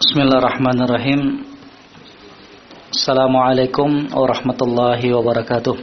Bismillahirrahmanirrahim. 0.00 1.44
Assalamualaikum 2.88 4.08
warahmatullahi 4.08 5.12
wabarakatuh. 5.12 5.76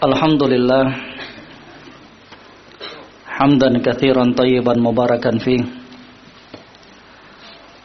Alhamdulillah. 0.00 0.84
Hamdan 3.28 3.84
kathiran 3.84 4.32
tayyiban 4.32 4.80
mubarakan 4.80 5.36
fi. 5.36 5.60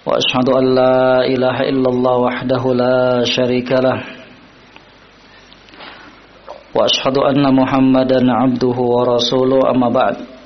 Wa 0.07 0.15
ashadu 0.15 0.55
an 0.55 0.65
la 0.71 1.27
ilaha 1.27 1.67
illallah 1.67 2.15
wahdahu 2.31 2.67
la 2.71 3.27
sharika 3.27 3.83
lah. 3.83 3.99
Wa 6.71 6.87
ashadu 6.87 7.27
anna 7.27 7.51
muhammadan 7.51 8.23
abduhu 8.31 8.87
wa 8.87 9.19
rasuluh 9.19 9.67
amma 9.67 9.91
ba'd 9.91 10.36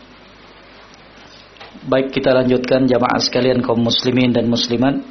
Baik 1.91 2.15
kita 2.15 2.31
lanjutkan 2.31 2.87
jamaah 2.87 3.19
sekalian 3.19 3.59
kaum 3.59 3.83
muslimin 3.83 4.31
dan 4.31 4.47
muslimat. 4.47 5.03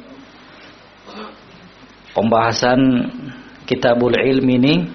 Pembahasan 2.17 2.81
Kitabul 3.69 4.17
Ilm 4.17 4.47
ini 4.49 4.89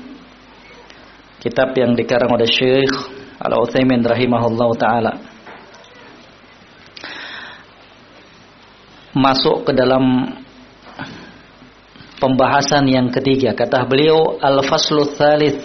Kitab 1.38 1.78
yang 1.78 1.94
dikarang 1.94 2.34
oleh 2.34 2.50
Syekh 2.50 2.90
Al-Uthaymin 3.38 4.02
rahimahullah 4.02 4.70
ta'ala. 4.74 5.12
Masuk 9.14 9.70
ke 9.70 9.70
dalam 9.70 10.26
Pembahasan 12.18 12.90
yang 12.90 13.14
ketiga. 13.14 13.54
Kata 13.54 13.86
beliau 13.86 14.42
Al-Faslu 14.42 15.14
Thalith. 15.14 15.62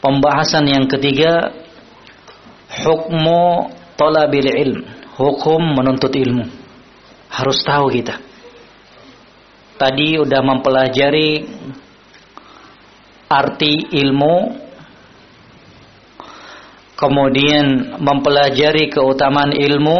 Pembahasan 0.00 0.64
yang 0.64 0.88
ketiga 0.88 1.52
Hukmu 2.72 3.68
talabil 3.94 4.50
ilm, 4.50 4.82
hukum 5.18 5.62
menuntut 5.78 6.14
ilmu. 6.14 6.46
Harus 7.30 7.62
tahu 7.66 7.90
kita. 7.90 8.18
Tadi 9.74 10.22
udah 10.22 10.40
mempelajari 10.42 11.42
arti 13.26 13.90
ilmu, 13.98 14.36
kemudian 16.94 17.98
mempelajari 17.98 18.86
keutamaan 18.86 19.50
ilmu, 19.50 19.98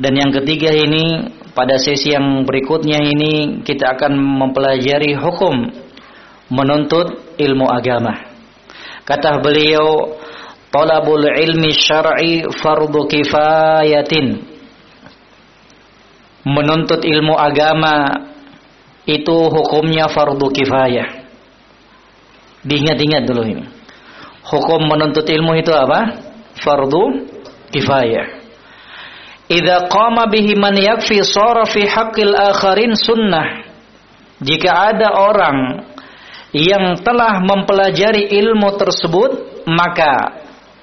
dan 0.00 0.12
yang 0.16 0.32
ketiga 0.32 0.72
ini 0.72 1.28
pada 1.52 1.76
sesi 1.76 2.16
yang 2.16 2.48
berikutnya 2.48 2.96
ini 3.04 3.60
kita 3.60 3.92
akan 3.92 4.16
mempelajari 4.16 5.12
hukum 5.12 5.68
menuntut 6.48 7.36
ilmu 7.36 7.68
agama. 7.68 8.32
Kata 9.04 9.44
beliau, 9.44 10.16
talabul 10.72 11.28
ilmi 11.28 11.70
syar'i 11.76 12.48
fardu 12.48 13.04
kifayatin. 13.06 14.48
Menuntut 16.42 17.06
ilmu 17.06 17.38
agama 17.38 18.26
itu 19.06 19.36
hukumnya 19.46 20.10
fardu 20.10 20.50
kifayah. 20.50 21.22
Diingat-ingat 22.66 23.22
dulu 23.28 23.42
ini. 23.46 23.64
Hukum 24.42 24.90
menuntut 24.90 25.28
ilmu 25.28 25.54
itu 25.60 25.70
apa? 25.70 26.18
Fardu 26.58 27.30
kifayah. 27.70 28.42
Idza 29.46 29.86
qama 29.86 30.26
bihi 30.26 30.58
man 30.58 30.74
yakfi 30.74 31.22
sara 31.22 31.68
fi 31.68 31.86
haqqil 31.86 32.34
akharin 32.34 32.98
sunnah. 32.98 33.70
Jika 34.42 34.90
ada 34.90 35.14
orang 35.14 35.86
yang 36.50 36.98
telah 37.06 37.38
mempelajari 37.38 38.34
ilmu 38.34 38.74
tersebut 38.74 39.62
maka 39.70 40.41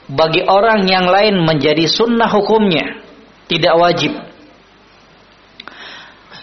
bagi 0.09 0.41
orang 0.41 0.89
yang 0.89 1.05
lain 1.05 1.37
menjadi 1.45 1.85
sunnah 1.85 2.29
hukumnya 2.33 2.97
tidak 3.45 3.77
wajib. 3.77 4.13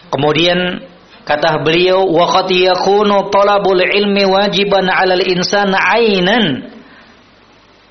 Kemudian 0.06 0.86
kata 1.26 1.66
beliau 1.66 2.06
wa 2.06 2.30
qad 2.30 2.46
yakunu 2.54 3.26
talabul 3.34 3.82
ilmi 3.82 4.22
wajiban 4.22 4.86
'alal 4.86 5.26
insani 5.26 5.74
'ainan 5.74 6.44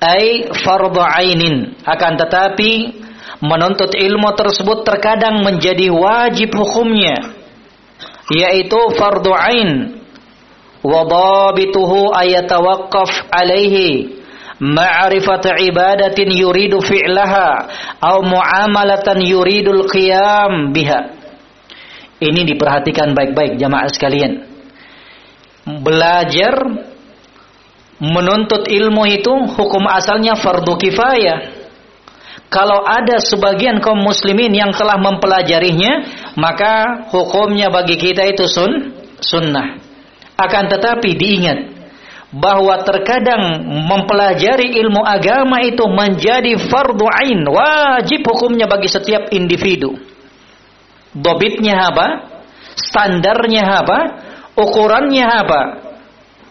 ay 0.00 0.48
fardhu 0.64 0.96
'ainin 0.96 1.76
akan 1.84 2.12
tetapi 2.24 2.72
menuntut 3.44 3.92
ilmu 3.92 4.32
tersebut 4.32 4.88
terkadang 4.88 5.44
menjadi 5.44 5.92
wajib 5.92 6.56
hukumnya 6.56 7.36
yaitu 8.32 8.80
fardhu 8.96 9.36
'ain 9.36 10.00
wa 10.80 11.04
dhabituhu 11.04 12.16
ayatawaqqaf 12.16 13.28
'alaihi 13.28 14.15
ma'rifat 14.60 15.60
ibadatin 15.60 16.28
yuridu 16.32 16.80
fi'laha 16.80 17.50
atau 18.00 18.24
muamalatan 18.24 19.20
yuridul 19.20 19.84
qiyam 19.88 20.72
biha. 20.72 21.12
Ini 22.16 22.48
diperhatikan 22.48 23.12
baik-baik 23.12 23.60
jamaah 23.60 23.92
sekalian. 23.92 24.48
Belajar 25.84 26.56
menuntut 28.00 28.64
ilmu 28.72 29.04
itu 29.08 29.32
hukum 29.52 29.84
asalnya 29.84 30.32
fardu 30.40 30.80
kifayah. 30.80 31.68
Kalau 32.48 32.86
ada 32.86 33.20
sebagian 33.20 33.82
kaum 33.82 34.00
muslimin 34.00 34.54
yang 34.54 34.70
telah 34.72 34.96
mempelajarinya, 34.96 35.92
maka 36.38 37.04
hukumnya 37.10 37.68
bagi 37.68 37.98
kita 37.98 38.22
itu 38.22 38.46
sun 38.46 38.96
sunnah. 39.18 39.82
Akan 40.38 40.70
tetapi 40.70 41.16
diingat, 41.18 41.75
bahwa 42.34 42.82
terkadang 42.82 43.62
mempelajari 43.86 44.74
ilmu 44.82 44.98
agama 45.06 45.62
itu 45.62 45.86
menjadi 45.86 46.58
fardu 46.58 47.06
ain, 47.06 47.40
wajib 47.46 48.26
hukumnya 48.26 48.66
bagi 48.66 48.90
setiap 48.90 49.30
individu. 49.30 49.94
Dobitnya 51.14 51.94
apa? 51.94 52.06
Standarnya 52.76 53.64
apa? 53.80 53.98
Ukurannya 54.58 55.26
apa? 55.26 55.62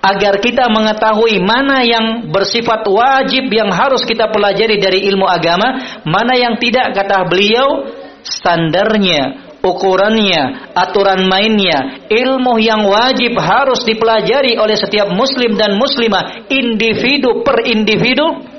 Agar 0.06 0.38
kita 0.38 0.70
mengetahui 0.70 1.42
mana 1.42 1.82
yang 1.82 2.30
bersifat 2.30 2.86
wajib 2.86 3.50
yang 3.50 3.74
harus 3.74 4.06
kita 4.06 4.30
pelajari 4.30 4.78
dari 4.78 5.02
ilmu 5.10 5.26
agama, 5.26 6.02
mana 6.06 6.38
yang 6.38 6.62
tidak 6.62 6.94
kata 6.94 7.26
beliau 7.26 7.90
standarnya 8.22 9.55
ukurannya, 9.66 10.74
aturan 10.78 11.26
mainnya, 11.26 12.06
ilmu 12.06 12.62
yang 12.62 12.86
wajib 12.86 13.34
harus 13.42 13.82
dipelajari 13.82 14.62
oleh 14.62 14.78
setiap 14.78 15.10
muslim 15.10 15.58
dan 15.58 15.74
muslimah 15.82 16.46
individu 16.54 17.42
per 17.42 17.66
individu 17.66 18.54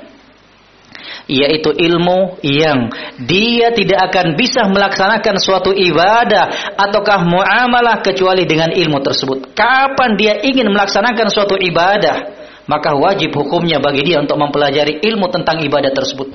yaitu 1.27 1.75
ilmu 1.75 2.39
yang 2.39 2.87
dia 3.19 3.75
tidak 3.75 4.11
akan 4.11 4.39
bisa 4.39 4.63
melaksanakan 4.71 5.35
suatu 5.35 5.75
ibadah 5.75 6.75
ataukah 6.79 7.27
muamalah 7.27 7.99
kecuali 7.99 8.47
dengan 8.47 8.71
ilmu 8.71 9.03
tersebut. 9.03 9.51
Kapan 9.51 10.15
dia 10.15 10.39
ingin 10.39 10.71
melaksanakan 10.71 11.27
suatu 11.27 11.59
ibadah, 11.59 12.31
maka 12.71 12.95
wajib 12.95 13.35
hukumnya 13.35 13.83
bagi 13.83 14.07
dia 14.07 14.23
untuk 14.23 14.39
mempelajari 14.39 15.03
ilmu 15.03 15.27
tentang 15.27 15.59
ibadah 15.59 15.91
tersebut. 15.91 16.31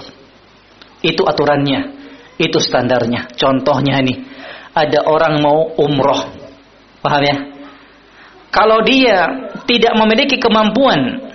Itu 1.00 1.24
aturannya, 1.24 1.80
itu 2.36 2.60
standarnya. 2.60 3.32
Contohnya 3.32 3.96
ini, 4.04 4.28
ada 4.72 5.04
orang 5.04 5.40
mau 5.40 5.72
umroh. 5.76 6.32
Paham 7.04 7.22
ya? 7.24 7.36
Kalau 8.52 8.84
dia 8.84 9.48
tidak 9.64 9.96
memiliki 9.96 10.36
kemampuan 10.36 11.32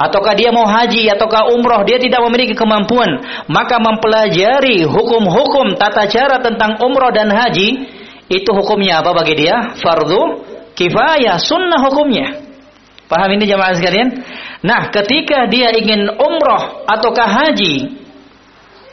ataukah 0.00 0.32
dia 0.32 0.48
mau 0.48 0.64
haji 0.64 1.12
ataukah 1.12 1.52
umroh 1.52 1.84
dia 1.84 2.00
tidak 2.00 2.24
memiliki 2.24 2.56
kemampuan 2.56 3.20
maka 3.52 3.76
mempelajari 3.76 4.88
hukum-hukum 4.88 5.76
tata 5.76 6.08
cara 6.08 6.40
tentang 6.40 6.80
umroh 6.80 7.12
dan 7.12 7.28
haji 7.28 7.84
itu 8.32 8.50
hukumnya 8.56 9.04
apa 9.04 9.12
bagi 9.12 9.36
dia 9.36 9.76
fardu 9.76 10.40
kifayah 10.72 11.36
sunnah 11.36 11.84
hukumnya 11.84 12.40
paham 13.12 13.36
ini 13.36 13.44
jamaah 13.44 13.76
sekalian 13.76 14.24
nah 14.64 14.88
ketika 14.88 15.44
dia 15.52 15.68
ingin 15.76 16.08
umroh 16.16 16.88
ataukah 16.88 17.28
haji 17.28 18.00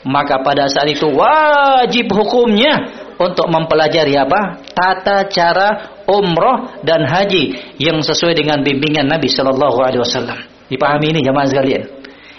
maka 0.04 0.44
pada 0.44 0.68
saat 0.68 0.92
itu 0.92 1.08
wajib 1.08 2.12
hukumnya 2.12 3.07
untuk 3.18 3.50
mempelajari 3.50 4.14
apa? 4.14 4.62
Tata 4.70 5.26
cara 5.26 5.98
umroh 6.06 6.80
dan 6.86 7.02
haji 7.02 7.76
yang 7.82 7.98
sesuai 7.98 8.38
dengan 8.38 8.62
bimbingan 8.62 9.10
Nabi 9.10 9.26
Shallallahu 9.26 9.78
Alaihi 9.82 10.02
Wasallam. 10.02 10.38
Dipahami 10.70 11.18
ini 11.18 11.20
jamaah 11.26 11.48
sekalian. 11.50 11.84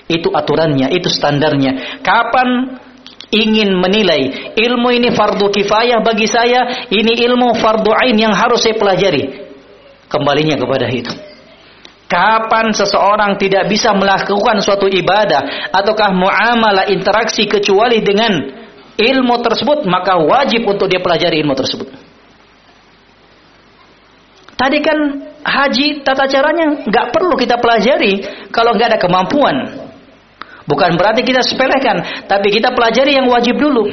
Itu 0.09 0.31
aturannya, 0.31 0.89
itu 0.95 1.11
standarnya. 1.11 2.01
Kapan 2.01 2.79
ingin 3.29 3.77
menilai 3.77 4.55
ilmu 4.57 4.89
ini 4.89 5.13
fardu 5.13 5.53
kifayah 5.53 6.01
bagi 6.01 6.25
saya, 6.25 6.87
ini 6.89 7.13
ilmu 7.29 7.59
fardu 7.59 7.91
ain 7.93 8.17
yang 8.17 8.33
harus 8.33 8.63
saya 8.63 8.79
pelajari. 8.79 9.51
Kembalinya 10.09 10.57
kepada 10.57 10.89
itu. 10.89 11.13
Kapan 12.09 12.73
seseorang 12.73 13.37
tidak 13.37 13.69
bisa 13.69 13.93
melakukan 13.93 14.65
suatu 14.65 14.89
ibadah 14.89 15.69
ataukah 15.69 16.09
muamalah 16.09 16.89
interaksi 16.89 17.45
kecuali 17.45 18.01
dengan 18.01 18.58
ilmu 18.99 19.39
tersebut 19.39 19.87
maka 19.87 20.19
wajib 20.19 20.67
untuk 20.67 20.91
dia 20.91 20.99
pelajari 20.99 21.39
ilmu 21.39 21.55
tersebut. 21.55 21.87
Tadi 24.59 24.77
kan 24.83 24.99
haji 25.39 26.03
tata 26.03 26.27
caranya 26.27 26.83
nggak 26.83 27.15
perlu 27.15 27.39
kita 27.39 27.55
pelajari 27.63 28.19
kalau 28.51 28.75
nggak 28.75 28.91
ada 28.91 28.99
kemampuan. 28.99 29.55
Bukan 30.69 31.01
berarti 31.01 31.25
kita 31.25 31.41
sepelekan, 31.41 32.29
tapi 32.29 32.53
kita 32.53 32.69
pelajari 32.77 33.17
yang 33.17 33.25
wajib 33.25 33.57
dulu. 33.57 33.89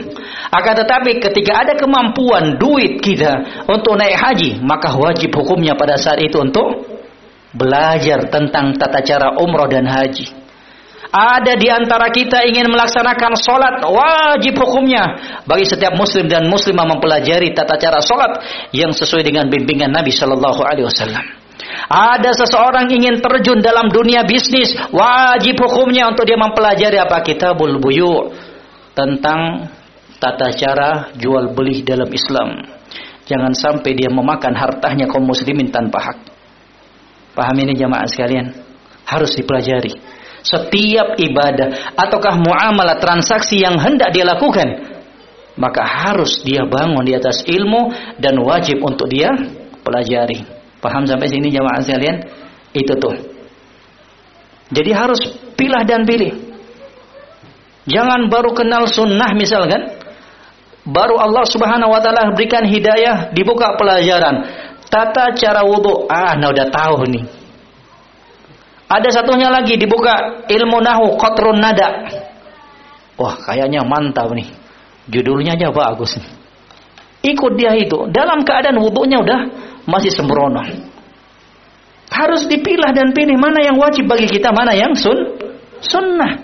Akan 0.53 0.76
tetapi 0.76 1.25
ketika 1.25 1.64
ada 1.64 1.73
kemampuan 1.73 2.61
duit 2.61 3.00
kita 3.00 3.64
untuk 3.64 3.97
naik 3.97 4.12
haji, 4.12 4.61
maka 4.61 4.93
wajib 4.93 5.32
hukumnya 5.32 5.73
pada 5.73 5.97
saat 5.97 6.20
itu 6.20 6.37
untuk 6.37 6.85
belajar 7.56 8.29
tentang 8.29 8.76
tata 8.76 9.00
cara 9.00 9.41
umroh 9.41 9.64
dan 9.73 9.88
haji. 9.88 10.45
Ada 11.12 11.55
di 11.55 11.69
antara 11.70 12.11
kita 12.11 12.43
ingin 12.50 12.67
melaksanakan 12.67 13.38
solat 13.38 13.79
wajib 13.87 14.58
hukumnya 14.58 15.05
bagi 15.47 15.62
setiap 15.62 15.94
muslim 15.94 16.26
dan 16.26 16.50
muslimah 16.50 16.82
mempelajari 16.82 17.55
tata 17.55 17.79
cara 17.79 18.03
solat 18.03 18.43
yang 18.75 18.91
sesuai 18.91 19.23
dengan 19.23 19.47
bimbingan 19.47 19.94
Nabi 19.94 20.11
Shallallahu 20.11 20.61
Alaihi 20.67 20.87
Wasallam. 20.91 21.25
Ada 21.87 22.35
seseorang 22.47 22.91
ingin 22.91 23.23
terjun 23.23 23.62
dalam 23.62 23.87
dunia 23.88 24.26
bisnis, 24.26 24.75
wajib 24.91 25.62
hukumnya 25.62 26.11
untuk 26.11 26.26
dia 26.26 26.38
mempelajari 26.38 26.99
apa 26.99 27.23
kitabul 27.23 27.79
buyu 27.79 28.35
tentang 28.93 29.70
tata 30.19 30.50
cara 30.53 31.14
jual 31.14 31.55
beli 31.55 31.87
dalam 31.87 32.11
Islam. 32.11 32.76
Jangan 33.26 33.53
sampai 33.55 33.94
dia 33.94 34.11
memakan 34.11 34.55
hartanya 34.55 35.11
kaum 35.11 35.26
muslimin 35.26 35.70
tanpa 35.70 35.99
hak. 35.99 36.19
Paham 37.35 37.56
ini 37.58 37.75
jamaah 37.75 38.06
sekalian? 38.06 38.55
Harus 39.06 39.35
dipelajari. 39.35 40.16
Setiap 40.46 41.19
ibadah 41.19 41.98
ataukah 41.98 42.38
muamalah 42.38 43.02
transaksi 43.02 43.58
yang 43.66 43.82
hendak 43.82 44.14
dia 44.14 44.22
lakukan, 44.22 44.94
maka 45.58 45.82
harus 45.82 46.38
dia 46.46 46.62
bangun 46.62 47.02
di 47.02 47.19
atas 47.19 47.43
ilmu 47.43 47.90
dan 48.22 48.38
wajib 48.38 48.78
untuk 48.78 49.10
dia 49.10 49.34
pelajari. 49.82 50.46
Paham 50.78 51.02
sampai 51.02 51.26
sini 51.26 51.50
jamaah 51.50 51.82
sekalian? 51.82 52.16
Itu 52.70 52.94
tuh. 52.94 53.16
Jadi 54.70 54.90
harus 54.94 55.19
pilah 55.58 55.82
dan 55.82 56.06
pilih. 56.06 56.31
Jangan 57.90 58.31
baru 58.31 58.54
kenal 58.54 58.87
sunnah 58.87 59.34
misalkan. 59.34 59.98
Baru 60.87 61.19
Allah 61.19 61.43
subhanahu 61.43 61.90
wa 61.90 61.98
ta'ala 61.98 62.31
berikan 62.38 62.62
hidayah. 62.62 63.34
Dibuka 63.34 63.75
pelajaran. 63.75 64.46
Tata 64.87 65.34
cara 65.34 65.66
wudhu. 65.66 66.06
Ah, 66.06 66.38
nah 66.38 66.54
udah 66.54 66.70
tahu 66.70 67.10
nih. 67.10 67.25
Ada 68.87 69.09
satunya 69.11 69.50
lagi 69.50 69.75
dibuka 69.75 70.47
ilmu 70.47 70.79
nahu 70.79 71.19
qatrun 71.19 71.59
nada. 71.59 72.06
Wah, 73.19 73.35
kayaknya 73.43 73.83
mantap 73.83 74.31
nih. 74.31 74.47
Judulnya 75.11 75.59
aja 75.59 75.75
bagus. 75.75 76.15
Ikut 77.27 77.53
dia 77.59 77.75
itu. 77.75 78.06
Dalam 78.15 78.47
keadaan 78.47 78.79
wudhunya 78.79 79.19
udah 79.23 79.41
masih 79.91 80.15
sembrono. 80.15 80.62
Harus 82.06 82.47
dipilah 82.47 82.94
dan 82.94 83.11
pilih 83.11 83.35
mana 83.35 83.67
yang 83.67 83.75
wajib 83.83 84.06
bagi 84.06 84.31
kita, 84.31 84.55
mana 84.55 84.71
yang 84.79 84.94
sun 84.94 85.35
sunnah. 85.82 86.39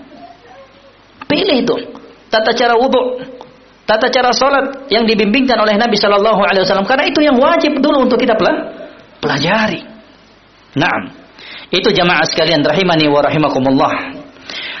Pilih 1.23 1.63
itu. 1.63 1.75
Tata 2.27 2.51
cara 2.51 2.75
wudhu, 2.75 3.23
tata 3.87 4.11
cara 4.11 4.35
sholat 4.35 4.91
yang 4.91 5.07
dibimbingkan 5.07 5.55
oleh 5.55 5.79
Nabi 5.79 5.95
Shallallahu 5.95 6.41
Alaihi 6.43 6.67
Wasallam. 6.67 6.83
Karena 6.89 7.07
itu 7.07 7.23
yang 7.23 7.39
wajib 7.39 7.79
dulu 7.79 8.03
untuk 8.03 8.19
kita 8.19 8.35
pelajari. 9.23 9.87
Nah, 10.75 11.22
itu 11.73 11.89
jamaah 11.89 12.21
sekalian 12.29 12.61
rahimani 12.61 13.09
wa 13.09 13.25
rahimakumullah. 13.25 14.21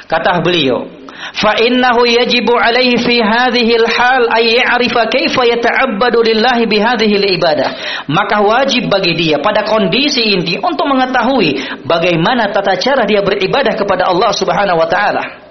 Kata 0.05 0.45
beliau, 0.45 0.85
fa 1.33 1.57
innahu 1.57 2.05
yajibu 2.05 2.53
alaihi 2.53 3.01
fi 3.01 3.17
hadhihi 3.17 3.73
al-hal 3.81 4.29
ay 4.29 4.61
ya'rifa 4.61 5.09
kaifa 5.09 5.41
yata'abbadu 5.41 6.21
lillahi 6.21 6.69
bi 6.69 6.77
hadhihi 6.77 7.17
al-ibadah. 7.17 7.69
Maka 8.13 8.45
wajib 8.45 8.93
bagi 8.93 9.17
dia 9.17 9.41
pada 9.41 9.65
kondisi 9.65 10.37
ini 10.37 10.61
untuk 10.61 10.85
mengetahui 10.85 11.81
bagaimana 11.81 12.53
tata 12.53 12.77
cara 12.77 13.09
dia 13.09 13.25
beribadah 13.25 13.73
kepada 13.73 14.13
Allah 14.13 14.29
Subhanahu 14.29 14.77
wa 14.77 14.85
taala 14.85 15.43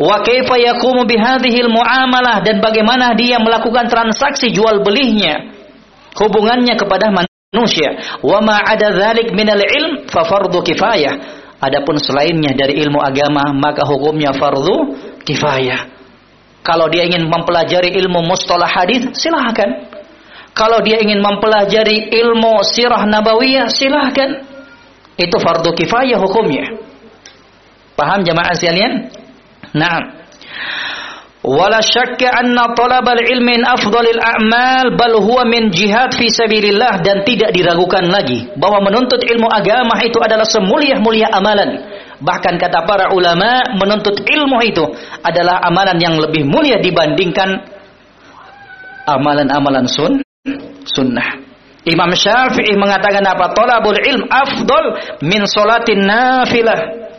wa 0.00 0.16
kaifa 0.24 0.56
yaqumu 0.56 1.04
bi 1.04 1.16
bihadhil 1.18 1.68
muamalah 1.68 2.40
dan 2.40 2.62
bagaimana 2.62 3.12
dia 3.12 3.36
melakukan 3.36 3.84
transaksi 3.90 4.48
jual 4.48 4.80
belinya 4.80 5.50
hubungannya 6.16 6.72
kepada 6.78 7.12
man 7.12 7.29
manusia 7.50 8.18
wa 8.22 8.38
ma 8.46 8.62
ada 8.62 8.94
dzalik 8.94 9.34
minal 9.34 9.58
ilm 9.58 10.06
fa 10.06 10.22
fardu 10.22 10.62
kifayah 10.62 11.42
Adapun 11.60 12.00
selainnya 12.00 12.56
dari 12.56 12.80
ilmu 12.80 13.04
agama 13.04 13.52
maka 13.52 13.84
hukumnya 13.84 14.32
fardu 14.32 14.96
kifayah. 15.28 15.92
Kalau 16.64 16.88
dia 16.88 17.04
ingin 17.04 17.28
mempelajari 17.28 17.92
ilmu 18.00 18.24
mustalah 18.24 18.64
hadis 18.64 19.12
silahkan. 19.12 19.68
Kalau 20.56 20.80
dia 20.80 21.04
ingin 21.04 21.20
mempelajari 21.20 22.16
ilmu 22.16 22.64
sirah 22.64 23.04
nabawiyah 23.04 23.68
silahkan. 23.68 24.40
Itu 25.20 25.36
fardu 25.36 25.76
kifayah 25.76 26.16
hukumnya. 26.16 26.80
Paham 27.92 28.24
jamaah 28.24 28.56
sekalian? 28.56 29.12
Nah. 29.76 30.19
Wala 31.50 31.82
syakka 31.82 32.30
anna 32.30 32.70
ilmi 33.26 33.58
min 33.58 33.60
afdalil 33.66 34.22
a'mal 34.22 34.94
bal 34.94 35.18
huwa 35.18 35.42
min 35.50 35.74
jihad 35.74 36.14
fi 36.14 36.30
sabilillah 36.30 37.02
dan 37.02 37.26
tidak 37.26 37.50
diragukan 37.50 38.06
lagi 38.06 38.46
bahwa 38.54 38.78
menuntut 38.86 39.18
ilmu 39.18 39.50
agama 39.50 39.98
itu 39.98 40.22
adalah 40.22 40.46
semulia-mulia 40.46 41.26
amalan. 41.34 41.82
Bahkan 42.22 42.54
kata 42.54 42.86
para 42.86 43.10
ulama 43.10 43.66
menuntut 43.74 44.22
ilmu 44.22 44.62
itu 44.62 44.94
adalah 45.26 45.58
amalan 45.66 45.98
yang 45.98 46.14
lebih 46.22 46.46
mulia 46.46 46.78
dibandingkan 46.78 47.66
amalan-amalan 49.10 49.90
sun 49.90 50.22
sunnah. 50.86 51.34
Imam 51.82 52.14
Syafi'i 52.14 52.78
mengatakan 52.78 53.26
apa? 53.26 53.50
Talabul 53.58 53.98
ilm 53.98 54.22
afdal 54.30 55.18
min 55.26 55.42
salatin 55.50 56.06
nafilah. 56.06 57.10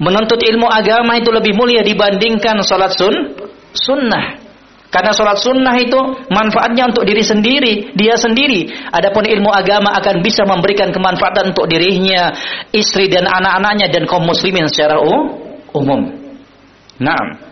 Menuntut 0.00 0.40
ilmu 0.40 0.64
agama 0.64 1.20
itu 1.20 1.28
lebih 1.28 1.52
mulia 1.52 1.84
dibandingkan 1.84 2.64
salat 2.64 2.96
sun 2.96 3.44
sunnah. 3.76 4.46
Karena 4.86 5.12
sholat 5.12 5.36
sunnah 5.42 5.76
itu 5.76 5.98
manfaatnya 6.32 6.88
untuk 6.88 7.04
diri 7.04 7.20
sendiri, 7.20 7.92
dia 7.92 8.16
sendiri. 8.16 8.70
Adapun 8.88 9.28
ilmu 9.28 9.52
agama 9.52 9.92
akan 9.98 10.24
bisa 10.24 10.48
memberikan 10.48 10.88
kemanfaatan 10.94 11.52
untuk 11.52 11.68
dirinya, 11.68 12.32
istri 12.72 13.10
dan 13.12 13.28
anak-anaknya 13.28 13.92
dan 13.92 14.08
kaum 14.08 14.24
muslimin 14.24 14.70
secara 14.72 14.96
umum. 15.76 16.00
Naam. 16.96 17.44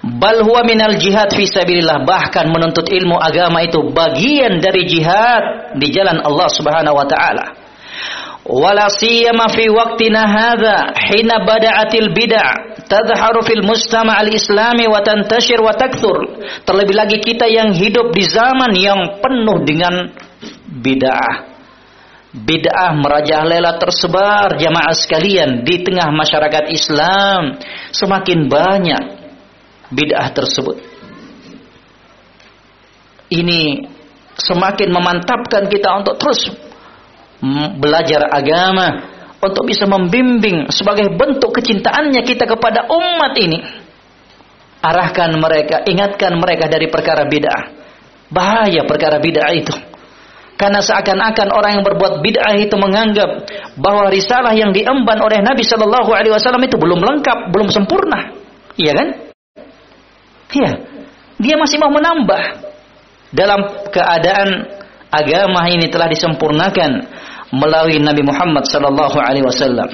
Bal 0.00 0.40
huwa 0.40 0.64
minal 0.64 0.96
jihad 0.96 1.28
fi 1.36 1.44
sabilillah. 1.44 2.08
Bahkan 2.08 2.48
menuntut 2.48 2.88
ilmu 2.88 3.20
agama 3.20 3.60
itu 3.60 3.84
bagian 3.92 4.56
dari 4.56 4.88
jihad 4.88 5.76
di 5.76 5.92
jalan 5.92 6.24
Allah 6.24 6.48
Subhanahu 6.48 6.96
wa 6.96 7.04
taala 7.04 7.59
wala 8.50 8.90
siyama 8.90 9.46
fi 9.54 9.70
waqtina 9.70 10.26
hadha 10.26 10.90
hina 10.98 11.46
bada'atil 11.46 12.10
bid'ah. 12.10 12.82
Mujtama' 13.62 14.18
al-islami 14.18 14.90
wa 14.90 14.98
tantashir 15.06 15.62
wa 15.62 15.70
takthur. 15.70 16.42
Terlebih 16.66 16.94
lagi 16.98 17.22
kita 17.22 17.46
yang 17.46 17.70
hidup 17.70 18.10
di 18.10 18.26
zaman 18.26 18.74
yang 18.74 19.22
penuh 19.22 19.62
dengan 19.62 20.10
bid'ah. 20.66 21.46
Bid'ah 22.30 22.94
merajalela 22.98 23.78
tersebar 23.78 24.58
jamaah 24.58 24.94
sekalian 24.94 25.62
di 25.62 25.86
tengah 25.86 26.10
masyarakat 26.10 26.74
Islam. 26.74 27.62
Semakin 27.94 28.50
banyak 28.50 29.02
bid'ah 29.94 30.34
tersebut. 30.34 30.78
Ini 33.30 33.86
semakin 34.34 34.90
memantapkan 34.90 35.70
kita 35.70 35.94
untuk 36.02 36.18
terus 36.18 36.69
belajar 37.80 38.28
agama 38.28 39.08
untuk 39.40 39.64
bisa 39.64 39.88
membimbing 39.88 40.68
sebagai 40.68 41.08
bentuk 41.16 41.56
kecintaannya 41.56 42.20
kita 42.24 42.44
kepada 42.44 42.84
umat 42.88 43.32
ini. 43.40 43.58
Arahkan 44.80 45.36
mereka, 45.36 45.84
ingatkan 45.84 46.40
mereka 46.40 46.64
dari 46.68 46.88
perkara 46.88 47.28
bid'ah. 47.28 47.76
Bahaya 48.32 48.84
perkara 48.88 49.20
bid'ah 49.20 49.52
itu. 49.52 49.76
Karena 50.60 50.84
seakan-akan 50.84 51.48
orang 51.56 51.80
yang 51.80 51.84
berbuat 51.84 52.20
bid'ah 52.20 52.52
itu 52.60 52.76
menganggap 52.76 53.48
bahwa 53.80 54.12
risalah 54.12 54.52
yang 54.52 54.76
diemban 54.76 55.16
oleh 55.20 55.40
Nabi 55.40 55.64
Shallallahu 55.64 56.12
Alaihi 56.12 56.32
Wasallam 56.36 56.60
itu 56.64 56.76
belum 56.76 57.00
lengkap, 57.00 57.48
belum 57.48 57.72
sempurna, 57.72 58.36
iya 58.76 58.92
kan? 58.92 59.08
Iya, 60.52 60.70
dia 61.40 61.54
masih 61.56 61.80
mau 61.80 61.88
menambah 61.88 62.42
dalam 63.32 63.88
keadaan 63.88 64.68
agama 65.08 65.64
ini 65.72 65.88
telah 65.88 66.12
disempurnakan 66.12 67.08
melalui 67.50 67.98
Nabi 67.98 68.22
Muhammad 68.22 68.66
sallallahu 68.66 69.16
alaihi 69.18 69.46
wasallam. 69.46 69.88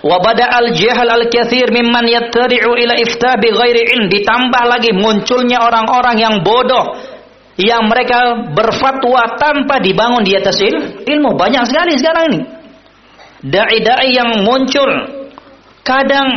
Wa 0.00 0.16
bada 0.22 0.48
al 0.48 0.72
jahal 0.72 1.08
al 1.08 1.24
kathir 1.28 1.68
mimman 1.68 2.08
yattari'u 2.08 2.72
ila 2.72 2.94
ifta 2.96 3.36
bi 3.36 3.52
ghairi 3.52 3.82
ilm. 3.96 4.06
Ditambah 4.08 4.62
lagi 4.64 4.90
munculnya 4.96 5.60
orang-orang 5.60 6.16
yang 6.16 6.34
bodoh 6.40 6.96
yang 7.58 7.90
mereka 7.90 8.48
berfatwa 8.54 9.34
tanpa 9.34 9.82
dibangun 9.82 10.22
di 10.22 10.32
atas 10.38 10.62
il, 10.62 11.02
ilmu. 11.04 11.34
Banyak 11.34 11.64
sekali 11.66 11.98
sekarang 11.98 12.24
ini. 12.32 12.40
Dai-dai 13.44 14.14
yang 14.14 14.46
muncul. 14.46 14.88
Kadang 15.82 16.28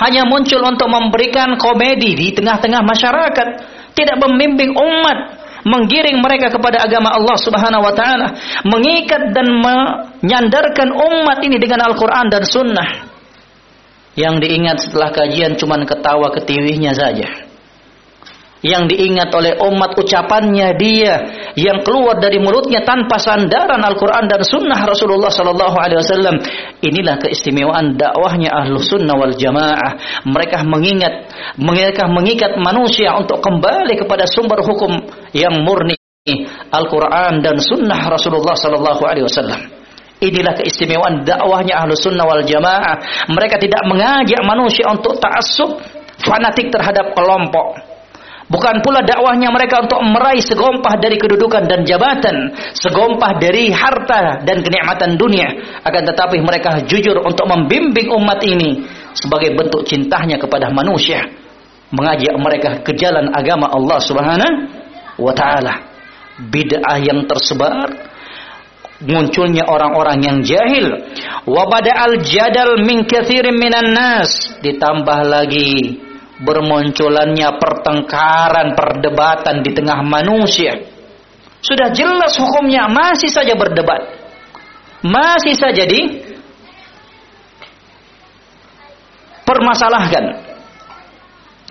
hanya 0.00 0.26
muncul 0.26 0.58
untuk 0.64 0.90
memberikan 0.90 1.54
komedi 1.60 2.16
di 2.18 2.26
tengah-tengah 2.34 2.82
masyarakat, 2.82 3.48
tidak 3.94 4.16
membimbing 4.18 4.74
umat 4.74 5.43
menggiring 5.64 6.20
mereka 6.20 6.48
kepada 6.52 6.84
agama 6.84 7.12
Allah 7.12 7.36
Subhanahu 7.36 7.84
wa 7.84 7.92
taala, 7.92 8.28
mengikat 8.64 9.32
dan 9.32 9.48
menyandarkan 9.60 10.88
umat 10.92 11.44
ini 11.44 11.60
dengan 11.60 11.84
Al-Qur'an 11.92 12.32
dan 12.32 12.44
sunnah. 12.44 13.12
Yang 14.14 14.46
diingat 14.46 14.76
setelah 14.78 15.10
kajian 15.10 15.58
cuma 15.58 15.74
ketawa 15.82 16.30
ketiwihnya 16.30 16.94
saja 16.94 17.43
yang 18.64 18.88
diingat 18.88 19.28
oleh 19.28 19.60
umat 19.60 19.92
ucapannya 19.92 20.72
dia 20.80 21.20
yang 21.52 21.84
keluar 21.84 22.16
dari 22.16 22.40
mulutnya 22.40 22.80
tanpa 22.80 23.20
sandaran 23.20 23.84
Al-Quran 23.84 24.24
dan 24.24 24.40
Sunnah 24.40 24.80
Rasulullah 24.88 25.28
Sallallahu 25.28 25.76
Alaihi 25.76 26.00
Wasallam. 26.00 26.36
Inilah 26.80 27.20
keistimewaan 27.20 28.00
dakwahnya 28.00 28.48
ahlu 28.56 28.80
sunnah 28.80 29.20
wal 29.20 29.36
jamaah. 29.36 30.24
Mereka 30.24 30.64
mengingat, 30.64 31.28
mereka 31.60 32.08
mengikat 32.08 32.56
manusia 32.56 33.12
untuk 33.20 33.44
kembali 33.44 34.00
kepada 34.00 34.24
sumber 34.24 34.64
hukum 34.64 34.96
yang 35.36 35.60
murni 35.60 36.00
Al-Quran 36.72 37.44
dan 37.44 37.60
Sunnah 37.60 38.00
Rasulullah 38.08 38.56
Sallallahu 38.56 39.02
Alaihi 39.04 39.28
Wasallam. 39.28 39.60
Inilah 40.24 40.56
keistimewaan 40.56 41.20
dakwahnya 41.20 41.84
ahlu 41.84 41.92
sunnah 41.92 42.24
wal 42.24 42.40
jamaah. 42.40 43.28
Mereka 43.28 43.60
tidak 43.60 43.84
mengajak 43.84 44.40
manusia 44.40 44.88
untuk 44.88 45.20
ta'assub 45.20 45.84
fanatik 46.24 46.72
terhadap 46.72 47.12
kelompok 47.12 47.93
Bukan 48.44 48.84
pula 48.84 49.00
dakwahnya 49.00 49.48
mereka 49.48 49.80
untuk 49.80 50.04
meraih 50.04 50.44
segompah 50.44 51.00
dari 51.00 51.16
kedudukan 51.16 51.64
dan 51.64 51.80
jabatan, 51.88 52.52
segompah 52.76 53.40
dari 53.40 53.72
harta 53.72 54.44
dan 54.44 54.60
kenikmatan 54.60 55.16
dunia, 55.16 55.80
akan 55.80 56.02
tetapi 56.12 56.44
mereka 56.44 56.84
jujur 56.84 57.24
untuk 57.24 57.48
membimbing 57.48 58.12
umat 58.12 58.44
ini 58.44 58.84
sebagai 59.16 59.56
bentuk 59.56 59.88
cintanya 59.88 60.36
kepada 60.36 60.68
manusia, 60.68 61.24
mengajak 61.88 62.36
mereka 62.36 62.70
ke 62.84 62.92
jalan 63.00 63.32
agama 63.32 63.72
Allah 63.72 63.98
Subhanahu 64.04 64.54
wa 65.24 65.32
taala. 65.32 65.74
Bid'ah 66.34 67.00
yang 67.00 67.24
tersebar 67.24 68.12
munculnya 69.00 69.64
orang-orang 69.64 70.18
yang 70.20 70.38
jahil. 70.44 71.00
Wa 71.48 71.64
bada'al 71.64 72.20
jadal 72.26 72.82
min 72.84 73.08
katsirin 73.08 73.56
minan 73.56 73.94
nas. 73.94 74.58
Ditambah 74.60 75.20
lagi 75.30 75.96
bermunculannya 76.42 77.48
pertengkaran, 77.62 78.74
perdebatan 78.74 79.62
di 79.62 79.70
tengah 79.70 80.02
manusia. 80.02 80.74
Sudah 81.62 81.94
jelas 81.94 82.34
hukumnya, 82.36 82.90
masih 82.90 83.30
saja 83.30 83.54
berdebat. 83.54 84.02
Masih 85.04 85.54
saja 85.54 85.84
di 85.86 86.00
permasalahkan. 89.44 90.24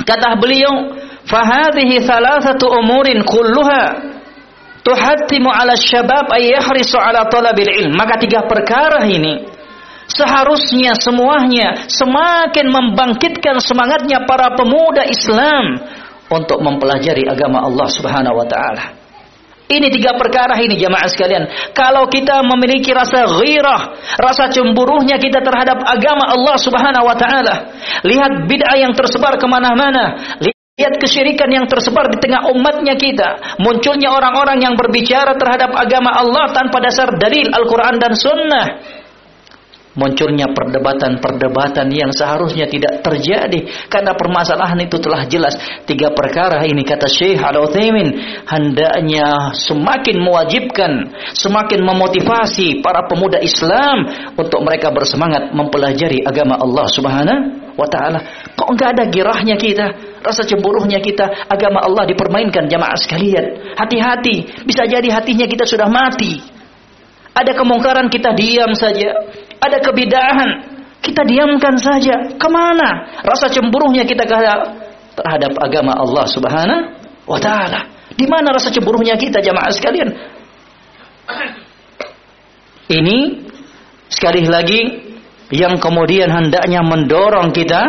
Kata 0.06 0.38
beliau, 0.38 0.98
"Fahadhihi 1.26 2.02
thalathatu 2.06 2.70
umurin 2.70 3.22
kulluha 3.26 3.84
tuhattimu 4.86 5.50
'ala 5.50 5.78
syabab 5.78 6.30
ay 6.34 6.54
yahrisu 6.58 6.98
'ala 6.98 7.30
talabil 7.30 7.86
ilm." 7.86 7.94
Maka 7.94 8.18
tiga 8.22 8.46
perkara 8.46 9.06
ini 9.06 9.53
Seharusnya 10.14 10.94
semuanya 11.02 11.90
semakin 11.90 12.70
membangkitkan 12.70 13.58
semangatnya 13.58 14.30
para 14.30 14.54
pemuda 14.54 15.10
Islam 15.10 15.82
untuk 16.30 16.62
mempelajari 16.62 17.26
agama 17.26 17.66
Allah 17.66 17.90
Subhanahu 17.90 18.38
wa 18.38 18.46
taala. 18.46 19.04
Ini 19.74 19.90
tiga 19.90 20.14
perkara 20.14 20.60
ini 20.62 20.78
jamaah 20.78 21.10
sekalian. 21.10 21.74
Kalau 21.74 22.06
kita 22.06 22.46
memiliki 22.46 22.94
rasa 22.94 23.26
ghirah, 23.26 23.82
rasa 24.22 24.54
cemburuhnya 24.54 25.18
kita 25.18 25.42
terhadap 25.42 25.82
agama 25.82 26.30
Allah 26.30 26.62
Subhanahu 26.62 27.10
wa 27.10 27.18
taala. 27.18 27.74
Lihat 28.06 28.46
bid'ah 28.46 28.78
yang 28.78 28.94
tersebar 28.94 29.42
ke 29.42 29.48
mana-mana. 29.50 30.38
Lihat 30.78 30.94
kesyirikan 31.02 31.50
yang 31.50 31.66
tersebar 31.66 32.06
di 32.14 32.22
tengah 32.22 32.54
umatnya 32.54 32.94
kita. 33.02 33.58
Munculnya 33.66 34.14
orang-orang 34.14 34.62
yang 34.62 34.78
berbicara 34.78 35.34
terhadap 35.42 35.74
agama 35.74 36.12
Allah 36.22 36.54
tanpa 36.54 36.78
dasar 36.78 37.10
dalil 37.18 37.50
Al-Quran 37.50 37.98
dan 37.98 38.14
Sunnah 38.14 38.66
munculnya 39.94 40.50
perdebatan-perdebatan 40.52 41.88
yang 41.94 42.10
seharusnya 42.10 42.66
tidak 42.66 43.06
terjadi 43.06 43.90
karena 43.90 44.18
permasalahan 44.18 44.80
itu 44.82 44.98
telah 44.98 45.26
jelas. 45.30 45.54
Tiga 45.86 46.14
perkara 46.14 46.66
ini 46.66 46.82
kata 46.82 47.06
Syekh 47.06 47.42
Al-Utsaimin 47.42 48.42
hendaknya 48.50 49.54
semakin 49.54 50.18
mewajibkan 50.18 50.92
semakin 51.38 51.82
memotivasi 51.86 52.82
para 52.82 53.06
pemuda 53.06 53.38
Islam 53.42 54.10
untuk 54.34 54.62
mereka 54.66 54.90
bersemangat 54.90 55.54
mempelajari 55.54 56.26
agama 56.26 56.58
Allah 56.58 56.86
Subhanahu 56.90 57.78
wa 57.78 57.88
taala. 57.90 58.20
Kok 58.54 58.70
enggak 58.74 58.90
ada 58.98 59.04
girahnya 59.10 59.56
kita 59.58 59.86
rasa 60.22 60.46
cemburuhnya 60.46 61.02
kita? 61.02 61.50
Agama 61.50 61.82
Allah 61.86 62.06
dipermainkan 62.10 62.70
jamaah 62.70 62.98
sekalian. 62.98 63.78
Hati-hati 63.78 64.66
bisa 64.66 64.86
jadi 64.86 65.06
hatinya 65.10 65.46
kita 65.46 65.66
sudah 65.66 65.90
mati. 65.90 66.54
Ada 67.34 67.58
kemungkaran 67.58 68.14
kita 68.14 68.38
diam 68.38 68.78
saja 68.78 69.10
ada 69.64 69.80
kebidahan, 69.80 70.50
kita 71.00 71.24
diamkan 71.24 71.80
saja. 71.80 72.36
Ke 72.36 72.48
mana 72.52 73.20
rasa 73.24 73.48
cemburuhnya 73.48 74.04
kita 74.04 74.28
terhadap 75.16 75.52
agama 75.64 75.96
Allah 75.96 76.26
Subhanahu 76.28 76.82
wa 77.28 77.40
taala? 77.40 77.88
Di 78.14 78.28
mana 78.28 78.52
rasa 78.52 78.70
cemburuhnya 78.70 79.16
kita 79.16 79.40
jamaah 79.40 79.72
sekalian? 79.72 80.10
Ini 82.92 83.18
sekali 84.12 84.44
lagi 84.46 84.82
yang 85.50 85.80
kemudian 85.80 86.30
hendaknya 86.30 86.84
mendorong 86.84 87.56
kita 87.56 87.82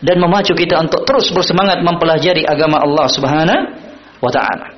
dan 0.00 0.16
memacu 0.16 0.56
kita 0.56 0.80
untuk 0.80 1.04
terus 1.04 1.28
bersemangat 1.30 1.84
mempelajari 1.84 2.42
agama 2.48 2.80
Allah 2.80 3.06
Subhanahu 3.06 3.62
wa 4.24 4.30
taala. 4.32 4.74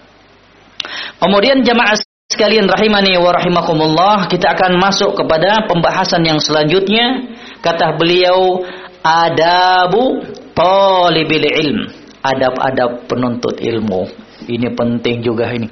Kemudian 1.23 1.63
jamaah 1.63 1.95
Sekalian 2.33 2.65
rahimani 2.65 3.13
wa 3.21 3.29
rahimakumullah, 3.29 4.25
kita 4.25 4.57
akan 4.57 4.81
masuk 4.81 5.21
kepada 5.21 5.69
pembahasan 5.69 6.25
yang 6.25 6.41
selanjutnya. 6.41 7.29
Kata 7.61 7.93
beliau, 8.01 8.65
adabu 9.05 10.25
talibil 10.57 11.45
ilm. 11.45 11.93
Adab-adab 12.25 13.05
penuntut 13.05 13.61
ilmu. 13.61 14.09
Ini 14.49 14.73
penting 14.73 15.21
juga 15.21 15.53
ini. 15.53 15.69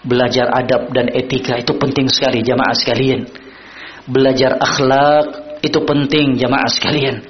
Belajar 0.00 0.48
adab 0.48 0.96
dan 0.96 1.12
etika 1.12 1.60
itu 1.60 1.76
penting 1.76 2.08
sekali 2.08 2.40
jamaah 2.40 2.72
sekalian. 2.72 3.28
Belajar 4.08 4.56
akhlak 4.56 5.60
itu 5.60 5.76
penting 5.84 6.40
jamaah 6.40 6.72
sekalian. 6.72 7.20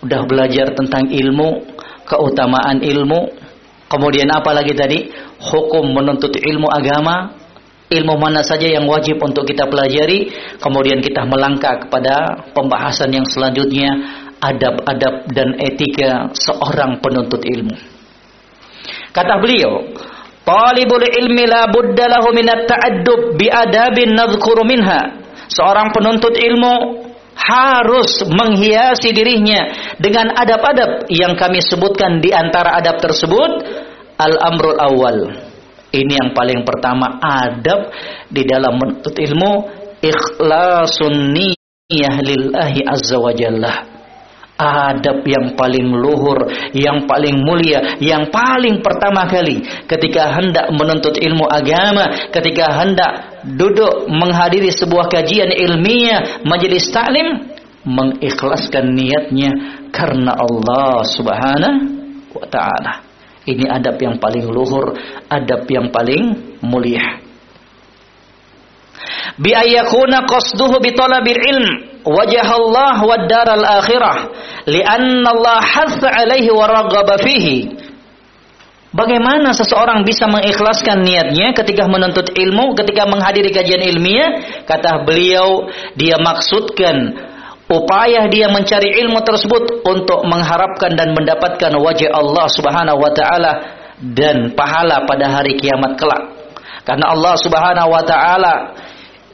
Udah 0.00 0.24
belajar 0.24 0.72
tentang 0.72 1.12
ilmu, 1.12 1.76
keutamaan 2.08 2.80
ilmu, 2.80 3.36
kemudian 3.88 4.28
apa 4.30 4.52
lagi 4.54 4.72
tadi? 4.76 5.10
hukum 5.38 5.94
menuntut 5.94 6.34
ilmu 6.34 6.66
agama, 6.66 7.30
ilmu 7.88 8.14
mana 8.18 8.42
saja 8.42 8.66
yang 8.68 8.84
wajib 8.90 9.22
untuk 9.22 9.46
kita 9.46 9.70
pelajari, 9.70 10.34
kemudian 10.58 11.00
kita 11.00 11.24
melangkah 11.24 11.86
kepada 11.86 12.44
pembahasan 12.52 13.14
yang 13.14 13.24
selanjutnya, 13.24 13.90
adab-adab 14.38 15.30
dan 15.30 15.56
etika 15.62 16.30
seorang 16.34 16.98
penuntut 16.98 17.42
ilmu. 17.42 17.74
Kata 19.14 19.40
beliau, 19.40 19.94
Talibul 20.48 21.04
ilmi 21.04 21.44
la 21.44 21.68
budda 21.68 22.08
lahu 22.08 22.32
min 22.32 22.48
at-ta'addub 22.48 23.36
bi 23.36 23.52
adabin 23.52 24.16
nadhkuru 24.16 24.64
minha. 24.64 25.20
Seorang 25.52 25.92
penuntut 25.92 26.32
ilmu 26.40 27.04
harus 27.38 28.26
menghiasi 28.26 29.14
dirinya 29.14 29.94
dengan 30.02 30.34
adab-adab 30.34 31.06
yang 31.06 31.38
kami 31.38 31.62
sebutkan 31.62 32.18
di 32.18 32.34
antara 32.34 32.74
adab 32.82 32.98
tersebut 32.98 33.50
Al-amrul 34.18 34.74
awal. 34.82 35.18
Ini 35.94 36.12
yang 36.18 36.30
paling 36.34 36.66
pertama 36.66 37.22
adab 37.22 37.94
di 38.26 38.42
dalam 38.42 38.74
menuntut 38.74 39.14
ilmu 39.14 39.52
ikhlasun 40.02 41.38
niyah 41.38 42.18
lillahi 42.18 42.82
azza 42.82 43.14
wa 43.14 43.30
jalla. 43.30 43.86
Adab 44.58 45.22
yang 45.22 45.54
paling 45.54 45.86
luhur, 45.86 46.50
yang 46.74 47.06
paling 47.06 47.46
mulia, 47.46 47.94
yang 48.02 48.26
paling 48.26 48.82
pertama 48.82 49.22
kali 49.30 49.62
ketika 49.86 50.34
hendak 50.34 50.66
menuntut 50.74 51.14
ilmu 51.14 51.46
agama, 51.46 52.26
ketika 52.34 52.74
hendak 52.74 53.37
duduk 53.56 54.10
menghadiri 54.10 54.68
sebuah 54.68 55.08
kajian 55.08 55.48
ilmiah, 55.54 56.44
majelis 56.44 56.90
taklim, 56.92 57.48
mengikhlaskan 57.88 58.92
niatnya 58.92 59.50
karena 59.94 60.36
Allah 60.36 61.06
Subhanahu 61.08 61.78
wa 62.36 62.46
taala. 62.52 62.92
Ini 63.48 63.64
adab 63.64 63.96
yang 63.96 64.20
paling 64.20 64.44
luhur, 64.44 64.92
adab 65.32 65.64
yang 65.72 65.88
paling 65.88 66.36
mulia. 66.60 67.24
Bi 69.40 69.56
ayyakuna 69.56 70.28
qasduhu 70.28 70.82
bi 70.84 70.92
talabil 70.92 71.40
ilm 71.40 71.66
wajah 72.04 72.44
Allah 72.44 72.96
wa 73.00 73.16
daral 73.24 73.64
akhirah 73.64 74.16
lianna 74.68 75.28
Allah 75.32 75.60
hatha 75.64 76.08
alaihi 76.12 76.52
wa 76.52 76.66
raghaba 76.68 77.16
fihi. 77.24 77.72
Bagaimana 78.88 79.52
seseorang 79.52 80.00
bisa 80.00 80.24
mengikhlaskan 80.24 81.04
niatnya 81.04 81.52
ketika 81.52 81.84
menuntut 81.84 82.32
ilmu, 82.32 82.72
ketika 82.72 83.04
menghadiri 83.04 83.52
kajian 83.52 83.84
ilmiah? 83.84 84.64
Kata 84.64 85.04
beliau, 85.04 85.68
dia 85.92 86.16
maksudkan 86.16 87.12
upaya 87.68 88.24
dia 88.32 88.48
mencari 88.48 88.96
ilmu 89.04 89.20
tersebut 89.20 89.84
untuk 89.84 90.24
mengharapkan 90.24 90.96
dan 90.96 91.12
mendapatkan 91.12 91.68
wajah 91.76 92.16
Allah 92.16 92.46
Subhanahu 92.48 92.96
wa 92.96 93.12
taala 93.12 93.52
dan 94.00 94.56
pahala 94.56 95.04
pada 95.04 95.36
hari 95.36 95.60
kiamat 95.60 96.00
kelak. 96.00 96.24
Karena 96.88 97.12
Allah 97.12 97.36
Subhanahu 97.36 97.92
wa 97.92 98.02
taala 98.08 98.54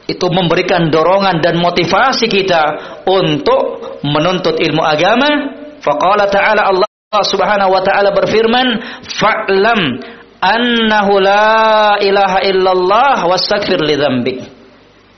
itu 0.05 0.27
memberikan 0.29 0.91
dorongan 0.91 1.39
dan 1.39 1.57
motivasi 1.63 2.27
kita 2.27 2.63
untuk 3.07 3.95
menuntut 4.03 4.59
ilmu 4.59 4.83
agama. 4.83 5.55
Faqala 5.79 6.27
ta'ala 6.27 6.65
Allah 6.65 6.89
Subhanahu 7.13 7.69
wa 7.69 7.81
taala 7.85 8.09
berfirman, 8.11 8.81
"Fa'lam 9.21 9.81
annahu 10.41 11.21
la 11.21 12.01
ilaha 12.01 12.41
illallah 12.41 13.29
wastaghfir 13.29 13.77
li 13.85 13.93
dzambik." 13.93 14.39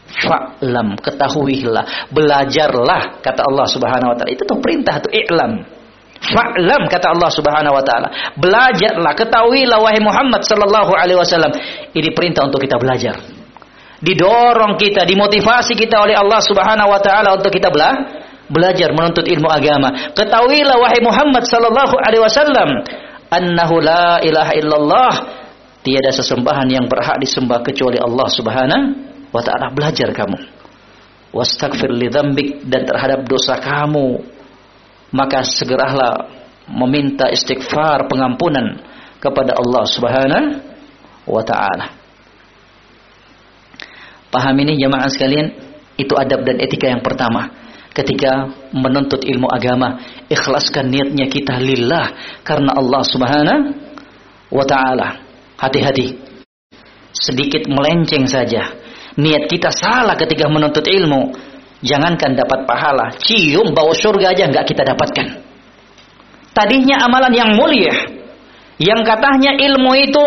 Fa'lam, 0.07 0.99
ketahuilah, 0.99 2.11
belajarlah 2.11 3.23
kata 3.23 3.41
Allah 3.47 3.65
Subhanahu 3.71 4.11
wa 4.11 4.15
taala. 4.19 4.31
Itu 4.33 4.43
tuh 4.43 4.59
perintah 4.59 4.99
tuh 4.99 5.13
i'lam. 5.15 5.63
Fa'lam 6.17 6.89
kata 6.91 7.13
Allah 7.13 7.29
Subhanahu 7.31 7.75
wa 7.77 7.83
taala. 7.85 8.35
Belajarlah, 8.35 9.13
ketahuilah 9.15 9.79
wahai 9.79 10.01
Muhammad 10.03 10.43
sallallahu 10.43 10.91
alaihi 10.91 11.15
wasallam. 11.15 11.53
Ini 11.95 12.11
perintah 12.11 12.43
untuk 12.43 12.59
kita 12.59 12.75
belajar. 12.81 13.15
Didorong 13.97 14.77
kita, 14.77 15.07
dimotivasi 15.07 15.73
kita 15.73 16.03
oleh 16.03 16.19
Allah 16.19 16.41
Subhanahu 16.43 16.89
wa 16.91 16.99
taala 16.99 17.37
untuk 17.37 17.49
kita 17.53 17.71
bela 17.71 17.93
belajar 18.47 18.91
menuntut 18.95 19.27
ilmu 19.27 19.47
agama. 19.47 20.11
Ketahuilah 20.15 20.75
wahai 20.79 20.99
Muhammad 21.03 21.43
sallallahu 21.47 21.95
alaihi 21.99 22.23
wasallam, 22.23 22.69
annahu 23.31 23.79
la 23.83 24.19
ilaha 24.23 24.53
illallah, 24.55 25.13
tiada 25.83 26.11
sesembahan 26.11 26.67
yang 26.67 26.85
berhak 26.87 27.19
disembah 27.19 27.63
kecuali 27.63 27.99
Allah 27.99 28.27
Subhanahu 28.31 28.83
wa 29.31 29.41
taala. 29.43 29.71
Belajar 29.71 30.11
kamu. 30.11 30.39
Wastaghfir 31.35 31.91
li 31.91 32.07
dan 32.65 32.87
terhadap 32.87 33.27
dosa 33.27 33.59
kamu 33.59 34.37
maka 35.11 35.43
segeralah 35.43 36.27
meminta 36.67 37.31
istighfar 37.31 38.11
pengampunan 38.11 38.79
kepada 39.23 39.55
Allah 39.55 39.83
Subhanahu 39.87 40.47
wa 41.27 41.43
taala. 41.43 41.95
Paham 44.27 44.55
ini 44.59 44.75
jemaah 44.75 45.07
sekalian? 45.07 45.55
Itu 45.97 46.13
adab 46.13 46.45
dan 46.45 46.59
etika 46.59 46.91
yang 46.91 47.01
pertama. 47.01 47.49
Ketika 47.97 48.45
menuntut 48.77 49.25
ilmu 49.25 49.49
agama, 49.49 49.97
ikhlaskan 50.29 50.93
niatnya 50.93 51.25
kita 51.25 51.57
lillah 51.57 52.13
karena 52.45 52.77
Allah 52.77 53.01
Subhanahu 53.01 53.73
wa 54.53 54.65
taala. 54.69 55.25
Hati-hati. 55.57 56.13
Sedikit 57.09 57.65
melenceng 57.65 58.29
saja. 58.29 58.77
Niat 59.17 59.49
kita 59.49 59.73
salah 59.73 60.13
ketika 60.13 60.45
menuntut 60.45 60.85
ilmu, 60.85 61.33
Jangankan 61.77 62.33
dapat 62.33 62.65
pahala, 62.65 63.13
cium 63.21 63.69
bau 63.77 63.93
surga 63.93 64.33
aja 64.33 64.49
nggak 64.49 64.65
kita 64.65 64.81
dapatkan. 64.81 65.27
Tadinya 66.57 67.05
amalan 67.05 67.33
yang 67.37 67.53
mulia, 67.53 67.93
yang 68.81 69.05
katanya 69.05 69.53
ilmu 69.53 69.93
itu 69.93 70.25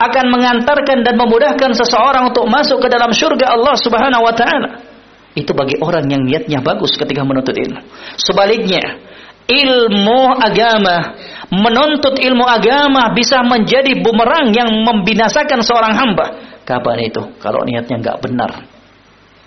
akan 0.00 0.26
mengantarkan 0.32 1.04
dan 1.04 1.20
memudahkan 1.20 1.76
seseorang 1.76 2.32
untuk 2.32 2.48
masuk 2.48 2.80
ke 2.80 2.88
dalam 2.88 3.12
surga 3.12 3.60
Allah 3.60 3.76
Subhanahu 3.76 4.24
wa 4.24 4.32
taala. 4.32 4.89
Itu 5.34 5.54
bagi 5.54 5.78
orang 5.78 6.10
yang 6.10 6.26
niatnya 6.26 6.58
bagus 6.58 6.98
ketika 6.98 7.22
menuntut 7.22 7.54
ilmu. 7.54 7.80
Sebaliknya, 8.18 8.98
ilmu 9.46 10.36
agama, 10.38 11.14
menuntut 11.50 12.18
ilmu 12.18 12.46
agama 12.46 13.14
bisa 13.14 13.42
menjadi 13.46 13.94
bumerang 13.98 14.50
yang 14.50 14.70
membinasakan 14.82 15.62
seorang 15.62 15.94
hamba. 15.94 16.26
Kapan 16.66 17.10
itu? 17.10 17.22
Kalau 17.42 17.62
niatnya 17.66 17.98
nggak 17.98 18.18
benar. 18.22 18.50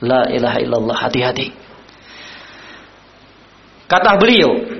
La 0.03 0.27
ilaha 0.27 0.59
illallah 0.59 0.97
hati-hati. 0.99 1.47
Kata 3.87 4.19
beliau, 4.19 4.72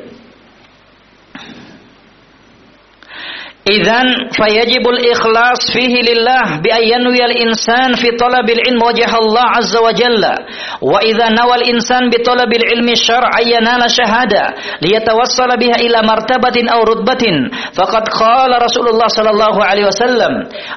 Idzan 3.64 4.28
fayajibul 4.36 5.00
ikhlas 5.00 5.72
fihi 5.72 6.04
lillah 6.04 6.60
bi 6.60 6.68
ayyanwi 6.68 7.16
al 7.24 7.32
insan 7.32 7.96
fi 7.96 8.12
talabil 8.20 8.60
ilm 8.60 8.84
wajah 8.84 9.08
Allah 9.08 9.56
azza 9.56 9.80
wa 9.80 9.96
jalla 9.96 10.36
wa 10.84 11.00
idza 11.00 11.32
nawal 11.32 11.64
insan 11.64 12.12
bi 12.12 12.20
talabil 12.20 12.60
ilmi 12.60 12.92
syar'a 13.00 13.40
yanala 13.40 13.88
shahada 13.88 14.52
liyatawassala 14.84 15.56
biha 15.56 15.80
ila 15.80 16.04
martabatin 16.04 16.68
aw 16.68 16.84
rutbatin 16.84 17.48
faqad 17.72 18.04
qala 18.12 18.60
Rasulullah 18.60 19.08
sallallahu 19.08 19.60
alaihi 19.64 19.88
wasallam 19.88 20.34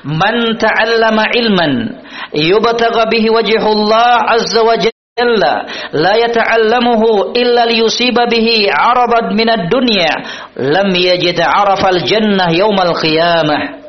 man 0.06 0.54
ta'allama 0.54 1.26
ilman 1.42 1.72
yubtagha 2.38 3.10
bihi 3.10 3.34
wajhullah 3.34 4.30
azza 4.30 4.62
wa 4.62 4.78
jalla 5.16 5.64
la 5.96 6.12
yata'allamuhu 6.20 7.32
illa 7.32 7.64
liyusiba 7.64 8.28
bihi 8.28 8.68
'aradan 8.68 9.32
min 9.32 9.48
ad-dunya. 9.48 10.12
Lam 10.60 10.92
yajid 10.92 11.40
'arafal 11.40 12.04
jannah 12.04 12.52
yaumal 12.52 12.92
qiyamah. 13.00 13.80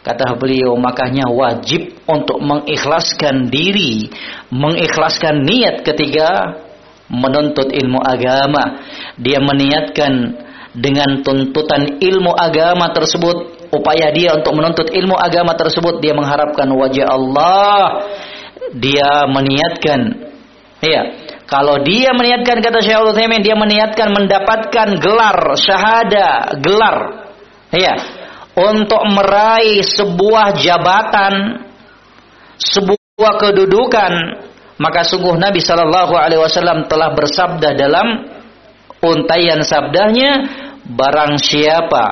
Kata 0.00 0.32
beliau 0.40 0.80
makanya 0.80 1.28
wajib 1.28 1.92
untuk 2.08 2.40
mengikhlaskan 2.40 3.52
diri 3.52 4.08
mengikhlaskan 4.48 5.44
niat 5.44 5.84
ketika 5.84 6.56
menuntut 7.12 7.68
ilmu 7.68 8.00
agama. 8.00 8.80
Dia 9.20 9.44
meniatkan 9.44 10.40
dengan 10.72 11.20
tuntutan 11.20 12.00
ilmu 12.00 12.32
agama 12.32 12.96
tersebut. 12.96 13.68
Upaya 13.68 14.08
dia 14.16 14.32
untuk 14.32 14.56
menuntut 14.56 14.88
ilmu 14.88 15.20
agama 15.20 15.52
tersebut 15.52 16.00
dia 16.00 16.16
mengharapkan 16.16 16.72
wajah 16.72 17.12
Allah 17.12 18.08
dia 18.76 19.24
meniatkan. 19.30 20.28
Ya 20.78 21.02
kalau 21.48 21.80
dia 21.82 22.12
meniatkan 22.14 22.60
kata 22.60 22.84
Syekh 22.84 23.00
Utsaimin 23.02 23.40
dia 23.40 23.56
meniatkan 23.56 24.12
mendapatkan 24.12 25.00
gelar 25.00 25.38
syahada 25.56 26.58
gelar. 26.60 26.98
Ya 27.72 27.94
untuk 28.58 29.02
meraih 29.14 29.86
sebuah 29.86 30.58
jabatan 30.58 31.62
sebuah 32.58 33.32
kedudukan 33.38 34.12
maka 34.78 35.02
sungguh 35.06 35.34
Nabi 35.38 35.62
Shallallahu 35.62 36.14
alaihi 36.14 36.42
wasallam 36.42 36.86
telah 36.86 37.14
bersabda 37.14 37.74
dalam 37.74 38.30
untayan 39.02 39.62
sabdanya 39.62 40.30
barang 40.88 41.36
siapa 41.36 42.04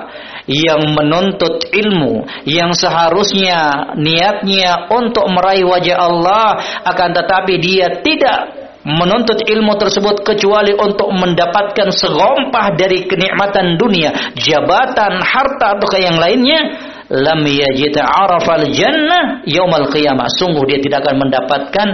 yang 0.46 0.94
menuntut 0.94 1.66
ilmu 1.72 2.28
yang 2.46 2.76
seharusnya 2.76 3.92
niatnya 3.96 4.92
untuk 4.92 5.26
meraih 5.32 5.66
wajah 5.66 5.96
Allah 5.96 6.48
akan 6.84 7.08
tetapi 7.16 7.54
dia 7.58 7.88
tidak 8.04 8.66
menuntut 8.86 9.42
ilmu 9.42 9.74
tersebut 9.82 10.22
kecuali 10.22 10.70
untuk 10.70 11.10
mendapatkan 11.10 11.90
segompah 11.90 12.78
dari 12.78 13.02
kenikmatan 13.10 13.74
dunia, 13.74 14.38
jabatan, 14.38 15.18
harta 15.18 15.74
atau 15.74 15.98
yang 15.98 16.14
lainnya, 16.14 16.78
lam 17.10 17.42
yajid 17.42 17.98
arafal 17.98 18.62
jannah 18.70 19.42
yaumal 19.42 19.90
qiyamah. 19.90 20.30
Sungguh 20.30 20.62
dia 20.70 20.78
tidak 20.78 21.02
akan 21.02 21.16
mendapatkan 21.18 21.88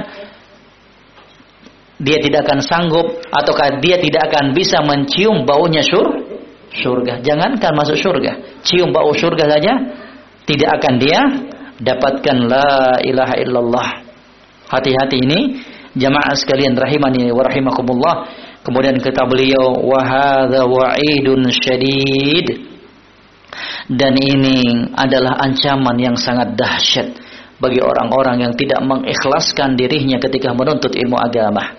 dia 2.03 2.19
tidak 2.19 2.45
akan 2.45 2.61
sanggup 2.61 3.07
ataukah 3.31 3.79
dia 3.79 3.97
tidak 3.97 4.29
akan 4.29 4.53
bisa 4.53 4.83
mencium 4.83 5.47
baunya 5.47 5.81
syur 5.87 6.22
surga. 6.73 7.21
Jangankan 7.21 7.73
masuk 7.77 7.97
surga, 8.01 8.63
cium 8.65 8.91
bau 8.91 9.13
surga 9.13 9.45
saja 9.59 9.73
tidak 10.49 10.71
akan 10.81 10.95
dia 10.99 11.21
dapatkan 11.79 12.37
la 12.49 12.99
ilaha 13.05 13.35
illallah. 13.39 13.89
Hati-hati 14.73 15.17
ini 15.21 15.41
jamaah 15.93 16.33
sekalian 16.33 16.73
rahimani 16.73 17.29
wa 17.29 17.45
rahimakumullah. 17.45 18.15
Kemudian 18.63 18.97
kata 19.03 19.27
beliau 19.27 19.75
wa 19.85 20.01
hadza 20.01 20.65
wa'idun 20.65 21.51
syadid. 21.51 22.73
Dan 23.91 24.15
ini 24.17 24.89
adalah 24.97 25.37
ancaman 25.43 25.99
yang 25.99 26.17
sangat 26.17 26.57
dahsyat 26.57 27.13
bagi 27.61 27.83
orang-orang 27.83 28.49
yang 28.49 28.53
tidak 28.57 28.81
mengikhlaskan 28.81 29.77
dirinya 29.77 30.17
ketika 30.23 30.55
menuntut 30.57 30.95
ilmu 30.95 31.19
agama. 31.19 31.77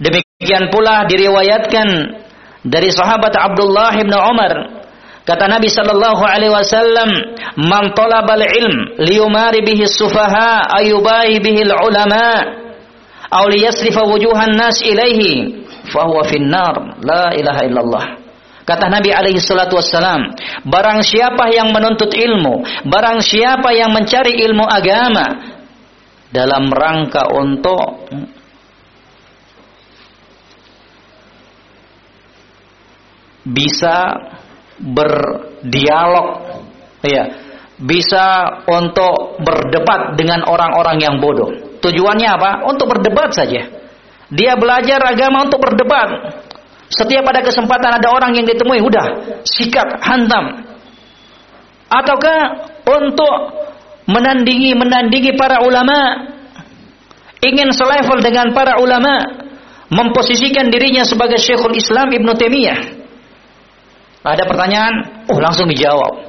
Demikian 0.00 0.72
pula 0.72 1.04
diriwayatkan 1.04 1.88
dari 2.64 2.88
sahabat 2.92 3.34
Abdullah 3.34 3.92
bin 3.98 4.12
Umar 4.14 4.52
kata 5.26 5.44
Nabi 5.50 5.66
sallallahu 5.68 6.22
alaihi 6.22 6.54
wasallam 6.54 7.10
man 7.58 7.92
talabal 7.92 8.40
ilm 8.40 9.00
liyumari 9.02 9.60
bihi 9.66 9.90
sufaha 9.90 10.70
ayubahi 10.80 11.42
bihi 11.42 11.66
ulama 11.66 12.46
aw 13.30 13.44
liyasrifa 13.50 14.06
wujuhan 14.06 14.54
nas 14.54 14.78
ilaihi 14.86 15.66
fahuwa 15.90 16.26
finnar 16.26 16.74
la 17.02 17.34
ilaha 17.34 17.62
illallah. 17.66 18.06
Kata 18.66 18.90
Nabi 18.90 19.14
alaihi 19.14 19.38
salatu 19.38 19.78
wassalam, 19.78 20.34
barang 20.66 21.06
siapa 21.06 21.54
yang 21.54 21.70
menuntut 21.70 22.10
ilmu, 22.10 22.66
barang 22.90 23.22
siapa 23.22 23.70
yang 23.70 23.94
mencari 23.94 24.42
ilmu 24.42 24.66
agama 24.66 25.54
dalam 26.34 26.66
rangka 26.74 27.30
untuk 27.30 28.10
bisa 33.46 34.18
berdialog 34.82 36.26
ya 37.06 37.46
bisa 37.76 38.64
untuk 38.64 39.36
berdebat 39.44 40.16
dengan 40.16 40.48
orang-orang 40.48 40.96
yang 40.96 41.14
bodoh. 41.20 41.76
Tujuannya 41.84 42.28
apa? 42.28 42.50
Untuk 42.64 42.88
berdebat 42.88 43.36
saja. 43.36 43.68
Dia 44.32 44.56
belajar 44.56 44.98
agama 45.04 45.44
untuk 45.44 45.60
berdebat. 45.60 46.40
Setiap 46.88 47.22
pada 47.26 47.44
kesempatan 47.44 48.00
ada 48.00 48.08
orang 48.08 48.32
yang 48.32 48.48
ditemui 48.48 48.80
udah 48.80 49.06
sikat 49.44 50.00
hantam. 50.00 50.64
Ataukah 51.86 52.40
untuk 52.88 53.34
menandingi 54.08 54.74
menandingi 54.74 55.36
para 55.36 55.62
ulama, 55.62 56.30
ingin 57.44 57.70
selevel 57.70 58.18
dengan 58.24 58.50
para 58.56 58.80
ulama, 58.80 59.22
memposisikan 59.92 60.72
dirinya 60.72 61.04
sebagai 61.04 61.38
Syekhul 61.38 61.76
Islam 61.76 62.10
Ibn 62.10 62.28
Taimiyah. 62.34 63.05
Ada 64.26 64.42
pertanyaan, 64.42 64.94
oh 65.30 65.38
langsung 65.38 65.70
dijawab. 65.70 66.26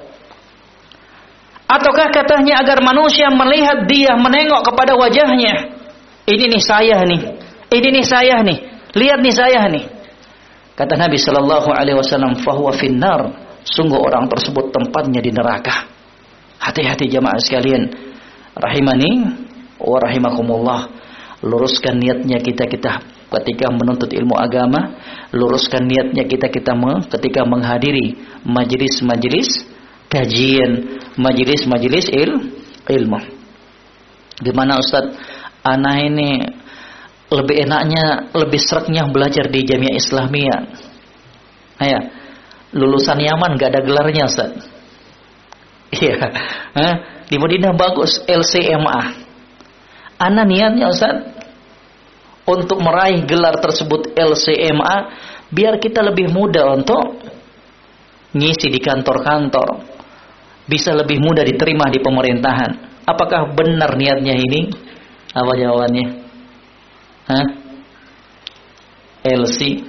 Ataukah 1.66 2.14
katanya 2.14 2.62
agar 2.62 2.80
manusia 2.86 3.28
melihat 3.34 3.90
dia 3.90 4.14
menengok 4.14 4.70
kepada 4.70 4.94
wajahnya. 4.94 5.74
Ini 6.30 6.46
nih 6.46 6.64
saya 6.64 7.02
nih. 7.04 7.22
Ini 7.74 7.88
nih 7.92 8.06
saya 8.06 8.40
nih. 8.46 8.58
Lihat 8.94 9.20
nih 9.20 9.34
saya 9.34 9.66
nih. 9.68 9.84
Kata 10.78 10.94
Nabi 10.94 11.18
Shallallahu 11.18 11.74
Alaihi 11.74 11.98
Wasallam, 11.98 12.38
fahuwa 12.46 12.72
finnar. 12.78 13.34
Sungguh 13.66 14.00
orang 14.00 14.30
tersebut 14.32 14.72
tempatnya 14.72 15.20
di 15.20 15.34
neraka. 15.34 15.90
Hati-hati 16.62 17.10
jamaah 17.12 17.42
sekalian. 17.42 17.84
Rahimani 18.56 19.12
wa 19.82 19.98
rahimakumullah. 20.00 20.82
Luruskan 21.44 22.00
niatnya 22.00 22.40
kita 22.40 22.70
kita 22.70 23.17
ketika 23.28 23.68
menuntut 23.72 24.08
ilmu 24.12 24.36
agama, 24.40 24.96
luruskan 25.36 25.84
niatnya 25.84 26.24
kita 26.24 26.48
kita 26.48 26.74
ketika 27.12 27.44
menghadiri 27.44 28.16
majelis-majelis 28.48 29.68
kajian, 30.08 31.04
majelis-majelis 31.20 32.08
il, 32.12 32.32
ilmu. 32.88 33.20
Gimana 34.40 34.80
Ustaz? 34.80 35.12
Anak 35.68 35.96
ini 36.08 36.48
lebih 37.28 37.68
enaknya, 37.68 38.32
lebih 38.32 38.62
seraknya 38.64 39.04
belajar 39.12 39.52
di 39.52 39.68
Jamiah 39.68 40.00
Islamiyah. 40.00 40.62
Ayah, 41.84 42.04
lulusan 42.72 43.20
Yaman 43.20 43.60
gak 43.60 43.76
ada 43.76 43.82
gelarnya 43.84 44.32
Ustaz. 44.32 44.56
Iya. 45.92 46.32
Di 47.28 47.36
Madinah 47.36 47.76
bagus 47.76 48.24
LCMA. 48.24 49.28
Ana 50.20 50.48
niatnya 50.48 50.88
Ustaz 50.88 51.37
untuk 52.48 52.80
meraih 52.80 53.28
gelar 53.28 53.60
tersebut 53.60 54.16
LCMA 54.16 54.96
biar 55.52 55.78
kita 55.84 56.00
lebih 56.00 56.32
mudah 56.32 56.80
untuk 56.80 57.20
ngisi 58.32 58.72
di 58.72 58.80
kantor-kantor. 58.80 59.84
Bisa 60.68 60.92
lebih 60.92 61.20
mudah 61.20 61.48
diterima 61.48 61.88
di 61.88 62.00
pemerintahan. 62.04 63.04
Apakah 63.08 63.56
benar 63.56 63.96
niatnya 63.96 64.36
ini? 64.36 64.68
Apa 65.32 65.52
jawabannya? 65.56 66.08
Hah? 67.28 67.48
LC 69.28 69.84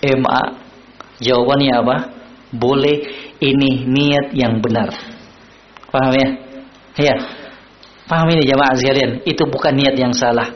MA 0.00 0.62
Jawabannya 1.22 1.72
apa? 1.78 1.96
Boleh 2.52 3.06
ini 3.38 3.86
niat 3.86 4.34
yang 4.34 4.58
benar. 4.58 4.90
Paham 5.88 6.12
ya? 6.18 6.28
Ya. 6.98 7.14
Paham 8.10 8.28
ini 8.34 8.42
jamaah 8.44 8.74
sekalian? 8.76 9.22
Itu 9.24 9.46
bukan 9.46 9.72
niat 9.78 9.94
yang 9.96 10.12
salah. 10.12 10.50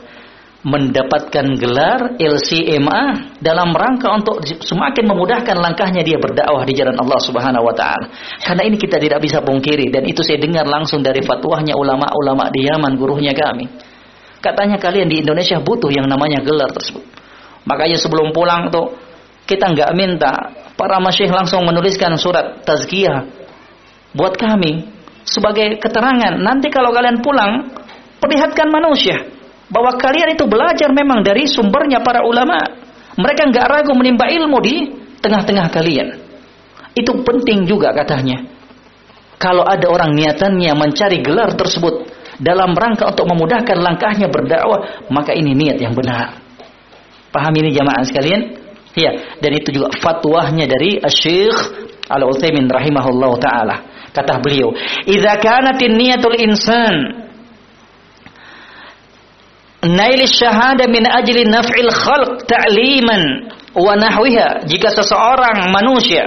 Mendapatkan 0.57 1.53
gelar 1.53 2.17
LCMA 2.17 3.37
dalam 3.37 3.77
rangka 3.77 4.09
untuk 4.09 4.41
semakin 4.41 5.05
memudahkan 5.05 5.53
langkahnya 5.53 6.01
dia 6.01 6.17
berdakwah 6.17 6.65
di 6.65 6.73
jalan 6.73 6.97
Allah 6.97 7.21
Subhanahu 7.21 7.61
wa 7.61 7.75
taala. 7.77 8.09
Karena 8.41 8.65
ini 8.65 8.75
kita 8.75 8.97
tidak 8.97 9.21
bisa 9.21 9.37
pungkiri 9.45 9.93
dan 9.93 10.01
itu 10.09 10.25
saya 10.25 10.41
dengar 10.41 10.65
langsung 10.65 11.05
dari 11.05 11.21
fatwahnya 11.21 11.77
ulama-ulama 11.77 12.49
di 12.49 12.65
Yaman 12.65 12.97
gurunya 12.97 13.37
kami. 13.37 13.69
Katanya 14.41 14.81
kalian 14.81 15.05
di 15.05 15.21
Indonesia 15.21 15.61
butuh 15.61 15.93
yang 15.93 16.09
namanya 16.09 16.41
gelar 16.41 16.73
tersebut. 16.73 17.05
Makanya 17.69 18.01
sebelum 18.01 18.33
pulang 18.33 18.73
tuh 18.73 18.97
kita 19.45 19.71
nggak 19.77 19.91
minta 19.93 20.33
para 20.73 20.97
masyih 20.97 21.29
langsung 21.29 21.61
menuliskan 21.69 22.17
surat 22.17 22.65
tazkiyah 22.65 23.29
buat 24.17 24.33
kami 24.33 24.89
sebagai 25.21 25.77
keterangan. 25.77 26.33
Nanti 26.33 26.73
kalau 26.73 26.89
kalian 26.89 27.21
pulang, 27.21 27.69
perlihatkan 28.17 28.73
manusia 28.73 29.36
bahwa 29.67 29.95
kalian 29.99 30.35
itu 30.35 30.47
belajar 30.47 30.89
memang 30.91 31.23
dari 31.23 31.47
sumbernya 31.47 31.99
para 31.99 32.23
ulama. 32.23 32.59
Mereka 33.17 33.49
nggak 33.49 33.67
ragu 33.67 33.91
menimba 33.97 34.29
ilmu 34.29 34.57
di 34.61 34.75
tengah-tengah 35.19 35.67
kalian. 35.73 36.07
Itu 36.93 37.21
penting 37.25 37.65
juga 37.67 37.91
katanya. 37.93 38.45
Kalau 39.37 39.65
ada 39.65 39.85
orang 39.89 40.17
niatannya 40.17 40.73
mencari 40.73 41.21
gelar 41.21 41.53
tersebut 41.53 42.09
dalam 42.41 42.73
rangka 42.73 43.09
untuk 43.09 43.25
memudahkan 43.29 43.77
langkahnya 43.77 44.29
berdakwah, 44.29 45.05
maka 45.09 45.33
ini 45.33 45.53
niat 45.53 45.77
yang 45.77 45.93
benar. 45.93 46.41
Paham 47.29 47.53
ini 47.61 47.69
jamaah 47.69 48.01
sekalian? 48.05 48.41
Ya, 48.97 49.13
dan 49.37 49.51
itu 49.53 49.77
juga 49.77 49.93
fatwahnya 50.01 50.65
dari 50.65 50.97
Syekh 51.05 51.53
Al-Utsaimin 52.09 52.65
rahimahullah 52.65 53.31
taala. 53.37 53.75
Kata 54.09 54.41
beliau, 54.41 54.73
"Idza 55.05 55.37
kanatin 55.37 55.93
niyatul 55.93 56.33
insan 56.41 57.26
nail 59.85 60.21
syahada 60.25 60.89
min 60.89 61.05
ajli 61.05 61.45
naf'il 61.45 61.91
khalq 61.91 62.47
ta'liman 62.47 63.51
wa 63.77 63.93
nahwiha." 63.93 64.65
Jika 64.65 64.89
seseorang 64.93 65.69
manusia 65.69 66.25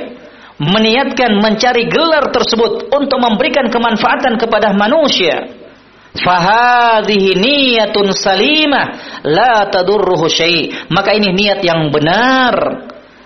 meniatkan 0.61 1.41
mencari 1.41 1.89
gelar 1.89 2.29
tersebut 2.31 2.93
untuk 2.93 3.19
memberikan 3.19 3.73
kemanfaatan 3.73 4.37
kepada 4.37 4.77
manusia, 4.77 5.61
Fahadhihi 6.11 7.39
niyatun 7.39 8.11
salimah 8.11 8.87
la 9.23 9.71
tadurruhu 9.71 10.27
syai. 10.27 10.91
Maka 10.91 11.15
ini 11.15 11.31
niat 11.31 11.63
yang 11.63 11.87
benar 11.95 12.55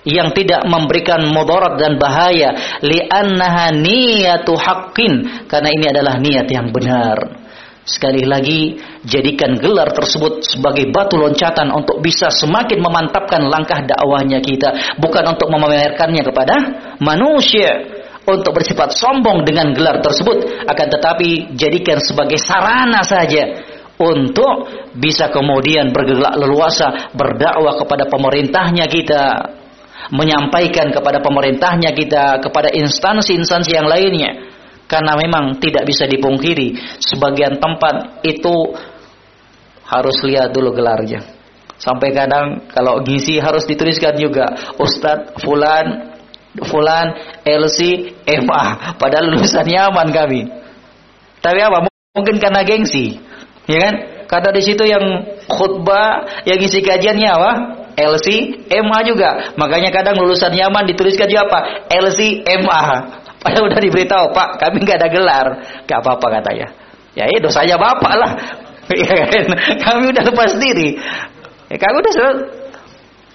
yang 0.04 0.37
tidak 0.37 0.68
memberikan 0.68 1.24
mudarat 1.32 1.80
dan 1.80 1.96
bahaya 1.96 2.78
li'annaha 2.84 3.72
niyatu 3.72 4.52
haqqin 4.52 5.48
karena 5.48 5.68
ini 5.72 5.87
adalah 5.88 6.20
niat 6.20 6.44
yang 6.52 6.68
benar. 6.68 7.43
Sekali 7.84 8.24
lagi, 8.24 8.80
jadikan 9.04 9.60
gelar 9.60 9.92
tersebut 9.92 10.40
sebagai 10.40 10.88
batu 10.88 11.20
loncatan 11.20 11.68
untuk 11.68 12.00
bisa 12.00 12.32
semakin 12.32 12.80
memantapkan 12.80 13.44
langkah 13.44 13.84
dakwahnya 13.84 14.40
kita, 14.40 14.96
bukan 14.96 15.36
untuk 15.36 15.52
memamerkannya 15.52 16.24
kepada 16.24 16.56
manusia. 17.04 18.00
Untuk 18.24 18.56
bersifat 18.56 18.96
sombong 18.96 19.44
dengan 19.44 19.76
gelar 19.76 20.00
tersebut 20.00 20.64
akan 20.64 20.86
tetapi 20.96 21.60
jadikan 21.60 22.00
sebagai 22.00 22.40
sarana 22.40 23.04
saja 23.04 23.52
untuk 24.00 24.64
bisa 24.96 25.28
kemudian 25.28 25.92
bergerak 25.92 26.32
leluasa 26.40 27.12
berdakwah 27.12 27.76
kepada 27.76 28.08
pemerintahnya 28.08 28.88
kita. 28.88 29.24
Menyampaikan 30.08 30.88
kepada 30.88 31.20
pemerintahnya 31.20 31.92
kita 31.92 32.40
kepada 32.40 32.72
instansi-instansi 32.72 33.76
yang 33.76 33.88
lainnya 33.88 34.53
karena 34.84 35.16
memang 35.16 35.58
tidak 35.60 35.88
bisa 35.88 36.04
dipungkiri 36.04 36.76
sebagian 37.00 37.56
tempat 37.58 38.24
itu 38.26 38.76
harus 39.84 40.16
lihat 40.24 40.52
dulu 40.52 40.72
gelarnya 40.72 41.24
sampai 41.76 42.12
kadang 42.12 42.68
kalau 42.72 43.00
ngisi 43.04 43.40
harus 43.40 43.64
dituliskan 43.68 44.16
juga 44.16 44.74
Ustadz 44.80 45.40
Fulan 45.44 46.14
Fulan, 46.62 47.18
LC, 47.42 47.78
MA. 48.46 48.94
Padahal 48.94 49.34
lulusan 49.34 49.66
Yaman 49.66 50.14
kami. 50.14 50.46
Tapi 51.42 51.58
apa? 51.58 51.90
Mungkin 52.14 52.38
karena 52.38 52.62
gengsi. 52.62 53.18
Ya 53.66 53.90
kan? 53.90 53.94
Kata 54.30 54.54
di 54.54 54.62
situ 54.62 54.86
yang 54.86 55.02
khutbah, 55.50 56.46
yang 56.46 56.62
isi 56.62 56.78
kajiannya 56.78 57.28
apa? 57.28 57.52
LC, 57.94 58.26
MA 58.70 58.98
juga. 59.06 59.54
Makanya 59.58 59.90
kadang 59.90 60.18
lulusan 60.18 60.54
Yaman 60.54 60.86
dituliskan 60.86 61.26
juga 61.26 61.50
apa? 61.50 61.60
LC, 61.90 62.46
MA. 62.46 62.82
Padahal 63.44 63.68
udah 63.68 63.76
diberitahu, 63.76 64.33
Pak, 64.33 64.48
kami 64.57 64.80
nggak 64.80 65.04
ada 65.04 65.09
gelar. 65.12 65.46
Gak 65.85 66.00
apa-apa 66.00 66.40
katanya. 66.40 66.72
Ya, 67.12 67.28
itu 67.28 67.44
dosanya 67.44 67.76
Bapak 67.76 68.14
lah. 68.16 68.33
Ya 68.85 69.16
kan? 69.16 69.48
Kami 69.80 70.12
udah 70.12 70.24
lepas 70.28 70.61
diri. 70.61 71.00
Ya, 71.72 71.76
kami 71.80 72.04
udah 72.04 72.14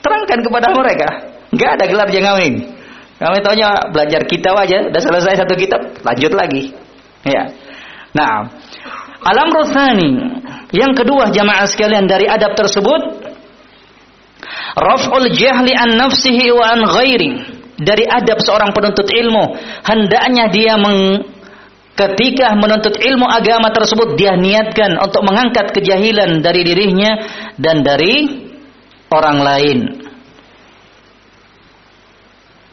terangkan 0.01 0.39
kepada 0.45 0.67
mereka. 0.77 1.09
Nggak 1.49 1.69
ada 1.73 1.85
gelar 1.89 2.07
jangan 2.13 2.37
kami. 2.37 2.49
Kami 3.19 3.37
tahunya 3.43 3.69
belajar 3.91 4.21
kitab 4.29 4.55
aja, 4.55 4.87
udah 4.87 5.01
selesai 5.01 5.43
satu 5.43 5.57
kitab, 5.59 5.81
lanjut 6.05 6.31
lagi. 6.37 6.71
Ya. 7.27 7.51
Nah, 8.15 8.47
alam 9.25 9.51
rosani 9.51 10.39
yang 10.71 10.95
kedua 10.95 11.27
jamaah 11.33 11.67
sekalian 11.67 12.07
dari 12.07 12.31
adab 12.31 12.55
tersebut 12.55 13.25
raf'ul 14.79 15.27
jahli 15.35 15.75
an 15.75 15.99
nafsihi 15.99 16.47
wa 16.55 16.65
an 16.77 16.79
ghairi. 16.87 17.58
Dari 17.79 18.03
adab 18.03 18.43
seorang 18.43 18.75
penuntut 18.75 19.07
ilmu, 19.07 19.55
hendaknya 19.87 20.51
dia 20.51 20.75
meng, 20.75 21.23
ketika 21.95 22.51
menuntut 22.59 22.95
ilmu 22.99 23.23
agama 23.27 23.71
tersebut 23.71 24.19
dia 24.19 24.35
niatkan 24.35 24.99
untuk 24.99 25.23
mengangkat 25.23 25.71
kejahilan 25.71 26.43
dari 26.43 26.67
dirinya 26.67 27.11
dan 27.55 27.79
dari 27.83 28.47
orang 29.11 29.37
lain. 29.39 29.79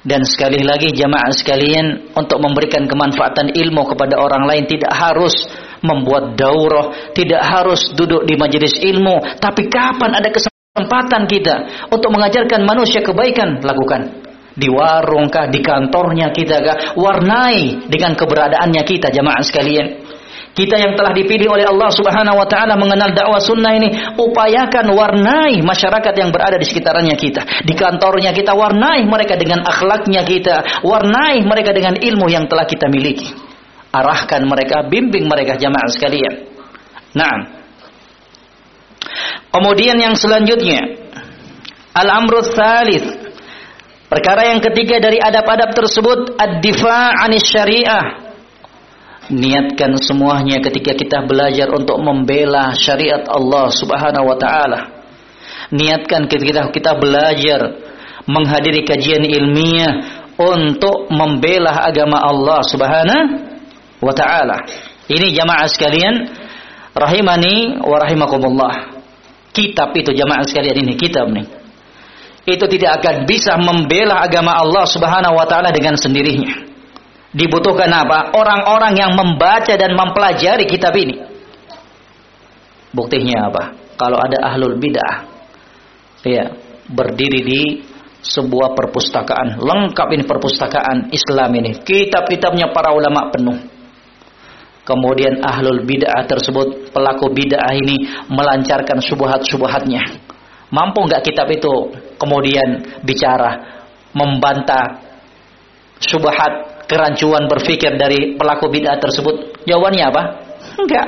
Dan 0.06 0.22
sekali 0.22 0.62
lagi 0.62 0.94
jamaah 0.94 1.34
sekalian 1.34 2.14
untuk 2.14 2.38
memberikan 2.38 2.86
kemanfaatan 2.86 3.50
ilmu 3.50 3.90
kepada 3.90 4.22
orang 4.22 4.46
lain 4.46 4.62
tidak 4.70 4.94
harus 4.94 5.34
membuat 5.82 6.38
daurah, 6.38 7.10
tidak 7.10 7.42
harus 7.42 7.90
duduk 7.90 8.22
di 8.22 8.38
majelis 8.38 8.78
ilmu, 8.78 9.38
tapi 9.42 9.66
kapan 9.66 10.14
ada 10.14 10.30
kesempatan 10.30 11.26
kita 11.26 11.54
untuk 11.90 12.14
mengajarkan 12.14 12.62
manusia 12.62 13.02
kebaikan, 13.02 13.58
lakukan. 13.66 14.25
Di 14.56 14.72
warung 14.72 15.28
kah, 15.28 15.52
di 15.52 15.60
kantornya 15.60 16.32
kita 16.32 16.56
kah, 16.64 16.76
warnai 16.96 17.86
dengan 17.92 18.16
keberadaannya 18.16 18.82
kita 18.88 19.12
jamaah 19.12 19.44
sekalian. 19.44 19.86
Kita 20.56 20.80
yang 20.80 20.96
telah 20.96 21.12
dipilih 21.12 21.52
oleh 21.52 21.68
Allah 21.68 21.92
Subhanahu 21.92 22.40
wa 22.40 22.48
taala 22.48 22.80
mengenal 22.80 23.12
dakwah 23.12 23.36
sunnah 23.36 23.76
ini, 23.76 23.92
upayakan 24.16 24.88
warnai 24.88 25.60
masyarakat 25.60 26.16
yang 26.16 26.32
berada 26.32 26.56
di 26.56 26.64
sekitarnya 26.64 27.12
kita. 27.12 27.44
Di 27.68 27.76
kantornya 27.76 28.32
kita 28.32 28.56
warnai 28.56 29.04
mereka 29.04 29.36
dengan 29.36 29.68
akhlaknya 29.68 30.24
kita, 30.24 30.80
warnai 30.80 31.44
mereka 31.44 31.76
dengan 31.76 32.00
ilmu 32.00 32.24
yang 32.32 32.48
telah 32.48 32.64
kita 32.64 32.88
miliki. 32.88 33.36
Arahkan 33.92 34.48
mereka, 34.48 34.88
bimbing 34.88 35.28
mereka 35.28 35.60
jamaah 35.60 35.92
sekalian. 35.92 36.34
Nah. 37.12 37.36
Kemudian 39.52 40.00
yang 40.00 40.16
selanjutnya, 40.16 40.80
al-amru 41.92 42.40
tsalits. 42.40 43.25
Perkara 44.06 44.54
yang 44.54 44.62
ketiga 44.62 45.02
dari 45.02 45.18
adab-adab 45.18 45.74
tersebut 45.74 46.38
ad-difa' 46.38 47.26
anis 47.26 47.42
syariah 47.42 48.26
niatkan 49.26 49.98
semuanya 49.98 50.62
ketika 50.62 50.94
kita 50.94 51.26
belajar 51.26 51.66
untuk 51.74 51.98
membela 51.98 52.70
syariat 52.78 53.26
Allah 53.26 53.66
Subhanahu 53.74 54.30
wa 54.30 54.38
taala. 54.38 54.80
Niatkan 55.74 56.30
ketika 56.30 56.70
kita 56.70 56.94
belajar 56.94 57.82
menghadiri 58.30 58.86
kajian 58.86 59.26
ilmiah 59.26 60.22
untuk 60.38 61.10
membela 61.10 61.74
agama 61.82 62.22
Allah 62.22 62.62
Subhanahu 62.62 63.26
wa 63.98 64.14
taala. 64.14 64.62
Ini 65.10 65.34
jamaah 65.34 65.66
sekalian 65.66 66.14
rahimani 66.94 67.82
wa 67.82 67.98
rahimakumullah. 67.98 69.02
Kitab 69.50 69.90
itu 69.98 70.14
jamaah 70.14 70.46
sekalian 70.46 70.86
ini 70.86 70.94
kitab 70.94 71.26
nih. 71.34 71.65
Itu 72.46 72.64
tidak 72.70 73.02
akan 73.02 73.26
bisa 73.26 73.58
membela 73.58 74.22
agama 74.22 74.54
Allah 74.54 74.86
Subhanahu 74.86 75.34
wa 75.34 75.46
taala 75.50 75.74
dengan 75.74 75.98
sendirinya 75.98 76.66
Dibutuhkan 77.36 77.92
apa? 77.92 78.32
Orang-orang 78.32 78.96
yang 78.96 79.12
membaca 79.12 79.76
dan 79.76 79.92
mempelajari 79.92 80.64
kitab 80.64 80.96
ini. 80.96 81.20
Buktinya 82.96 83.52
apa? 83.52 83.76
Kalau 84.00 84.16
ada 84.16 84.40
ahlul 84.40 84.80
bid'ah, 84.80 85.16
ya 86.24 86.48
berdiri 86.88 87.40
di 87.44 87.62
sebuah 88.24 88.72
perpustakaan 88.72 89.60
lengkap 89.60 90.08
ini 90.16 90.24
perpustakaan 90.26 91.14
Islam 91.14 91.50
ini 91.62 91.78
kitab-kitabnya 91.86 92.74
para 92.74 92.90
ulama 92.90 93.30
penuh 93.30 93.58
kemudian 94.82 95.38
ahlul 95.46 95.86
bid'ah 95.86 96.26
tersebut 96.26 96.90
pelaku 96.90 97.30
bid'ah 97.30 97.70
ini 97.78 98.26
melancarkan 98.26 98.98
subuhat-subuhatnya 98.98 100.02
mampu 100.74 101.06
nggak 101.06 101.22
kitab 101.22 101.46
itu 101.54 101.94
kemudian 102.16 103.00
bicara 103.04 103.84
membantah 104.16 105.04
subuhat 106.00 106.84
kerancuan 106.88 107.48
berpikir 107.50 107.96
dari 107.98 108.36
pelaku 108.36 108.68
bid'ah 108.72 108.96
tersebut? 109.00 109.64
Jawabannya 109.66 110.04
apa? 110.06 110.22
Enggak. 110.80 111.06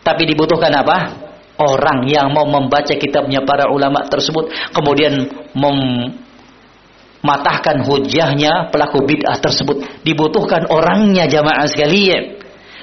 Tapi 0.00 0.22
dibutuhkan 0.26 0.72
apa? 0.74 0.96
Orang 1.60 2.08
yang 2.08 2.32
mau 2.32 2.48
membaca 2.48 2.96
kitabnya 2.96 3.44
para 3.44 3.68
ulama 3.68 4.08
tersebut 4.08 4.48
kemudian 4.72 5.28
mematahkan 7.20 7.84
hujahnya 7.84 8.72
pelaku 8.72 9.04
bid'ah 9.04 9.36
tersebut. 9.36 10.00
Dibutuhkan 10.00 10.64
orangnya 10.72 11.28
jamaah 11.28 11.68
sekalian. 11.68 12.39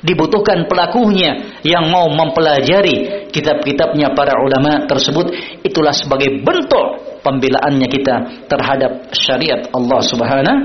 Dibutuhkan 0.08 0.72
pelakunya 0.72 1.60
yang 1.68 1.92
mau 1.92 2.08
mempelajari 2.08 3.28
kitab-kitabnya 3.28 4.16
para 4.16 4.40
ulama 4.40 4.88
tersebut. 4.88 5.36
Itulah 5.68 5.92
sebagai 5.92 6.40
bentuk 6.48 7.20
pembelaannya 7.28 7.88
kita 7.92 8.16
terhadap 8.48 9.12
syariat 9.12 9.68
Allah 9.76 10.00
Subhanahu 10.00 10.60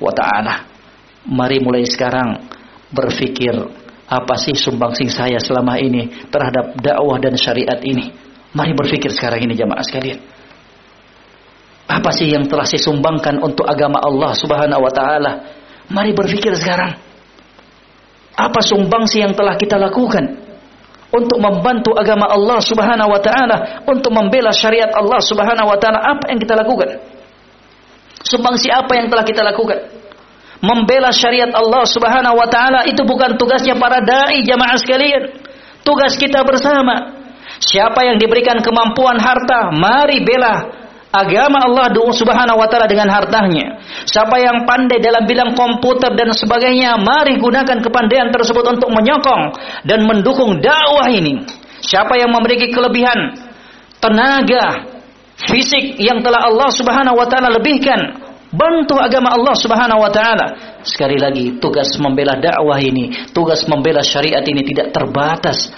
wa 0.00 0.12
taala. 0.16 0.64
Mari 1.28 1.60
mulai 1.60 1.84
sekarang 1.84 2.48
berpikir 2.88 3.52
apa 4.08 4.34
sih 4.40 4.56
sumbangsing 4.56 5.12
saya 5.12 5.36
selama 5.44 5.76
ini 5.76 6.30
terhadap 6.32 6.80
dakwah 6.80 7.20
dan 7.20 7.36
syariat 7.36 7.76
ini. 7.84 8.16
Mari 8.56 8.72
berpikir 8.72 9.12
sekarang 9.12 9.44
ini 9.44 9.52
jamaah 9.52 9.84
sekalian. 9.84 10.24
Apa 11.86 12.10
sih 12.16 12.32
yang 12.32 12.48
telah 12.48 12.64
saya 12.64 12.80
sumbangkan 12.80 13.44
untuk 13.44 13.68
agama 13.68 14.00
Allah 14.00 14.32
Subhanahu 14.32 14.80
wa 14.80 14.92
taala? 14.94 15.32
Mari 15.92 16.16
berpikir 16.16 16.56
sekarang. 16.56 17.05
Apa 18.36 18.60
sumbangsi 18.60 19.24
yang 19.24 19.32
telah 19.32 19.56
kita 19.56 19.80
lakukan 19.80 20.36
untuk 21.08 21.40
membantu 21.40 21.96
agama 21.96 22.28
Allah 22.28 22.60
Subhanahu 22.60 23.08
wa 23.08 23.20
taala, 23.20 23.80
untuk 23.88 24.12
membela 24.12 24.52
syariat 24.52 24.92
Allah 24.92 25.16
Subhanahu 25.24 25.72
wa 25.72 25.78
taala? 25.80 26.04
Apa 26.04 26.28
yang 26.28 26.38
kita 26.38 26.52
lakukan? 26.52 27.00
Sumbangsi 28.20 28.68
apa 28.68 28.92
yang 28.92 29.08
telah 29.08 29.24
kita 29.24 29.40
lakukan? 29.40 29.88
Membela 30.60 31.12
syariat 31.16 31.48
Allah 31.56 31.88
Subhanahu 31.88 32.36
wa 32.36 32.48
taala 32.48 32.84
itu 32.84 33.00
bukan 33.08 33.40
tugasnya 33.40 33.76
para 33.80 34.04
dai 34.04 34.44
jamaah 34.44 34.76
sekalian. 34.76 35.32
Tugas 35.80 36.16
kita 36.20 36.44
bersama. 36.44 37.16
Siapa 37.56 38.04
yang 38.04 38.20
diberikan 38.20 38.60
kemampuan 38.60 39.16
harta, 39.16 39.72
mari 39.72 40.20
bela 40.20 40.85
agama 41.12 41.62
Allah 41.62 41.92
Subhanahu 41.92 42.58
wa 42.58 42.66
taala 42.70 42.90
dengan 42.90 43.08
hartanya. 43.10 43.80
Siapa 44.06 44.36
yang 44.42 44.66
pandai 44.66 44.98
dalam 44.98 45.24
bidang 45.24 45.54
komputer 45.54 46.12
dan 46.14 46.32
sebagainya, 46.34 46.98
mari 47.00 47.38
gunakan 47.38 47.78
kepandaian 47.82 48.30
tersebut 48.30 48.64
untuk 48.76 48.90
menyokong 48.90 49.54
dan 49.86 50.04
mendukung 50.04 50.58
dakwah 50.58 51.06
ini. 51.10 51.46
Siapa 51.82 52.18
yang 52.18 52.32
memiliki 52.32 52.72
kelebihan 52.72 53.36
tenaga, 54.02 54.96
fisik 55.48 56.00
yang 56.00 56.24
telah 56.24 56.48
Allah 56.48 56.70
Subhanahu 56.72 57.16
wa 57.16 57.26
taala 57.28 57.52
lebihkan 57.52 58.26
bantu 58.56 58.96
agama 58.96 59.34
Allah 59.34 59.54
Subhanahu 59.58 60.00
wa 60.00 60.10
taala 60.10 60.80
sekali 60.86 61.18
lagi 61.18 61.60
tugas 61.60 61.92
membela 61.98 62.38
dakwah 62.38 62.78
ini 62.78 63.30
tugas 63.34 63.66
membela 63.68 64.00
syariat 64.00 64.42
ini 64.46 64.62
tidak 64.64 64.94
terbatas 64.94 65.68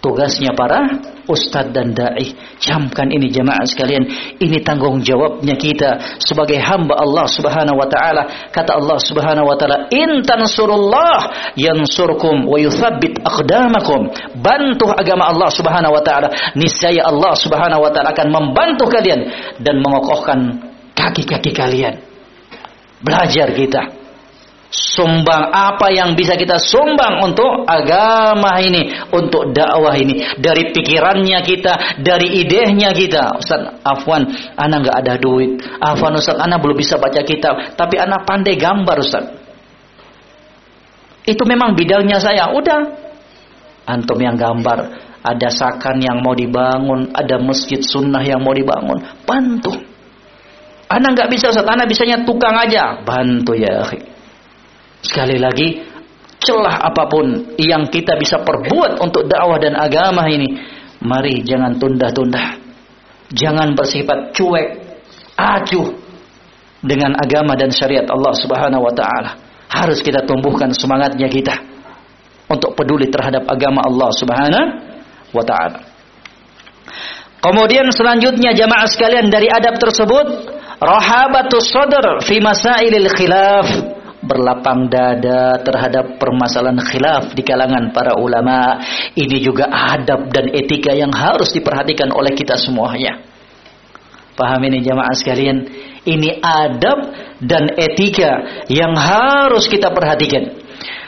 tugasnya 0.00 0.56
para 0.56 0.80
ustadz 1.28 1.72
dan 1.76 1.92
dai. 1.92 2.32
Camkan 2.58 3.12
ini 3.12 3.28
jemaah 3.28 3.62
sekalian, 3.68 4.04
ini 4.40 4.58
tanggung 4.64 5.04
jawabnya 5.04 5.54
kita 5.54 6.18
sebagai 6.18 6.58
hamba 6.58 6.98
Allah 6.98 7.28
Subhanahu 7.28 7.76
wa 7.78 7.86
taala. 7.86 8.50
Kata 8.50 8.80
Allah 8.80 8.98
Subhanahu 8.98 9.46
wa 9.46 9.56
taala, 9.60 9.86
"In 9.92 10.24
tansurullah 10.24 11.52
yansurkum 11.54 12.48
wa 12.48 12.56
yuthabbit 12.56 13.20
aqdamakum." 13.22 14.10
Bantu 14.40 14.90
agama 14.90 15.30
Allah 15.30 15.48
Subhanahu 15.52 15.94
wa 15.94 16.02
taala, 16.02 16.28
niscaya 16.56 17.06
Allah 17.06 17.36
Subhanahu 17.36 17.84
wa 17.84 17.90
taala 17.92 18.16
akan 18.16 18.28
membantu 18.32 18.88
kalian 18.88 19.28
dan 19.60 19.78
mengokohkan 19.84 20.64
kaki-kaki 20.96 21.52
kalian. 21.52 22.00
Belajar 23.00 23.52
kita 23.56 23.99
sumbang 24.70 25.50
apa 25.50 25.90
yang 25.90 26.14
bisa 26.14 26.38
kita 26.38 26.54
sumbang 26.62 27.18
untuk 27.26 27.66
agama 27.66 28.62
ini, 28.62 28.86
untuk 29.10 29.50
dakwah 29.50 29.98
ini, 29.98 30.38
dari 30.38 30.70
pikirannya 30.70 31.42
kita, 31.42 31.98
dari 31.98 32.38
idenya 32.46 32.94
kita. 32.94 33.42
Ustaz, 33.42 33.82
afwan, 33.82 34.30
ana 34.54 34.78
nggak 34.78 34.96
ada 35.02 35.14
duit. 35.18 35.58
Afwan 35.82 36.14
Ustaz, 36.16 36.38
ana 36.38 36.62
belum 36.62 36.78
bisa 36.78 36.96
baca 37.02 37.20
kitab, 37.26 37.74
tapi 37.74 37.98
ana 37.98 38.22
pandai 38.22 38.54
gambar 38.54 38.96
Ustaz. 39.02 39.24
Itu 41.26 41.42
memang 41.44 41.74
bidangnya 41.74 42.22
saya. 42.22 42.48
Udah. 42.54 43.10
Antum 43.90 44.22
yang 44.22 44.38
gambar. 44.38 45.10
Ada 45.20 45.52
sakan 45.52 46.00
yang 46.00 46.24
mau 46.24 46.32
dibangun, 46.32 47.12
ada 47.12 47.36
masjid 47.36 47.82
sunnah 47.84 48.24
yang 48.24 48.40
mau 48.40 48.56
dibangun, 48.56 49.04
bantu. 49.28 49.76
Ana 50.88 51.12
nggak 51.12 51.28
bisa 51.28 51.52
Ustaz, 51.52 51.66
ana 51.66 51.84
bisanya 51.84 52.22
tukang 52.24 52.56
aja, 52.56 53.02
bantu 53.04 53.52
ya. 53.52 53.84
Sekali 55.00 55.40
lagi, 55.40 55.80
celah 56.40 56.80
apa 56.80 57.04
pun 57.08 57.56
yang 57.60 57.88
kita 57.88 58.16
bisa 58.16 58.40
perbuat 58.40 59.00
untuk 59.00 59.28
dakwah 59.28 59.60
dan 59.60 59.76
agama 59.76 60.28
ini, 60.28 60.60
mari 61.04 61.40
jangan 61.44 61.76
tunda-tunda. 61.76 62.56
Jangan 63.30 63.72
bersifat 63.78 64.34
cuek, 64.34 64.68
acuh 65.38 65.88
dengan 66.80 67.16
agama 67.16 67.56
dan 67.56 67.70
syariat 67.70 68.08
Allah 68.08 68.34
Subhanahu 68.36 68.82
wa 68.84 68.92
taala. 68.92 69.36
Harus 69.70 70.02
kita 70.02 70.26
tumbuhkan 70.26 70.74
semangatnya 70.74 71.30
kita 71.30 71.54
untuk 72.50 72.74
peduli 72.74 73.06
terhadap 73.06 73.46
agama 73.46 73.86
Allah 73.86 74.10
Subhanahu 74.18 74.66
wa 75.30 75.44
taala. 75.46 75.80
Kemudian 77.40 77.88
selanjutnya 77.88 78.52
jamaah 78.52 78.84
sekalian 78.84 79.32
dari 79.32 79.48
adab 79.48 79.80
tersebut, 79.80 80.26
rahabatus 80.76 81.72
sadr 81.72 82.20
fi 82.20 82.36
masailil 82.42 83.08
khilaf 83.16 83.99
berlapang 84.30 84.86
dada 84.86 85.58
terhadap 85.66 86.22
permasalahan 86.22 86.78
khilaf 86.78 87.34
di 87.34 87.42
kalangan 87.42 87.90
para 87.90 88.14
ulama. 88.14 88.78
Ini 89.18 89.36
juga 89.42 89.66
adab 89.66 90.30
dan 90.30 90.54
etika 90.54 90.94
yang 90.94 91.10
harus 91.10 91.50
diperhatikan 91.50 92.14
oleh 92.14 92.30
kita 92.38 92.54
semuanya. 92.54 93.26
Paham 94.38 94.62
ini 94.70 94.78
jamaah 94.86 95.12
sekalian? 95.18 95.66
Ini 96.06 96.38
adab 96.40 96.98
dan 97.42 97.74
etika 97.74 98.64
yang 98.70 98.94
harus 98.94 99.66
kita 99.66 99.90
perhatikan. 99.90 100.56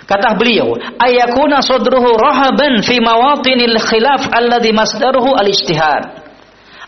Kata 0.03 0.37
beliau, 0.37 0.77
ayakuna 0.99 1.63
sodruhu 1.63 2.19
rahaban 2.19 2.83
fi 2.83 2.99
mawatinil 3.01 3.79
khilaf 3.81 4.29
alladhi 4.29 4.75
masdaruhu 4.75 5.33
al-ijtihad. 5.39 6.22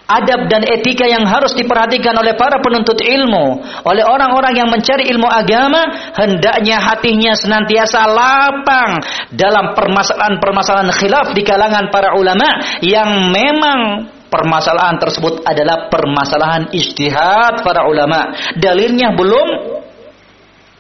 Adab 0.05 0.53
dan 0.53 0.63
etika 0.69 1.09
yang 1.09 1.25
harus 1.25 1.57
diperhatikan 1.57 2.13
oleh 2.13 2.37
para 2.37 2.61
penuntut 2.61 3.01
ilmu, 3.01 3.65
oleh 3.89 4.05
orang-orang 4.05 4.55
yang 4.57 4.69
mencari 4.69 5.09
ilmu 5.09 5.29
agama, 5.29 6.13
hendaknya 6.13 6.81
hatinya 6.81 7.33
senantiasa 7.33 8.05
lapang 8.05 9.01
dalam 9.33 9.73
permasalahan-permasalahan 9.73 10.93
khilaf 10.93 11.27
di 11.33 11.43
kalangan 11.43 11.89
para 11.89 12.13
ulama 12.17 12.49
yang 12.85 13.33
memang 13.33 14.13
permasalahan 14.29 15.01
tersebut 15.01 15.47
adalah 15.47 15.89
permasalahan 15.89 16.69
ijtihad 16.75 17.65
para 17.65 17.89
ulama. 17.89 18.35
Dalilnya 18.61 19.17
belum 19.17 19.49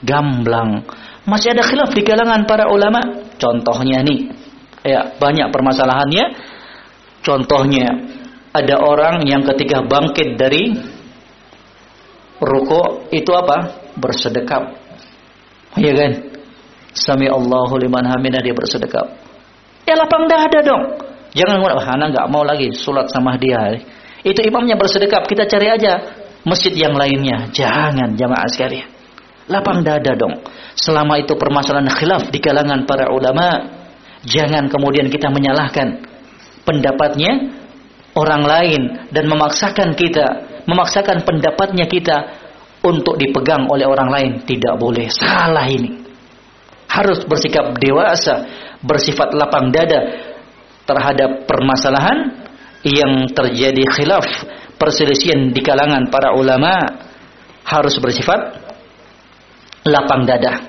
gamblang. 0.05 0.85
Masih 1.25 1.57
ada 1.57 1.65
khilaf 1.65 1.97
di 1.97 2.05
kalangan 2.05 2.45
para 2.45 2.69
ulama. 2.69 3.01
Contohnya 3.41 4.05
nih, 4.05 4.29
ya 4.85 5.17
banyak 5.17 5.49
permasalahannya. 5.49 6.25
Contohnya 7.25 7.89
ada 8.55 8.79
orang 8.79 9.27
yang 9.27 9.43
ketika 9.43 9.83
bangkit 9.83 10.39
dari 10.39 10.71
ruko 12.39 13.11
itu 13.11 13.35
apa? 13.35 13.91
Bersedekap. 13.99 14.79
Iya 15.75 15.93
kan? 15.99 16.13
Sami 16.95 17.27
Allahu 17.27 17.75
liman 17.83 18.07
hamidah 18.07 18.39
dia 18.39 18.55
bersedekap. 18.55 19.11
Ya 19.83 19.99
lapang 19.99 20.31
dada 20.31 20.63
dong. 20.63 21.03
Jangan 21.35 21.59
ngomong, 21.59 21.83
ah, 21.83 21.99
anak 21.99 22.15
nggak 22.15 22.27
mau 22.31 22.47
lagi 22.47 22.71
sulat 22.71 23.11
sama 23.11 23.35
dia. 23.35 23.83
Itu 24.23 24.39
imamnya 24.47 24.79
bersedekap, 24.79 25.27
kita 25.27 25.51
cari 25.51 25.67
aja 25.67 25.93
masjid 26.47 26.71
yang 26.71 26.95
lainnya. 26.95 27.51
Jangan 27.51 28.15
jamaah 28.15 28.49
sekalian. 28.55 28.87
Lapang 29.51 29.83
dada 29.83 30.15
dong. 30.15 30.47
Selama 30.79 31.19
itu 31.19 31.35
permasalahan 31.35 31.91
khilaf 31.91 32.31
di 32.31 32.39
kalangan 32.39 32.87
para 32.87 33.11
ulama, 33.11 33.67
jangan 34.23 34.71
kemudian 34.71 35.11
kita 35.11 35.29
menyalahkan 35.29 36.07
pendapatnya 36.63 37.64
orang 38.15 38.43
lain 38.47 38.83
dan 39.11 39.25
memaksakan 39.27 39.95
kita, 39.99 40.27
memaksakan 40.67 41.27
pendapatnya 41.27 41.87
kita 41.91 42.17
untuk 42.85 43.17
dipegang 43.19 43.67
oleh 43.67 43.89
orang 43.89 44.09
lain 44.11 44.31
tidak 44.47 44.77
boleh. 44.79 45.11
Salah 45.11 45.67
ini. 45.67 46.05
Harus 46.87 47.27
bersikap 47.27 47.75
dewasa, 47.75 48.47
bersifat 48.79 49.35
lapang 49.35 49.75
dada 49.75 50.31
terhadap 50.87 51.49
permasalahan 51.49 52.45
yang 52.87 53.27
terjadi 53.33 53.83
khilaf, 53.99 54.27
perselisihan 54.79 55.51
di 55.51 55.59
kalangan 55.65 56.07
para 56.13 56.37
ulama 56.37 57.03
harus 57.65 57.97
bersifat 57.99 58.63
lapang 59.89 60.29
dada. 60.29 60.61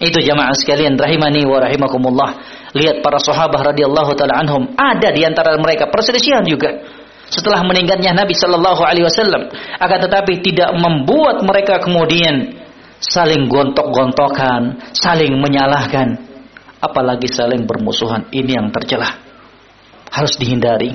Itu 0.00 0.18
jamaah 0.18 0.56
sekalian 0.56 0.96
rahimani 0.96 1.44
wa 1.44 1.58
rahimakumullah. 1.62 2.30
Lihat 2.76 3.00
para 3.00 3.16
sahabat 3.16 3.72
radhiyallahu 3.72 4.12
taala 4.12 4.44
anhum, 4.44 4.68
ada 4.76 5.08
di 5.08 5.24
antara 5.24 5.56
mereka 5.56 5.88
perselisihan 5.88 6.44
juga 6.44 6.68
setelah 7.28 7.60
meninggalnya 7.64 8.12
Nabi 8.12 8.36
sallallahu 8.36 8.82
alaihi 8.84 9.04
wasallam. 9.08 9.48
Akan 9.80 9.98
tetapi 10.04 10.40
tidak 10.44 10.72
membuat 10.76 11.44
mereka 11.44 11.80
kemudian 11.80 12.56
saling 13.00 13.48
gontok-gontokan, 13.48 14.92
saling 14.92 15.32
menyalahkan, 15.40 16.18
apalagi 16.80 17.28
saling 17.30 17.64
bermusuhan. 17.64 18.28
Ini 18.32 18.60
yang 18.60 18.68
tercela. 18.72 19.16
Harus 20.08 20.36
dihindari. 20.40 20.92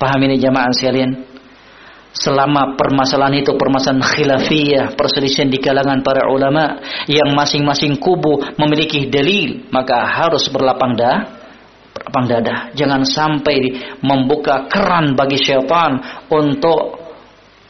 Paham 0.00 0.20
ini 0.24 0.40
jamaah 0.40 0.72
sekalian? 0.72 1.29
Selama 2.10 2.74
permasalahan 2.74 3.38
itu 3.42 3.54
permasalahan 3.54 4.02
khilafiyah 4.02 4.98
perselisihan 4.98 5.46
di 5.46 5.62
kalangan 5.62 6.02
para 6.02 6.26
ulama 6.26 6.82
yang 7.06 7.30
masing-masing 7.38 7.98
kubu 8.02 8.42
memiliki 8.58 9.06
dalil 9.06 9.70
maka 9.70 10.06
harus 10.06 10.50
berlapang 10.50 10.98
dah 10.98 11.40
berlapang 12.10 12.26
dada. 12.26 12.56
Jangan 12.74 13.06
sampai 13.06 13.56
membuka 14.02 14.66
keran 14.66 15.14
bagi 15.14 15.38
syaitan 15.38 16.00
untuk 16.26 16.98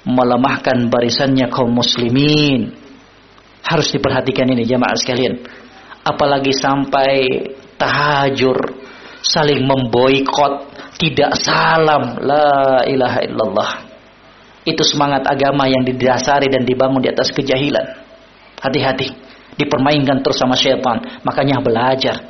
melemahkan 0.09 0.89
barisannya 0.89 1.53
kaum 1.53 1.75
muslimin. 1.75 2.73
Harus 3.61 3.93
diperhatikan 3.93 4.49
ini 4.49 4.65
jamaah 4.65 4.97
sekalian. 4.97 5.45
Apalagi 6.01 6.57
sampai 6.57 7.29
tahajur 7.77 8.57
saling 9.21 9.61
memboikot 9.69 10.73
tidak 10.97 11.37
salam. 11.37 12.17
La 12.25 12.81
ilaha 12.89 13.21
illallah 13.21 13.90
itu 14.69 14.83
semangat 14.85 15.25
agama 15.25 15.65
yang 15.65 15.81
didasari 15.85 16.53
dan 16.53 16.69
dibangun 16.69 17.01
di 17.01 17.09
atas 17.09 17.33
kejahilan. 17.33 17.97
Hati-hati, 18.61 19.09
dipermainkan 19.57 20.21
terus 20.21 20.37
sama 20.37 20.53
syaitan. 20.53 21.01
Makanya 21.25 21.65
belajar. 21.65 22.29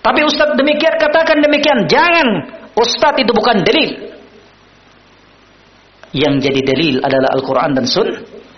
Tapi 0.00 0.20
Ustadz 0.24 0.56
demikian 0.56 0.96
katakan 0.96 1.44
demikian, 1.44 1.84
jangan. 1.88 2.28
Ustadz 2.72 3.20
itu 3.20 3.32
bukan 3.36 3.60
dalil. 3.64 3.90
Yang 6.14 6.34
jadi 6.48 6.60
dalil 6.62 6.96
adalah 7.04 7.36
Al-Quran 7.36 7.70
dan 7.76 7.84
sun, 7.84 8.08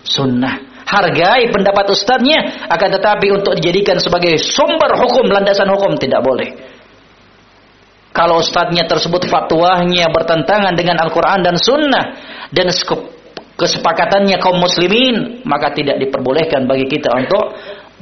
sunnah. 0.07 0.77
Hargai 0.87 1.51
pendapat 1.51 1.91
ustadznya, 1.91 2.71
akan 2.71 2.89
tetapi 2.95 3.27
untuk 3.35 3.59
dijadikan 3.59 3.99
sebagai 3.99 4.39
sumber 4.39 4.95
hukum, 4.95 5.27
landasan 5.27 5.67
hukum 5.67 5.99
tidak 5.99 6.23
boleh. 6.23 6.47
Kalau 8.15 8.41
ustadznya 8.41 8.89
tersebut 8.89 9.29
fatwanya 9.29 10.09
bertentangan 10.09 10.73
dengan 10.73 10.97
Al-Quran 11.05 11.45
dan 11.45 11.61
Sunnah 11.61 12.05
dan 12.53 12.71
kesepakatannya 13.57 14.37
kaum 14.39 14.61
muslimin, 14.61 15.43
maka 15.49 15.73
tidak 15.73 15.99
diperbolehkan 16.03 16.69
bagi 16.69 16.87
kita 16.87 17.11
untuk 17.17 17.57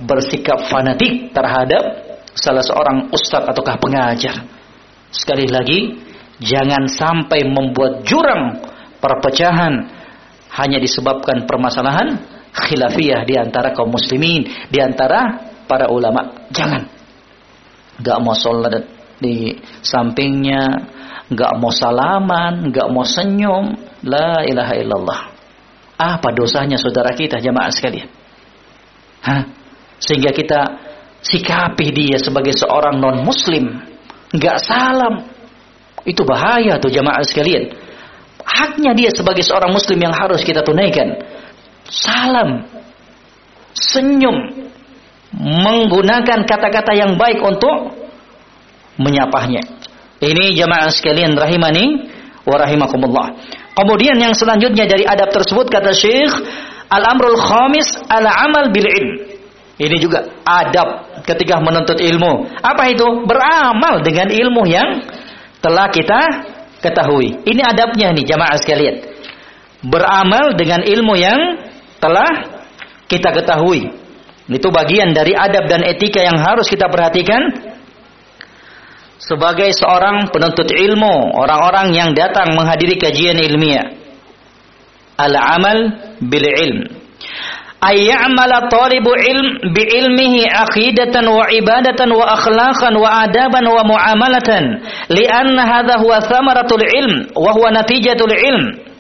bersikap 0.05 0.67
fanatik 0.67 1.31
terhadap 1.31 1.83
salah 2.35 2.65
seorang 2.67 3.15
ustadz 3.15 3.55
ataukah 3.55 3.79
pengajar. 3.79 4.43
Sekali 5.15 5.47
lagi, 5.47 5.95
jangan 6.43 6.91
sampai 6.91 7.47
membuat 7.47 8.03
jurang 8.03 8.59
perpecahan 8.99 9.87
hanya 10.59 10.79
disebabkan 10.83 11.47
permasalahan 11.47 12.19
khilafiyah 12.55 13.23
di 13.27 13.35
antara 13.39 13.71
kaum 13.71 13.95
muslimin, 13.95 14.47
di 14.71 14.79
antara 14.83 15.51
para 15.67 15.91
ulama. 15.91 16.51
Jangan. 16.51 16.83
Gak 18.03 18.19
mau 18.19 18.35
sholat 18.35 18.83
di 19.23 19.55
sampingnya, 19.83 20.91
nggak 21.33 21.53
mau 21.57 21.73
salaman, 21.73 22.69
nggak 22.69 22.89
mau 22.93 23.05
senyum, 23.07 23.73
la 24.05 24.45
ilaha 24.45 24.75
illallah. 24.77 25.21
Apa 25.95 26.35
dosanya 26.35 26.77
saudara 26.77 27.15
kita 27.15 27.41
jamaah 27.41 27.71
sekalian? 27.71 28.11
Hah? 29.25 29.43
Sehingga 30.03 30.35
kita 30.35 30.61
sikapi 31.25 31.89
dia 31.95 32.19
sebagai 32.21 32.53
seorang 32.53 33.01
non 33.01 33.25
muslim, 33.25 33.81
nggak 34.35 34.59
salam. 34.61 35.25
Itu 36.05 36.29
bahaya 36.29 36.77
tuh 36.77 36.93
jamaah 36.93 37.25
sekalian. 37.25 37.73
Haknya 38.45 38.93
dia 38.93 39.09
sebagai 39.09 39.41
seorang 39.41 39.73
muslim 39.73 39.97
yang 39.97 40.13
harus 40.13 40.45
kita 40.45 40.61
tunaikan. 40.61 41.17
Salam, 41.89 42.69
senyum, 43.73 44.69
menggunakan 45.33 46.45
kata-kata 46.45 46.93
yang 46.93 47.17
baik 47.17 47.41
untuk 47.41 47.97
menyapahnya. 49.01 49.65
Ini 50.25 50.57
jamaah 50.57 50.89
sekalian 50.89 51.37
rahimani 51.37 52.09
wa 52.49 52.57
rahimakumullah. 52.57 53.27
Kemudian 53.77 54.17
yang 54.17 54.33
selanjutnya 54.33 54.89
dari 54.89 55.05
adab 55.05 55.35
tersebut 55.35 55.69
kata 55.69 55.93
Syekh 55.93 56.33
al-amrul 56.89 57.37
khamis 57.37 57.93
al-amal 58.09 58.73
bil 58.73 58.89
ilm. 58.89 59.13
Ini 59.75 59.97
juga 59.99 60.23
adab 60.47 61.21
ketika 61.27 61.59
menuntut 61.59 61.99
ilmu. 61.99 62.47
Apa 62.63 62.95
itu? 62.95 63.27
Beramal 63.27 64.07
dengan 64.07 64.31
ilmu 64.31 64.63
yang 64.71 65.03
telah 65.59 65.91
kita 65.91 66.21
ketahui. 66.79 67.43
Ini 67.43 67.63
adabnya 67.75 68.15
nih 68.15 68.23
jamaah 68.23 68.57
sekalian. 68.63 68.97
Beramal 69.83 70.55
dengan 70.55 70.87
ilmu 70.87 71.19
yang 71.19 71.41
telah 71.99 72.63
kita 73.11 73.35
ketahui. 73.35 73.91
Itu 74.47 74.69
bagian 74.71 75.11
dari 75.11 75.35
adab 75.35 75.67
dan 75.67 75.83
etika 75.83 76.23
yang 76.23 76.39
harus 76.39 76.71
kita 76.71 76.87
perhatikan 76.87 77.74
sebagai 79.19 79.71
seorang 79.73 80.29
penuntut 80.31 80.69
ilmu, 80.71 81.35
orang-orang 81.39 81.95
yang 81.95 82.11
datang 82.13 82.53
menghadiri 82.55 82.99
kajian 82.99 83.39
ilmiah. 83.39 83.95
Al-amal 85.15 85.79
bil 86.19 86.43
ilm. 86.43 86.79
Ay 87.85 88.09
ya'mala 88.09 88.73
talibu 88.73 89.13
ilm 89.13 89.77
bi 89.77 89.85
ilmihi 89.85 90.49
aqidatan 90.49 91.29
wa 91.29 91.45
ibadatan 91.53 92.11
wa 92.17 92.33
akhlaqan 92.33 92.97
wa 92.97 93.29
adaban 93.29 93.65
wa 93.69 93.85
muamalatan 93.85 94.81
li'anna 95.13 95.63
hadha 95.69 96.01
huwa 96.01 96.25
thamaratul 96.25 96.81
ilm 96.81 97.29
wa 97.37 97.53
huwa 97.53 97.77
natijatul 97.77 98.33
ilm. 98.33 98.94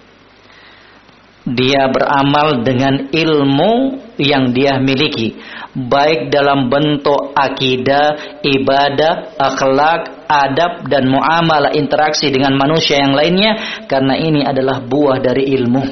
Dia 1.44 1.92
beramal 1.92 2.64
dengan 2.64 3.12
ilmu 3.12 4.00
yang 4.16 4.56
dia 4.56 4.80
miliki 4.80 5.36
baik 5.74 6.30
dalam 6.30 6.70
bentuk 6.70 7.34
akidah, 7.34 8.38
ibadah, 8.46 9.34
akhlak, 9.34 10.30
adab 10.30 10.86
dan 10.86 11.10
muamalah 11.10 11.74
interaksi 11.74 12.30
dengan 12.30 12.54
manusia 12.54 13.02
yang 13.02 13.12
lainnya 13.12 13.84
karena 13.90 14.14
ini 14.14 14.46
adalah 14.46 14.78
buah 14.80 15.18
dari 15.18 15.50
ilmu. 15.58 15.84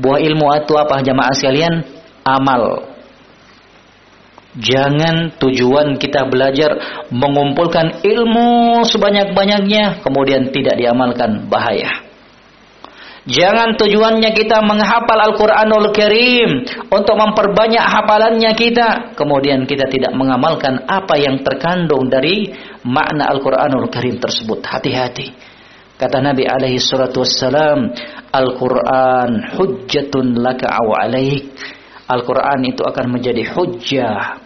Buah 0.00 0.18
ilmu 0.24 0.44
itu 0.56 0.74
apa 0.80 1.04
jamaah 1.04 1.34
sekalian? 1.36 1.74
Amal. 2.24 2.88
Jangan 4.52 5.36
tujuan 5.40 5.96
kita 5.96 6.28
belajar 6.28 6.76
mengumpulkan 7.08 8.04
ilmu 8.04 8.80
sebanyak-banyaknya 8.84 10.04
kemudian 10.04 10.52
tidak 10.52 10.76
diamalkan 10.76 11.48
bahaya. 11.48 12.11
Jangan 13.22 13.78
tujuannya 13.78 14.34
kita 14.34 14.66
menghafal 14.66 15.14
Al-Quranul 15.14 15.94
Karim 15.94 16.66
untuk 16.90 17.14
memperbanyak 17.14 17.78
hafalannya 17.78 18.50
kita. 18.58 19.14
Kemudian 19.14 19.62
kita 19.62 19.86
tidak 19.86 20.10
mengamalkan 20.18 20.82
apa 20.90 21.14
yang 21.22 21.38
terkandung 21.46 22.10
dari 22.10 22.50
makna 22.82 23.30
Al-Quranul 23.30 23.86
Karim 23.94 24.18
tersebut. 24.18 24.66
Hati-hati. 24.66 25.30
Kata 25.94 26.18
Nabi 26.18 26.50
alaihi 26.50 26.82
salatu 26.82 27.22
wassalam, 27.22 27.94
Al-Quran 28.34 29.54
hujjatun 29.54 30.42
laka 30.42 30.74
aw 30.82 31.06
alaik. 31.06 31.54
Al-Quran 32.10 32.74
itu 32.74 32.82
akan 32.82 33.06
menjadi 33.06 33.46
hujjah. 33.54 34.42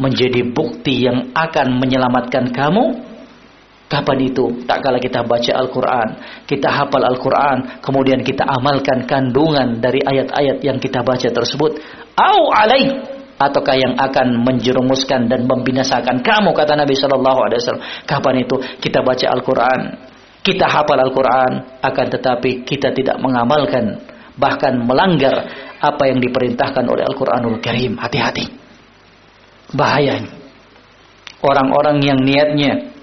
Menjadi 0.00 0.48
bukti 0.48 1.04
yang 1.04 1.28
akan 1.36 1.76
menyelamatkan 1.76 2.56
kamu 2.56 3.05
Kapan 3.86 4.18
itu? 4.26 4.66
Tak 4.66 4.82
kala 4.82 4.98
kita 4.98 5.22
baca 5.22 5.52
Al-Quran, 5.62 6.08
kita 6.50 6.66
hafal 6.66 7.06
Al-Quran, 7.06 7.78
kemudian 7.78 8.18
kita 8.26 8.42
amalkan 8.42 9.06
kandungan 9.06 9.78
dari 9.78 10.02
ayat-ayat 10.02 10.58
yang 10.58 10.82
kita 10.82 11.06
baca 11.06 11.30
tersebut. 11.30 11.78
Au 12.18 12.50
alaih 12.50 12.98
ataukah 13.38 13.76
yang 13.78 13.94
akan 13.94 14.42
menjerumuskan 14.42 15.30
dan 15.30 15.46
membinasakan 15.46 16.18
kamu 16.18 16.50
kata 16.50 16.74
Nabi 16.74 16.98
Shallallahu 16.98 17.40
Alaihi 17.46 17.58
Wasallam. 17.62 17.84
Kapan 18.10 18.34
itu 18.42 18.56
kita 18.82 19.06
baca 19.06 19.26
Al-Quran, 19.30 19.80
kita 20.42 20.66
hafal 20.66 20.98
Al-Quran, 20.98 21.78
akan 21.78 22.06
tetapi 22.10 22.66
kita 22.66 22.90
tidak 22.90 23.22
mengamalkan 23.22 24.02
bahkan 24.34 24.82
melanggar 24.82 25.46
apa 25.78 26.10
yang 26.10 26.18
diperintahkan 26.18 26.84
oleh 26.90 27.06
Al-Quranul 27.06 27.62
Karim. 27.62 27.94
Hati-hati, 28.02 28.50
bahaya. 29.78 30.26
Orang-orang 31.38 32.02
yang 32.02 32.18
niatnya 32.18 32.95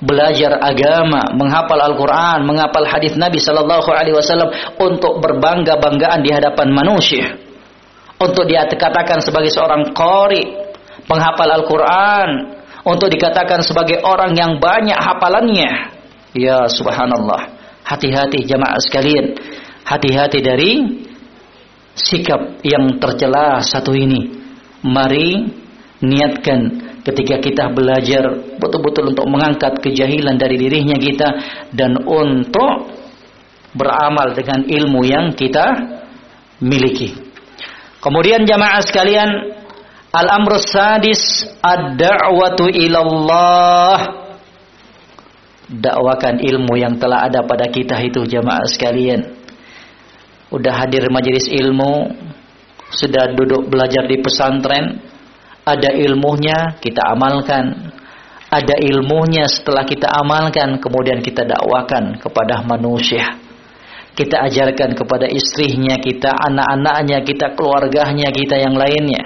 belajar 0.00 0.56
agama, 0.64 1.28
menghafal 1.36 1.76
Al-Quran, 1.76 2.48
menghafal 2.48 2.88
hadis 2.88 3.12
Nabi 3.14 3.36
Sallallahu 3.36 3.88
Alaihi 3.92 4.16
Wasallam 4.16 4.48
untuk 4.80 5.20
berbangga-banggaan 5.20 6.20
di 6.24 6.32
hadapan 6.32 6.72
manusia, 6.72 7.36
untuk 8.16 8.48
dia 8.48 8.64
dikatakan 8.64 9.20
sebagai 9.20 9.52
seorang 9.52 9.92
kori, 9.92 10.44
penghafal 11.04 11.52
Al-Quran, 11.52 12.28
untuk 12.84 13.12
dikatakan 13.12 13.60
sebagai 13.60 14.00
orang 14.00 14.32
yang 14.32 14.56
banyak 14.56 14.96
hafalannya. 14.96 16.00
Ya 16.32 16.64
Subhanallah, 16.70 17.52
hati-hati 17.84 18.46
jamaah 18.48 18.80
sekalian, 18.80 19.36
hati-hati 19.84 20.38
dari 20.40 20.72
sikap 21.92 22.64
yang 22.64 22.96
tercela 22.96 23.60
satu 23.60 23.92
ini. 23.92 24.40
Mari 24.80 25.44
niatkan 26.00 26.89
ketika 27.00 27.40
kita 27.40 27.64
belajar 27.72 28.28
betul-betul 28.60 29.16
untuk 29.16 29.26
mengangkat 29.28 29.80
kejahilan 29.80 30.36
dari 30.36 30.56
dirinya 30.60 30.96
kita 30.96 31.28
dan 31.72 31.96
untuk 32.04 32.92
beramal 33.72 34.34
dengan 34.34 34.66
ilmu 34.66 35.00
yang 35.06 35.32
kita 35.32 35.64
miliki. 36.60 37.16
Kemudian 38.00 38.44
jamaah 38.48 38.80
sekalian, 38.80 39.30
al-amru 40.12 40.56
sadis 40.60 41.44
ad-da'watu 41.60 42.68
ilallah. 42.72 44.18
Dakwakan 45.70 46.42
ilmu 46.42 46.74
yang 46.82 46.98
telah 46.98 47.30
ada 47.30 47.46
pada 47.46 47.70
kita 47.70 47.94
itu 48.02 48.26
jamaah 48.26 48.66
sekalian. 48.66 49.38
Udah 50.50 50.82
hadir 50.82 51.06
majelis 51.14 51.46
ilmu, 51.46 52.10
sudah 52.90 53.30
duduk 53.38 53.70
belajar 53.70 54.02
di 54.10 54.18
pesantren, 54.18 54.98
ada 55.64 55.92
ilmunya 55.92 56.80
kita 56.80 57.12
amalkan. 57.12 57.92
Ada 58.50 58.82
ilmunya 58.82 59.46
setelah 59.46 59.86
kita 59.86 60.10
amalkan 60.10 60.82
kemudian 60.82 61.22
kita 61.22 61.46
dakwakan 61.46 62.18
kepada 62.18 62.66
manusia. 62.66 63.38
Kita 64.10 64.42
ajarkan 64.50 64.98
kepada 64.98 65.30
istrinya 65.30 65.94
kita 66.02 66.34
anak-anaknya 66.34 67.22
kita 67.22 67.54
keluarganya 67.54 68.34
kita 68.34 68.58
yang 68.58 68.74
lainnya. 68.74 69.22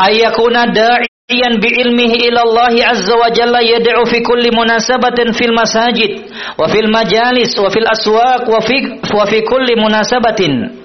Ayakuna 0.00 0.72
da'iyan 0.72 1.60
bi 1.60 1.68
ilmihi 1.84 2.32
ila 2.32 2.48
azza 2.72 3.12
wa 3.12 3.28
jalla 3.28 3.60
yad'u 3.60 4.08
fi 4.08 4.24
kulli 4.24 4.48
munasabatin 4.48 5.36
fil 5.36 5.52
masajid 5.52 6.32
wa 6.56 6.64
fil 6.66 6.88
majalis 6.88 7.52
wa 7.60 7.68
fil 7.68 7.86
aswaq 7.86 8.48
wa 8.48 8.60
fi 8.64 8.76
wa 9.04 9.24
fi 9.28 9.44
kulli 9.44 9.76
munasabatin 9.76 10.83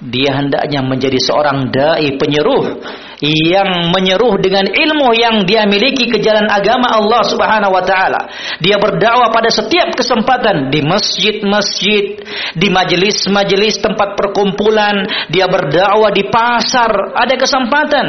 dia 0.00 0.32
hendaknya 0.32 0.80
menjadi 0.80 1.20
seorang 1.20 1.68
dai 1.68 2.16
penyeruh 2.16 2.80
yang 3.20 3.92
menyeruh 3.92 4.40
dengan 4.40 4.64
ilmu 4.64 5.12
yang 5.12 5.44
dia 5.44 5.68
miliki 5.68 6.08
ke 6.08 6.24
jalan 6.24 6.48
agama 6.48 6.88
Allah 6.96 7.20
Subhanahu 7.28 7.68
wa 7.68 7.84
taala. 7.84 8.32
Dia 8.64 8.80
berdakwah 8.80 9.28
pada 9.28 9.52
setiap 9.52 9.92
kesempatan 9.92 10.72
di 10.72 10.80
masjid-masjid, 10.80 12.16
di 12.56 12.68
majelis-majelis 12.72 13.84
tempat 13.84 14.16
perkumpulan, 14.16 15.04
dia 15.28 15.44
berdakwah 15.44 16.08
di 16.08 16.24
pasar, 16.32 17.12
ada 17.12 17.36
kesempatan. 17.36 18.06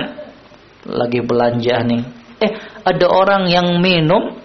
Lagi 0.87 1.19
belanja 1.19 1.75
nih. 1.83 2.01
Eh, 2.39 2.51
ada 2.87 3.05
orang 3.11 3.51
yang 3.51 3.83
minum 3.83 4.39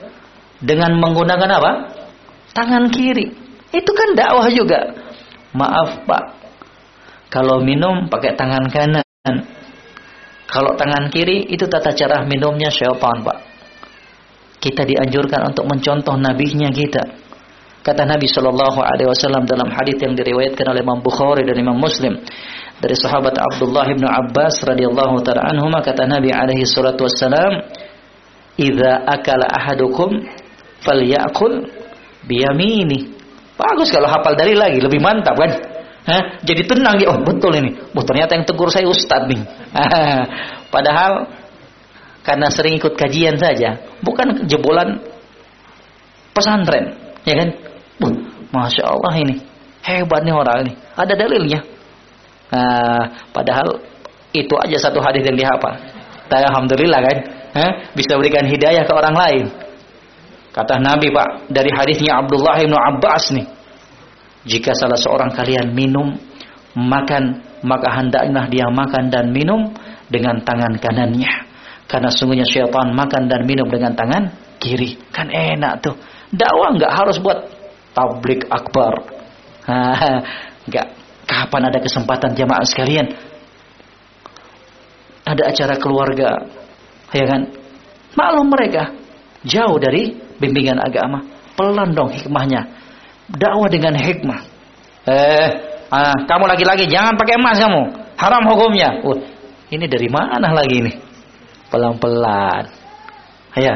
dengan 0.59 0.99
menggunakan 0.99 1.63
apa? 1.63 1.73
Tangan 2.51 2.91
kiri. 2.91 3.31
Itu 3.71 3.95
kan 3.95 4.19
dakwah 4.19 4.51
juga. 4.51 4.99
Maaf, 5.55 6.05
Pak 6.05 6.36
kalau 7.27 7.63
minum 7.63 8.07
pakai 8.07 8.39
tangan 8.39 8.65
kanan. 8.71 9.37
Kalau 10.47 10.79
tangan 10.79 11.11
kiri 11.11 11.51
itu 11.51 11.67
tata 11.67 11.91
cara 11.91 12.23
minumnya 12.23 12.71
syaitan, 12.71 13.21
Pak. 13.27 13.39
Kita 14.63 14.87
dianjurkan 14.87 15.51
untuk 15.51 15.67
mencontoh 15.67 16.15
nabinya 16.15 16.71
kita. 16.71 17.03
Kata 17.83 18.03
Nabi 18.03 18.27
Shallallahu 18.27 18.83
Alaihi 18.83 19.07
Wasallam 19.07 19.47
dalam 19.47 19.71
hadis 19.71 19.95
yang 20.03 20.19
diriwayatkan 20.19 20.67
oleh 20.67 20.83
Imam 20.83 20.99
Bukhari 20.99 21.47
dan 21.47 21.55
Imam 21.55 21.79
Muslim 21.79 22.19
dari 22.83 22.99
sahabat 22.99 23.39
Abdullah 23.39 23.87
bin 23.95 24.03
Abbas 24.03 24.59
radhiyallahu 24.67 25.23
taala 25.23 25.55
anhu 25.55 25.71
kata 25.71 26.03
Nabi 26.03 26.35
alaihi 26.35 26.67
salatu 26.67 27.07
wassalam 27.07 27.63
"Idza 28.59 29.07
akala 29.07 29.47
ahadukum 29.55 30.19
falyakul 30.83 31.63
biyamini." 32.27 33.15
Bagus 33.55 33.89
kalau 33.95 34.11
hafal 34.11 34.35
dari 34.35 34.59
lagi 34.59 34.83
lebih 34.83 34.99
mantap 34.99 35.39
kan? 35.39 35.76
Hah? 36.07 36.39
Jadi 36.47 36.63
tenang 36.71 36.97
ya, 37.03 37.11
oh 37.11 37.19
betul 37.27 37.51
ini. 37.59 37.75
Oh, 37.91 38.05
ternyata 38.07 38.39
yang 38.39 38.47
tegur 38.47 38.71
saya 38.71 38.87
ustad 38.87 39.27
nih. 39.27 39.43
Padahal 40.75 41.27
karena 42.23 42.47
sering 42.51 42.79
ikut 42.79 42.95
kajian 42.95 43.35
saja, 43.39 43.75
bukan 44.03 44.47
jebolan 44.47 45.03
pesantren, 46.31 46.95
ya 47.27 47.35
kan? 47.39 47.49
Uh, 48.03 48.15
Masya 48.55 48.87
Allah 48.87 49.15
ini 49.19 49.43
hebat 49.87 50.23
nih 50.27 50.35
orang 50.35 50.57
ini. 50.67 50.73
Ada 50.99 51.15
dalilnya. 51.15 51.61
Nah, 52.51 53.03
padahal 53.31 53.83
itu 54.35 54.55
aja 54.59 54.77
satu 54.91 54.99
hadis 54.99 55.23
yang 55.27 55.39
dihafal. 55.39 55.75
Tapi 56.27 56.43
alhamdulillah 56.43 57.01
kan, 57.03 57.17
Hah? 57.55 57.71
bisa 57.95 58.19
berikan 58.19 58.47
hidayah 58.47 58.83
ke 58.83 58.93
orang 58.93 59.15
lain. 59.15 59.45
Kata 60.51 60.83
Nabi 60.83 61.13
Pak 61.15 61.53
dari 61.53 61.71
hadisnya 61.71 62.19
Abdullah 62.19 62.59
bin 62.59 62.75
Abbas 62.75 63.31
nih. 63.31 63.47
Jika 64.47 64.79
salah 64.79 64.95
seorang 64.95 65.35
kalian 65.35 65.75
minum, 65.75 66.15
makan, 66.79 67.43
maka 67.67 67.89
hendaklah 67.99 68.47
dia 68.47 68.71
makan 68.71 69.11
dan 69.11 69.35
minum 69.35 69.75
dengan 70.07 70.39
tangan 70.47 70.79
kanannya. 70.79 71.51
Karena 71.91 72.11
sungguhnya 72.15 72.47
syaitan 72.47 72.95
makan 72.95 73.27
dan 73.27 73.43
minum 73.43 73.67
dengan 73.67 73.99
tangan 73.99 74.31
kiri. 74.63 74.99
Kan 75.11 75.35
enak 75.35 75.83
tuh. 75.83 75.99
Dakwah 76.31 76.79
nggak 76.79 76.93
harus 76.95 77.19
buat 77.19 77.47
tablik 77.95 78.47
akbar. 78.47 79.03
Nggak. 80.67 80.87
Kapan 81.27 81.63
ada 81.75 81.79
kesempatan 81.83 82.39
jamaah 82.39 82.63
sekalian? 82.63 83.07
Ada 85.27 85.43
acara 85.51 85.75
keluarga, 85.75 86.39
ya 87.11 87.27
kan? 87.27 87.51
Maklum 88.15 88.47
mereka 88.47 88.95
jauh 89.43 89.75
dari 89.83 90.15
bimbingan 90.39 90.79
agama. 90.79 91.27
Pelan 91.59 91.99
dong 91.99 92.15
hikmahnya 92.15 92.86
dakwah 93.31 93.71
dengan 93.71 93.95
hikmah. 93.99 94.41
Eh, 95.07 95.49
ah, 95.91 96.19
kamu 96.27 96.45
lagi-lagi 96.51 96.91
jangan 96.91 97.15
pakai 97.15 97.39
emas 97.39 97.59
kamu. 97.59 97.83
Haram 98.17 98.43
hukumnya. 98.49 99.05
Uh, 99.05 99.19
ini 99.71 99.87
dari 99.87 100.09
mana 100.09 100.51
lagi 100.51 100.83
ini? 100.83 100.93
Pelan-pelan. 101.69 102.65
Ya. 103.59 103.75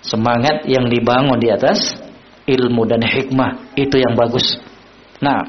Semangat 0.00 0.64
yang 0.64 0.88
dibangun 0.88 1.36
di 1.36 1.50
atas 1.52 1.98
ilmu 2.48 2.88
dan 2.88 3.04
hikmah 3.04 3.76
itu 3.76 3.98
yang 4.00 4.16
bagus. 4.16 4.56
Nah, 5.20 5.44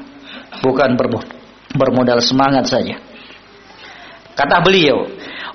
bukan 0.60 0.98
bermodal 1.72 2.20
semangat 2.20 2.68
saja. 2.68 2.98
Kata 4.36 4.60
beliau, 4.60 5.06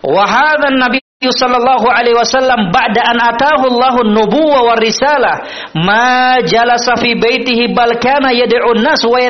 "Wahadzan 0.02 0.80
nabi 0.80 1.05
sallallahu 1.32 1.88
alaihi 1.90 2.18
wasallam 2.18 2.70
ba'da 2.70 3.02
an 3.14 3.18
atahu 3.22 3.72
Allahu 3.74 4.00
nubuwah 4.10 4.74
wa 4.74 4.76
risalah 4.78 5.36
ma 5.74 6.42
jalasa 6.44 6.98
fi 7.00 7.16
baitihi 7.18 7.74
bal 7.74 7.98
kana 7.98 8.34
yad'u 8.34 8.78
nas 8.82 9.02
wa 9.06 9.22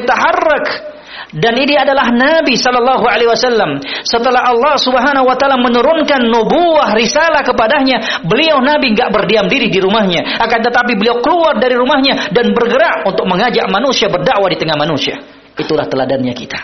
Dan 1.36 1.52
ini 1.60 1.76
adalah 1.76 2.16
Nabi 2.16 2.56
Sallallahu 2.56 3.04
Alaihi 3.12 3.28
Wasallam. 3.28 3.84
Setelah 4.08 4.56
Allah 4.56 4.80
Subhanahu 4.80 5.28
Wa 5.28 5.36
Taala 5.36 5.60
menurunkan 5.60 6.32
nubuah 6.32 6.96
risalah 6.96 7.44
kepadanya, 7.44 8.24
beliau 8.24 8.64
Nabi 8.64 8.96
nggak 8.96 9.12
berdiam 9.12 9.44
diri 9.52 9.68
di 9.68 9.84
rumahnya, 9.84 10.40
akan 10.40 10.60
tetapi 10.64 10.96
beliau 10.96 11.20
keluar 11.20 11.60
dari 11.60 11.76
rumahnya 11.76 12.32
dan 12.32 12.56
bergerak 12.56 13.04
untuk 13.04 13.28
mengajak 13.28 13.68
manusia 13.68 14.08
berdakwah 14.08 14.48
di 14.48 14.58
tengah 14.60 14.80
manusia. 14.80 15.20
Itulah 15.60 15.88
teladannya 15.92 16.32
kita. 16.32 16.60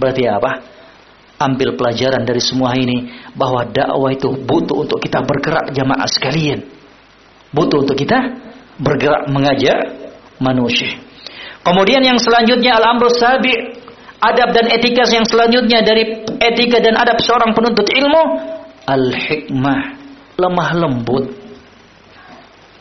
Berarti 0.00 0.24
apa? 0.24 0.81
Ambil 1.42 1.74
pelajaran 1.74 2.22
dari 2.22 2.38
semua 2.38 2.78
ini 2.78 3.10
bahwa 3.34 3.66
dakwah 3.66 4.14
itu 4.14 4.30
butuh 4.30 4.86
untuk 4.86 5.02
kita 5.02 5.26
bergerak 5.26 5.74
jamaah 5.74 6.06
sekalian. 6.06 6.62
Butuh 7.50 7.82
untuk 7.82 7.98
kita 7.98 8.38
bergerak 8.78 9.26
mengajak 9.26 9.78
manusia. 10.38 11.02
Kemudian 11.66 12.06
yang 12.06 12.22
selanjutnya 12.22 12.78
al-amru 12.78 13.10
sabi. 13.10 13.82
Adab 14.22 14.54
dan 14.54 14.70
etika 14.70 15.02
yang 15.10 15.26
selanjutnya 15.26 15.82
dari 15.82 16.22
etika 16.38 16.78
dan 16.78 16.94
adab 16.94 17.18
seorang 17.18 17.58
penuntut 17.58 17.90
ilmu 17.90 18.22
al-hikmah. 18.86 19.98
Lemah 20.38 20.70
lembut. 20.78 21.26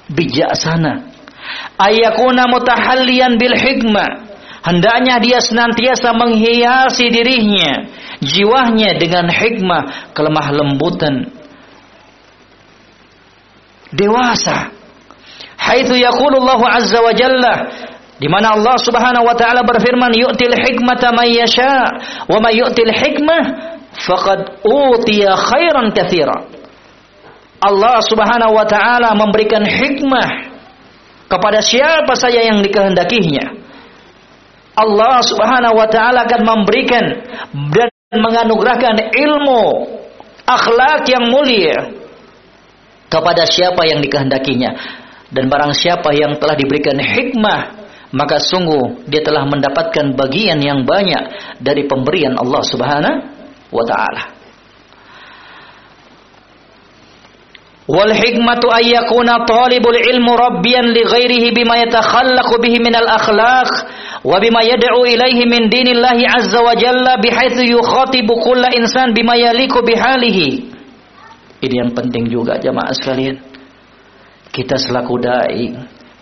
Bijaksana. 0.05 1.09
Ayakuna 1.81 2.45
mutahallian 2.45 3.41
bil 3.41 3.57
hikmah 3.57 4.31
hendaknya 4.61 5.17
dia 5.17 5.39
senantiasa 5.41 6.13
menghiasi 6.13 7.09
dirinya 7.09 7.89
jiwanya 8.21 8.97
dengan 9.01 9.27
hikmah 9.29 10.13
kelemah 10.13 10.47
lembutan 10.53 11.29
dewasa 13.91 14.71
haitsu 15.57 15.97
yaqulu 15.97 16.41
Allah 16.45 16.61
azza 16.79 16.99
wa 17.01 17.13
jalla 17.13 17.53
di 18.21 18.29
mana 18.29 18.53
Allah 18.53 18.77
Subhanahu 18.77 19.25
wa 19.25 19.33
taala 19.33 19.65
berfirman 19.65 20.13
yu'til 20.13 20.53
hikmata 20.53 21.09
may 21.09 21.33
yasha 21.41 21.89
wa 22.29 22.37
may 22.37 22.53
yu'til 22.61 22.93
hikmah 22.93 23.43
faqad 23.97 24.61
utiya 24.61 25.35
khairan 25.35 25.89
katsira. 25.91 26.37
Allah 27.61 27.97
Subhanahu 28.05 28.57
wa 28.57 28.65
taala 28.65 29.13
memberikan 29.13 29.61
hikmah 29.65 30.53
kepada 31.29 31.61
siapa 31.61 32.13
saja 32.17 32.41
yang 32.41 32.61
dikehendakinya. 32.65 33.57
Allah 34.77 35.21
Subhanahu 35.21 35.77
wa 35.77 35.87
taala 35.89 36.25
akan 36.25 36.41
memberikan 36.41 37.05
dan 37.73 37.90
menganugerahkan 38.11 39.15
ilmu 39.15 39.87
akhlak 40.43 41.07
yang 41.07 41.31
mulia 41.31 41.95
kepada 43.07 43.47
siapa 43.47 43.87
yang 43.87 44.03
dikehendakinya 44.03 44.71
dan 45.31 45.47
barang 45.47 45.71
siapa 45.71 46.11
yang 46.11 46.35
telah 46.35 46.59
diberikan 46.59 46.99
hikmah 46.99 47.79
maka 48.11 48.43
sungguh 48.43 49.07
dia 49.07 49.23
telah 49.23 49.47
mendapatkan 49.47 50.11
bagian 50.19 50.59
yang 50.59 50.83
banyak 50.83 51.55
dari 51.63 51.87
pemberian 51.87 52.35
Allah 52.35 52.59
Subhanahu 52.67 53.17
wa 53.71 53.83
taala. 53.87 54.40
Wal 57.91 58.15
hikmatu 58.15 58.71
ay 58.71 58.95
yakuna 58.95 59.43
talibul 59.43 59.99
ilmu 59.99 60.31
rabbiyan 60.31 60.95
li 60.95 61.03
ghairihi 61.03 61.51
bima 61.51 61.75
yatakhallaqu 61.83 62.55
bihi 62.63 62.79
min 62.79 62.95
al 62.95 63.03
akhlaq 63.19 63.69
wa 64.23 64.39
bima 64.39 64.63
yad'u 64.63 65.03
ilaihi 65.03 65.43
min 65.43 65.67
dinillahi 65.67 66.23
azza 66.23 66.63
wa 66.63 66.71
jalla 66.71 67.19
bihaitsu 67.19 67.67
yukhatibu 67.67 68.39
kulla 68.39 68.71
insan 68.71 69.11
bima 69.11 69.35
yaliku 69.35 69.83
bihalihi. 69.83 70.71
Ini 71.59 71.75
yang 71.83 71.91
penting 71.91 72.31
juga 72.31 72.55
jamaah 72.63 72.95
sekalian. 72.95 73.43
Kita 74.55 74.79
selaku 74.79 75.13
dai 75.19 75.67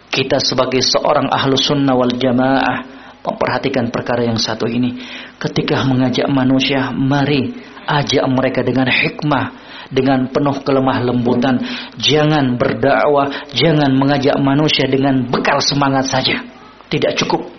kita 0.09 0.41
sebagai 0.41 0.81
seorang 0.81 1.29
ahlu 1.29 1.53
sunnah 1.53 1.93
wal 1.93 2.17
jamaah 2.17 2.81
memperhatikan 3.21 3.93
perkara 3.93 4.25
yang 4.25 4.41
satu 4.41 4.65
ini. 4.65 4.97
Ketika 5.37 5.85
mengajak 5.85 6.25
manusia, 6.33 6.89
mari 6.89 7.53
ajak 7.85 8.25
mereka 8.25 8.65
dengan 8.65 8.89
hikmah, 8.89 9.45
dengan 9.89 10.29
penuh 10.29 10.61
kelemah 10.61 11.01
lembutan. 11.03 11.61
Jangan 11.97 12.55
berdakwah, 12.55 13.49
jangan 13.53 13.91
mengajak 13.93 14.37
manusia 14.41 14.85
dengan 14.89 15.25
bekal 15.27 15.59
semangat 15.61 16.09
saja. 16.09 16.45
Tidak 16.89 17.13
cukup. 17.21 17.49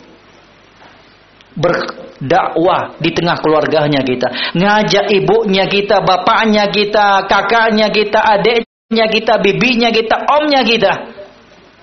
Berdakwah 1.54 2.98
di 2.98 3.10
tengah 3.10 3.38
keluarganya 3.42 4.02
kita. 4.02 4.54
Ngajak 4.54 5.06
ibunya 5.10 5.66
kita, 5.66 6.02
bapaknya 6.02 6.70
kita, 6.70 7.26
kakaknya 7.26 7.90
kita, 7.90 8.18
adiknya 8.22 9.06
kita, 9.10 9.38
bibinya 9.42 9.90
kita, 9.90 10.16
omnya 10.26 10.62
kita 10.62 11.20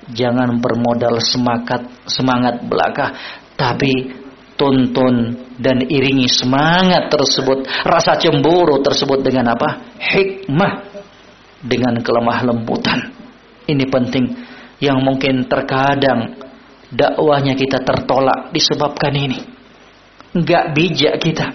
Jangan 0.08 0.64
bermodal 0.64 1.20
semangat 1.20 1.84
semangat 2.08 2.64
belaka, 2.64 3.12
tapi 3.60 4.08
tuntun 4.58 5.38
dan 5.62 5.86
iringi 5.86 6.28
semangat 6.28 7.14
tersebut, 7.14 7.64
rasa 7.86 8.18
cemburu 8.18 8.82
tersebut 8.82 9.22
dengan 9.22 9.54
apa? 9.54 9.96
Hikmah 10.02 10.74
dengan 11.62 12.02
kelemah 12.02 12.40
lembutan. 12.44 13.14
Ini 13.70 13.86
penting 13.88 14.26
yang 14.82 15.02
mungkin 15.02 15.46
terkadang 15.46 16.38
dakwahnya 16.90 17.54
kita 17.54 17.86
tertolak 17.86 18.52
disebabkan 18.52 19.14
ini. 19.14 19.40
Enggak 20.34 20.74
bijak 20.74 21.16
kita. 21.22 21.48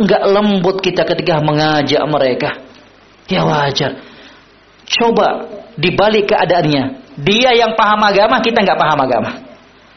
Enggak 0.00 0.22
lembut 0.24 0.80
kita 0.80 1.04
ketika 1.04 1.42
mengajak 1.44 2.02
mereka. 2.08 2.50
Ya 3.28 3.46
wajar. 3.46 4.00
Coba 4.90 5.46
dibalik 5.78 6.30
keadaannya. 6.30 7.14
Dia 7.20 7.52
yang 7.54 7.76
paham 7.76 8.00
agama, 8.02 8.40
kita 8.42 8.64
nggak 8.64 8.80
paham 8.80 8.98
agama. 9.06 9.30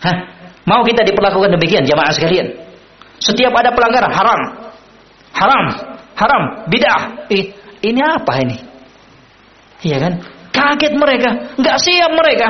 Hah? 0.03 0.17
Mau 0.63 0.81
kita 0.87 1.03
diperlakukan 1.03 1.59
demikian, 1.59 1.83
jamaah 1.83 2.11
sekalian? 2.15 2.47
Setiap 3.19 3.51
ada 3.55 3.71
pelanggaran, 3.75 4.11
haram. 4.11 4.41
Haram. 5.35 5.65
Haram. 6.15 6.43
Bid'ah. 6.71 7.27
Eh, 7.27 7.51
ini 7.83 7.99
apa 7.99 8.33
ini? 8.43 8.57
Iya 9.83 9.97
kan? 9.99 10.13
Kaget 10.53 10.93
mereka. 10.95 11.29
nggak 11.59 11.77
siap 11.81 12.11
mereka. 12.15 12.47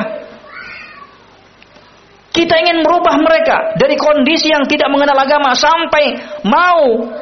Kita 2.34 2.54
ingin 2.58 2.82
merubah 2.82 3.14
mereka 3.22 3.78
dari 3.78 3.94
kondisi 3.94 4.50
yang 4.50 4.66
tidak 4.66 4.90
mengenal 4.90 5.14
agama 5.14 5.54
sampai 5.54 6.18
mau 6.42 7.14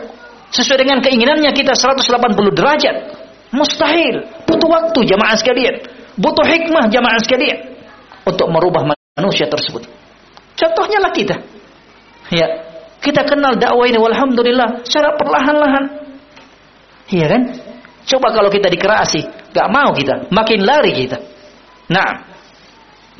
sesuai 0.48 0.88
dengan 0.88 1.04
keinginannya 1.04 1.52
kita 1.52 1.76
180 1.76 2.56
derajat. 2.56 2.96
Mustahil. 3.52 4.24
Butuh 4.48 4.68
waktu 4.72 5.04
jamaah 5.04 5.36
sekalian. 5.36 5.84
Butuh 6.16 6.44
hikmah 6.44 6.88
jamaah 6.88 7.20
sekalian 7.20 7.76
untuk 8.24 8.48
merubah 8.48 8.88
manusia 9.16 9.48
tersebut. 9.48 9.84
Contohnya 10.56 10.98
lah 11.00 11.12
kita. 11.12 11.36
Ya, 12.32 12.46
kita 13.02 13.26
kenal 13.26 13.58
dakwah 13.58 13.84
ini 13.88 13.98
walhamdulillah 13.98 14.86
secara 14.86 15.16
perlahan-lahan. 15.16 15.84
Iya 17.12 17.26
kan? 17.28 17.42
Coba 18.08 18.34
kalau 18.34 18.50
kita 18.50 18.72
dikerasi, 18.72 19.20
gak 19.52 19.68
mau 19.68 19.92
kita, 19.94 20.32
makin 20.32 20.64
lari 20.64 20.92
kita. 20.96 21.18
Nah, 21.92 22.24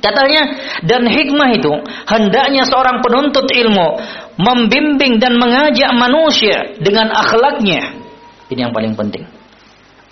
katanya 0.00 0.42
dan 0.82 1.06
hikmah 1.06 1.50
itu 1.54 1.72
hendaknya 2.08 2.66
seorang 2.66 3.04
penuntut 3.04 3.46
ilmu 3.46 4.00
membimbing 4.40 5.20
dan 5.20 5.36
mengajak 5.36 5.92
manusia 5.92 6.78
dengan 6.80 7.12
akhlaknya. 7.12 8.00
Ini 8.48 8.68
yang 8.68 8.74
paling 8.74 8.96
penting. 8.96 9.28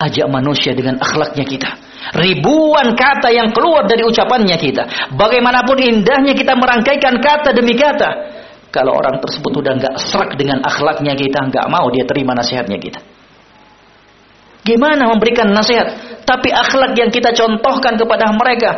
Ajak 0.01 0.29
manusia 0.33 0.73
dengan 0.73 0.97
akhlaknya 0.97 1.45
kita 1.45 1.71
Ribuan 2.01 2.97
kata 2.97 3.29
yang 3.29 3.53
keluar 3.53 3.85
dari 3.85 4.01
ucapannya 4.01 4.57
kita. 4.57 5.13
Bagaimanapun 5.13 5.77
indahnya 5.85 6.33
kita 6.33 6.57
merangkaikan 6.57 7.21
kata 7.21 7.53
demi 7.53 7.77
kata. 7.77 8.41
Kalau 8.73 8.97
orang 8.97 9.21
tersebut 9.21 9.53
udah 9.61 9.73
nggak 9.77 9.95
serak 10.01 10.33
dengan 10.41 10.65
akhlaknya 10.65 11.13
kita, 11.13 11.53
nggak 11.53 11.67
mau 11.69 11.93
dia 11.93 12.09
terima 12.09 12.33
nasihatnya 12.33 12.79
kita. 12.81 13.01
Gimana 14.65 15.13
memberikan 15.13 15.53
nasihat? 15.53 16.21
Tapi 16.25 16.49
akhlak 16.53 16.97
yang 16.97 17.11
kita 17.13 17.35
contohkan 17.37 17.99
kepada 17.99 18.31
mereka 18.33 18.71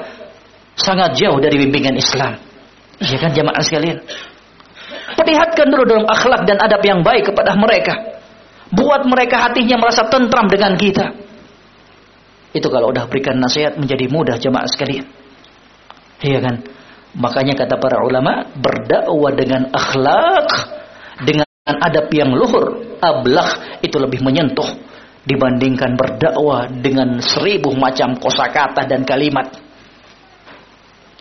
sangat 0.74 1.14
jauh 1.18 1.38
dari 1.38 1.60
bimbingan 1.62 1.94
Islam. 1.94 2.40
Iya 3.02 3.16
kan 3.18 3.30
jamaah 3.34 3.62
sekalian? 3.62 3.98
Perlihatkan 5.12 5.66
dulu 5.68 5.84
dalam 5.84 6.06
akhlak 6.08 6.48
dan 6.48 6.58
adab 6.58 6.80
yang 6.82 7.04
baik 7.04 7.30
kepada 7.30 7.52
mereka. 7.58 7.94
Buat 8.72 9.04
mereka 9.04 9.50
hatinya 9.50 9.76
merasa 9.76 10.08
tentram 10.08 10.48
dengan 10.48 10.74
kita. 10.80 11.12
Itu 12.52 12.68
kalau 12.68 12.92
udah 12.92 13.08
berikan 13.08 13.40
nasihat 13.40 13.80
menjadi 13.80 14.08
mudah 14.12 14.36
jemaah 14.36 14.68
sekalian. 14.68 15.08
Iya 16.20 16.38
kan? 16.44 16.56
Makanya 17.12 17.56
kata 17.56 17.76
para 17.76 18.00
ulama, 18.04 18.48
berdakwah 18.56 19.32
dengan 19.36 19.68
akhlak, 19.72 20.48
dengan 21.24 21.48
adab 21.64 22.08
yang 22.12 22.32
luhur, 22.32 22.96
ablak 23.00 23.80
itu 23.84 23.96
lebih 24.00 24.24
menyentuh 24.24 24.68
dibandingkan 25.22 25.94
berdakwah 25.94 26.66
dengan 26.68 27.20
seribu 27.22 27.72
macam 27.76 28.16
kosakata 28.18 28.88
dan 28.88 29.06
kalimat. 29.06 29.54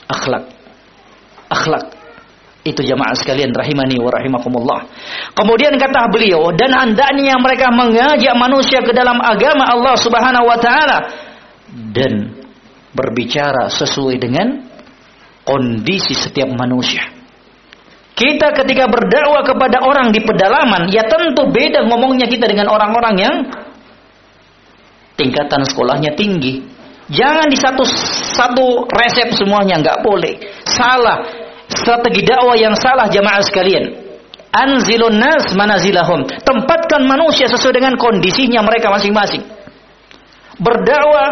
Akhlak. 0.10 0.52
Akhlak. 1.48 2.01
Itu 2.62 2.86
jamaah 2.86 3.18
sekalian 3.18 3.50
rahimani 3.58 3.98
wa 3.98 4.14
rahimakumullah. 4.14 4.86
Kemudian 5.34 5.74
kata 5.82 6.14
beliau, 6.14 6.54
dan 6.54 6.70
hendaknya 6.70 7.34
mereka 7.42 7.74
mengajak 7.74 8.38
manusia 8.38 8.86
ke 8.86 8.94
dalam 8.94 9.18
agama 9.18 9.66
Allah 9.66 9.98
Subhanahu 9.98 10.46
wa 10.46 10.58
taala 10.62 10.98
dan 11.90 12.38
berbicara 12.94 13.66
sesuai 13.66 14.16
dengan 14.22 14.62
kondisi 15.42 16.14
setiap 16.14 16.54
manusia. 16.54 17.02
Kita 18.14 18.54
ketika 18.54 18.86
berdakwah 18.86 19.42
kepada 19.42 19.82
orang 19.82 20.14
di 20.14 20.22
pedalaman, 20.22 20.94
ya 20.94 21.02
tentu 21.10 21.50
beda 21.50 21.82
ngomongnya 21.90 22.30
kita 22.30 22.46
dengan 22.46 22.70
orang-orang 22.70 23.16
yang 23.18 23.36
tingkatan 25.18 25.66
sekolahnya 25.66 26.14
tinggi. 26.14 26.62
Jangan 27.10 27.50
di 27.50 27.58
satu 27.58 27.82
satu 28.38 28.86
resep 28.86 29.34
semuanya 29.34 29.82
nggak 29.82 30.00
boleh. 30.06 30.38
Salah. 30.70 31.41
Strategi 31.82 32.22
dakwah 32.22 32.54
yang 32.56 32.78
salah 32.78 33.10
jamaah 33.10 33.42
sekalian. 33.42 33.98
Anzilun 34.52 35.18
nas 35.18 35.52
manazilahum. 35.58 36.28
Tempatkan 36.46 37.02
manusia 37.08 37.50
sesuai 37.50 37.82
dengan 37.82 37.98
kondisinya 37.98 38.62
mereka 38.62 38.94
masing-masing. 38.94 39.42
Berdakwah 40.62 41.30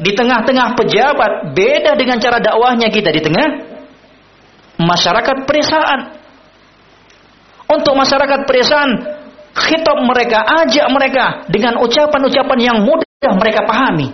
di 0.00 0.10
tengah-tengah 0.16 0.74
pejabat 0.74 1.54
beda 1.54 1.94
dengan 1.94 2.18
cara 2.18 2.42
dakwahnya 2.42 2.88
kita 2.90 3.12
di 3.14 3.20
tengah 3.22 3.48
masyarakat 4.80 5.36
pedesaan. 5.46 6.18
Untuk 7.70 7.94
masyarakat 7.96 8.40
pedesaan, 8.44 8.90
khitab 9.54 9.96
mereka, 10.04 10.44
ajak 10.64 10.86
mereka 10.92 11.24
dengan 11.48 11.80
ucapan-ucapan 11.80 12.58
yang 12.60 12.78
mudah 12.84 13.32
mereka 13.38 13.64
pahami. 13.64 14.12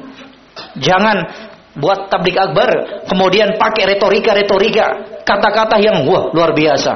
Jangan 0.78 1.47
buat 1.78 2.10
tablik 2.10 2.34
akbar, 2.34 3.02
kemudian 3.06 3.56
pakai 3.56 3.96
retorika-retorika, 3.96 4.86
kata-kata 5.22 5.78
yang 5.78 6.04
wah 6.04 6.30
luar 6.34 6.52
biasa. 6.52 6.92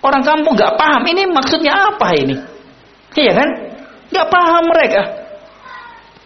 Orang 0.00 0.22
kampung 0.22 0.54
nggak 0.54 0.78
paham 0.78 1.02
ini 1.10 1.26
maksudnya 1.26 1.92
apa 1.92 2.08
ini, 2.14 2.34
iya 3.18 3.32
kan? 3.34 3.48
Nggak 4.14 4.26
paham 4.30 4.64
mereka. 4.70 5.02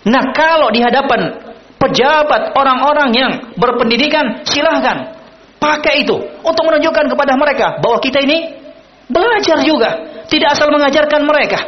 Nah 0.05 0.24
kalau 0.36 0.68
di 0.68 0.84
hadapan 0.84 1.20
pejabat 1.80 2.53
orang-orang 2.53 3.11
yang 3.16 3.32
berpendidikan, 3.57 4.45
silahkan 4.45 5.16
pakai 5.57 6.05
itu 6.05 6.16
untuk 6.45 6.62
menunjukkan 6.68 7.09
kepada 7.09 7.32
mereka 7.41 7.80
bahwa 7.80 8.01
kita 8.05 8.20
ini 8.20 8.61
Belajar 9.11 9.59
juga, 9.66 9.91
tidak 10.30 10.55
asal 10.55 10.70
mengajarkan 10.70 11.26
mereka. 11.26 11.59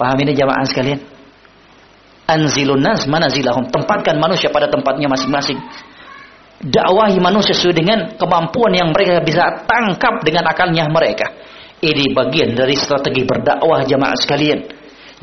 Paham 0.00 0.16
ini 0.24 0.32
jamaah 0.32 0.64
sekalian? 0.64 0.96
Anzilun 2.28 2.84
nas 2.84 3.08
manazilahum, 3.08 3.72
tempatkan 3.72 4.20
manusia 4.20 4.52
pada 4.52 4.68
tempatnya 4.68 5.08
masing-masing. 5.08 5.56
Dakwahi 6.60 7.16
manusia 7.22 7.56
sesuai 7.56 7.72
dengan 7.72 7.98
kemampuan 8.20 8.74
yang 8.76 8.92
mereka 8.92 9.24
bisa 9.24 9.64
tangkap 9.64 10.20
dengan 10.20 10.44
akalnya 10.44 10.84
mereka. 10.92 11.32
Ini 11.80 12.12
bagian 12.12 12.52
dari 12.58 12.74
strategi 12.76 13.24
berdakwah 13.24 13.86
jamaah 13.86 14.18
sekalian. 14.18 14.60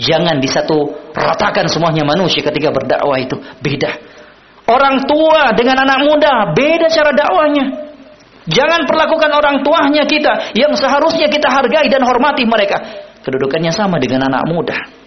Jangan 0.02 0.42
di 0.42 0.50
satu 0.50 1.12
ratakan 1.14 1.68
semuanya 1.70 2.08
manusia 2.08 2.42
ketika 2.42 2.72
berdakwah 2.72 3.20
itu 3.20 3.38
beda. 3.62 3.92
Orang 4.66 5.06
tua 5.06 5.54
dengan 5.54 5.86
anak 5.86 6.00
muda 6.10 6.56
beda 6.58 6.90
cara 6.90 7.12
dakwahnya. 7.14 7.66
Jangan 8.50 8.90
perlakukan 8.90 9.30
orang 9.30 9.62
tuanya 9.62 10.10
kita 10.10 10.58
yang 10.58 10.74
seharusnya 10.74 11.30
kita 11.30 11.54
hargai 11.54 11.86
dan 11.86 12.02
hormati 12.02 12.50
mereka. 12.50 12.82
Kedudukannya 13.22 13.70
sama 13.70 14.02
dengan 14.02 14.26
anak 14.32 14.44
muda. 14.50 15.05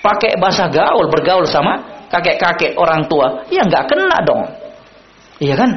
Pakai 0.00 0.40
bahasa 0.40 0.72
gaul, 0.72 1.12
bergaul 1.12 1.44
sama 1.44 2.06
kakek-kakek 2.08 2.74
orang 2.80 3.04
tua. 3.04 3.44
Ya 3.52 3.60
nggak 3.64 3.84
kena 3.84 4.18
dong. 4.24 4.42
Iya 5.40 5.54
kan? 5.56 5.70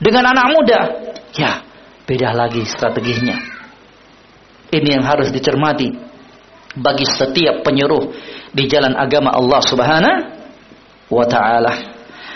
Dengan 0.00 0.32
anak 0.32 0.46
muda, 0.50 0.80
ya 1.36 1.62
beda 2.08 2.34
lagi 2.34 2.64
strateginya. 2.66 3.36
Ini 4.72 4.98
yang 4.98 5.04
harus 5.04 5.28
dicermati 5.28 5.92
bagi 6.80 7.04
setiap 7.04 7.60
penyuruh 7.60 8.10
di 8.50 8.64
jalan 8.64 8.96
agama 8.96 9.36
Allah 9.36 9.60
Subhanahu 9.60 10.20
wa 11.12 11.24
taala. 11.28 11.72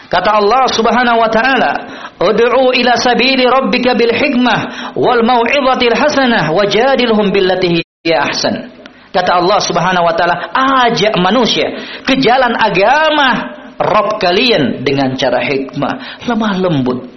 Kata 0.06 0.38
Allah 0.38 0.68
Subhanahu 0.70 1.18
wa 1.18 1.30
taala, 1.32 1.72
"Ud'u 2.20 2.70
ila 2.76 2.92
sabili 3.00 3.48
rabbika 3.48 3.96
bil 3.96 4.12
hikmah 4.12 4.92
wal 4.94 5.24
mau'izatil 5.24 5.96
hasanah 5.96 6.52
wajadilhum 6.52 7.32
billati 7.32 7.82
hiya 7.82 8.30
ahsan." 8.30 8.75
Kata 9.16 9.40
Allah 9.40 9.56
Subhanahu 9.64 10.04
wa 10.04 10.12
taala, 10.12 10.52
ajak 10.84 11.16
manusia 11.16 11.72
ke 12.04 12.20
jalan 12.20 12.52
agama 12.52 13.56
Rabb 13.80 14.20
kalian 14.20 14.84
dengan 14.84 15.16
cara 15.16 15.40
hikmah, 15.40 16.20
lemah 16.28 16.54
lembut. 16.60 17.08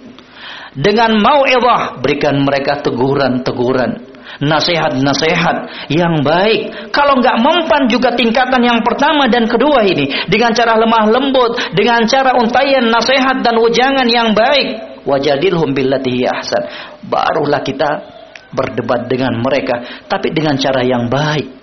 Dengan 0.72 1.20
mau'izah, 1.20 2.00
berikan 2.00 2.40
mereka 2.40 2.80
teguran-teguran 2.80 4.08
nasihat-nasihat 4.40 5.90
yang 5.92 6.24
baik. 6.24 6.88
Kalau 6.88 7.20
nggak 7.20 7.36
mempan 7.36 7.84
juga 7.92 8.16
tingkatan 8.16 8.64
yang 8.64 8.80
pertama 8.80 9.28
dan 9.28 9.44
kedua 9.44 9.84
ini 9.84 10.08
dengan 10.32 10.56
cara 10.56 10.80
lemah 10.80 11.04
lembut, 11.04 11.76
dengan 11.76 12.08
cara 12.08 12.32
untayan 12.40 12.88
nasihat 12.88 13.44
dan 13.44 13.60
ujangan 13.60 14.08
yang 14.08 14.32
baik. 14.32 15.04
Wajadilhum 15.04 15.76
billati 15.76 16.24
ahsan. 16.24 16.64
Barulah 17.04 17.60
kita 17.60 17.90
berdebat 18.56 19.04
dengan 19.10 19.36
mereka, 19.42 20.06
tapi 20.08 20.32
dengan 20.32 20.56
cara 20.56 20.80
yang 20.80 21.12
baik. 21.12 21.59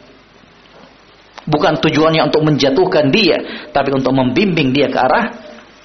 Bukan 1.48 1.80
tujuannya 1.80 2.28
untuk 2.28 2.43
menjatuhkan 2.43 3.08
dia, 3.08 3.39
tapi 3.72 3.95
untuk 3.95 4.12
membimbing 4.12 4.76
dia 4.76 4.91
ke 4.91 5.00
arah 5.00 5.26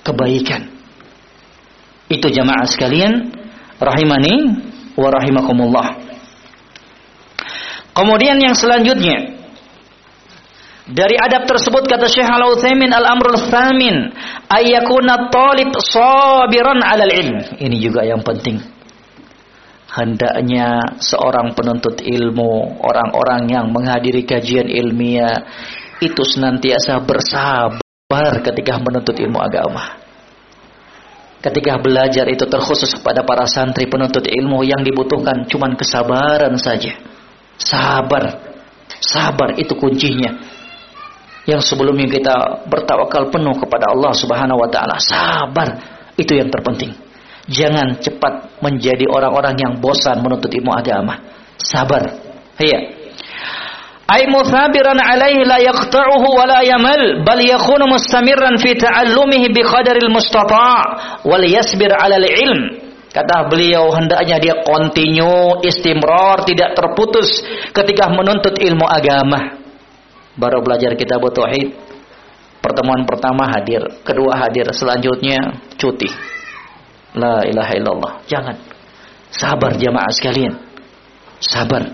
kebaikan. 0.03 0.67
Itu 2.11 2.27
jamaah 2.27 2.67
sekalian, 2.67 3.31
rahimani 3.79 4.35
wa 4.99 5.09
rahimakumullah. 5.09 5.89
Kemudian 7.93 8.41
yang 8.43 8.59
selanjutnya 8.59 9.39
dari 10.89 11.15
adab 11.15 11.47
tersebut 11.47 11.87
kata 11.87 12.11
Syekh 12.11 12.27
Al-Utsaimin 12.27 12.91
al-amrul 12.91 13.39
tsamin 13.39 14.11
ayyakuna 14.51 15.31
talib 15.31 15.71
sabiran 15.79 16.83
'alal 16.83 17.13
ilm. 17.13 17.39
Ini 17.63 17.77
juga 17.79 18.03
yang 18.03 18.25
penting. 18.25 18.72
Hendaknya 19.93 20.97
seorang 20.97 21.53
penuntut 21.53 22.01
ilmu, 22.01 22.81
orang-orang 22.81 23.45
yang 23.53 23.69
menghadiri 23.69 24.25
kajian 24.25 24.65
ilmiah 24.73 25.45
itu 26.01 26.23
senantiasa 26.25 26.97
bersabar 27.05 28.33
ketika 28.41 28.81
menuntut 28.81 29.21
ilmu 29.21 29.37
agama. 29.37 30.01
Ketika 31.45 31.77
belajar 31.77 32.25
itu 32.31 32.49
terkhusus 32.49 32.97
kepada 32.97 33.27
para 33.27 33.45
santri 33.45 33.85
penuntut 33.91 34.25
ilmu 34.25 34.65
yang 34.65 34.81
dibutuhkan 34.81 35.45
cuman 35.51 35.75
kesabaran 35.77 36.55
saja 36.57 37.13
Sabar. 37.63 38.25
Sabar 39.03 39.59
itu 39.59 39.75
kuncinya. 39.79 40.31
Yang 41.43 41.75
sebelumnya 41.75 42.07
kita 42.07 42.67
bertawakal 42.71 43.31
penuh 43.35 43.55
kepada 43.59 43.91
Allah 43.91 44.13
Subhanahu 44.15 44.63
wa 44.63 44.69
taala. 44.71 44.99
Sabar 45.03 45.69
itu 46.15 46.39
yang 46.39 46.51
terpenting. 46.51 46.95
Jangan 47.51 47.99
cepat 47.99 48.63
menjadi 48.63 49.09
orang-orang 49.11 49.59
yang 49.59 49.73
bosan 49.83 50.23
menuntut 50.23 50.51
ilmu 50.51 50.71
agama. 50.71 51.19
Sabar. 51.59 52.03
Iya. 52.59 53.03
Ay 54.07 54.29
muthabiran 54.29 54.99
alaihi 54.99 55.47
la 55.47 55.59
yaqta'uhu 55.63 56.27
wa 56.37 56.45
la 56.45 56.61
yamal 56.63 57.25
bal 57.25 57.41
yakunu 57.41 57.89
mustamirran 57.89 58.61
fi 58.61 58.77
ta'allumihi 58.77 59.51
bi 59.51 59.63
qadaril 59.65 60.13
mustata' 60.13 61.25
wal 61.25 61.43
yasbir 61.43 61.91
'ala 61.91 62.21
al-ilm 62.21 62.83
Kata 63.13 63.45
beliau 63.45 63.93
hendaknya 63.93 64.41
dia 64.41 64.65
kontinu, 64.65 65.61
istimror, 65.61 66.49
tidak 66.49 66.73
terputus 66.73 67.45
ketika 67.77 68.09
menuntut 68.09 68.57
ilmu 68.57 68.89
agama. 68.89 69.61
Baru 70.33 70.65
belajar 70.65 70.97
kita 70.97 71.21
tauhid. 71.21 71.77
Pertemuan 72.65 73.05
pertama 73.05 73.53
hadir, 73.53 73.85
kedua 74.01 74.41
hadir, 74.41 74.65
selanjutnya 74.73 75.61
cuti. 75.77 76.09
La 77.17 77.45
ilaha 77.45 77.73
illallah. 77.77 78.13
Jangan. 78.25 78.57
Sabar 79.33 79.77
jamaah 79.77 80.13
sekalian. 80.13 80.55
Sabar. 81.41 81.93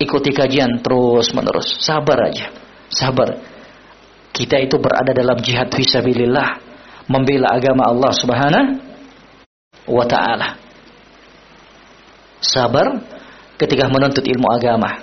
Ikuti 0.00 0.32
kajian 0.32 0.80
terus 0.80 1.32
menerus. 1.36 1.80
Sabar 1.80 2.28
aja. 2.28 2.52
Sabar. 2.88 3.36
Kita 4.34 4.58
itu 4.58 4.80
berada 4.80 5.12
dalam 5.14 5.38
jihad 5.40 5.70
fisabilillah. 5.70 6.60
Membela 7.08 7.52
agama 7.52 7.88
Allah 7.88 8.12
subhanahu 8.16 8.80
wa 9.92 10.04
ta'ala. 10.08 10.56
Sabar 12.40 13.00
ketika 13.56 13.88
menuntut 13.88 14.24
ilmu 14.24 14.48
agama. 14.52 15.00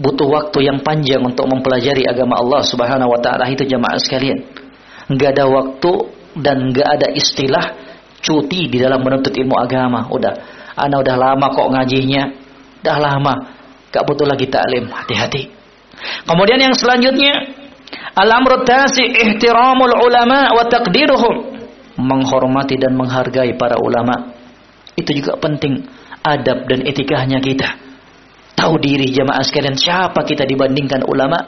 Butuh 0.00 0.28
waktu 0.32 0.64
yang 0.64 0.80
panjang 0.80 1.20
untuk 1.20 1.44
mempelajari 1.44 2.08
agama 2.08 2.40
Allah 2.40 2.64
Subhanahu 2.64 3.12
wa 3.12 3.20
taala 3.20 3.52
itu 3.52 3.68
jamaah 3.68 4.00
sekalian. 4.00 4.48
Enggak 5.12 5.36
ada 5.36 5.44
waktu 5.44 5.92
dan 6.36 6.70
enggak 6.70 6.88
ada 6.98 7.08
istilah 7.10 7.64
cuti 8.20 8.68
di 8.70 8.78
dalam 8.78 9.02
menuntut 9.02 9.32
ilmu 9.34 9.56
agama. 9.56 10.06
Udah, 10.12 10.34
ana 10.76 11.00
udah 11.00 11.16
lama 11.16 11.46
kok 11.50 11.68
ngajinya. 11.72 12.22
Udah 12.84 12.96
lama. 13.00 13.34
Gak 13.90 14.06
butuh 14.06 14.26
lagi 14.28 14.46
taklim. 14.46 14.86
Hati-hati. 14.86 15.50
Kemudian 16.24 16.62
yang 16.62 16.72
selanjutnya 16.72 17.60
Al-amru 18.10 18.66
tasi 18.66 19.06
ihtiramul 19.06 19.94
ulama 19.94 20.50
wa 20.50 20.64
taqdiruhum 20.66 21.34
menghormati 22.00 22.74
dan 22.78 22.98
menghargai 22.98 23.54
para 23.54 23.78
ulama. 23.78 24.34
Itu 24.98 25.14
juga 25.14 25.38
penting 25.38 25.86
adab 26.20 26.66
dan 26.66 26.82
etikanya 26.84 27.38
kita. 27.38 27.78
Tahu 28.58 28.76
diri 28.82 29.08
jamaah 29.14 29.40
sekalian 29.46 29.78
siapa 29.78 30.26
kita 30.26 30.44
dibandingkan 30.44 31.06
ulama. 31.06 31.38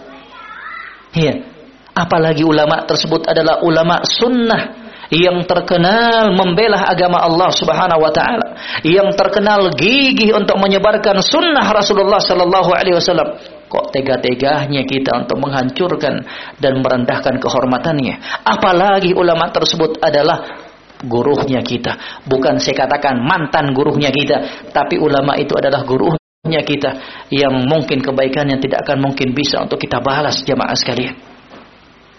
Iya. 1.12 1.51
Apalagi 1.92 2.40
ulama 2.40 2.88
tersebut 2.88 3.28
adalah 3.28 3.60
ulama 3.60 4.00
sunnah 4.04 4.82
yang 5.12 5.44
terkenal 5.44 6.32
membela 6.32 6.88
agama 6.88 7.20
Allah 7.20 7.52
Subhanahu 7.52 8.00
wa 8.00 8.08
taala, 8.08 8.56
yang 8.80 9.12
terkenal 9.12 9.68
gigih 9.76 10.32
untuk 10.32 10.56
menyebarkan 10.56 11.20
sunnah 11.20 11.68
Rasulullah 11.68 12.16
sallallahu 12.16 12.72
alaihi 12.72 12.96
wasallam. 12.96 13.36
Kok 13.68 13.92
tega-teganya 13.92 14.88
kita 14.88 15.20
untuk 15.20 15.36
menghancurkan 15.44 16.24
dan 16.56 16.80
merendahkan 16.80 17.36
kehormatannya? 17.40 18.44
Apalagi 18.44 19.12
ulama 19.12 19.52
tersebut 19.52 20.00
adalah 20.00 20.64
gurunya 21.04 21.60
kita. 21.60 22.24
Bukan 22.24 22.56
saya 22.56 22.88
katakan 22.88 23.20
mantan 23.20 23.76
gurunya 23.76 24.08
kita, 24.08 24.68
tapi 24.72 24.96
ulama 24.96 25.36
itu 25.36 25.52
adalah 25.56 25.84
gurunya 25.84 26.62
kita 26.64 26.90
yang 27.28 27.52
mungkin 27.68 28.00
kebaikannya 28.00 28.60
tidak 28.64 28.88
akan 28.88 29.12
mungkin 29.12 29.36
bisa 29.36 29.60
untuk 29.60 29.76
kita 29.76 30.00
balas 30.00 30.40
jamaah 30.44 30.76
sekalian. 30.76 31.31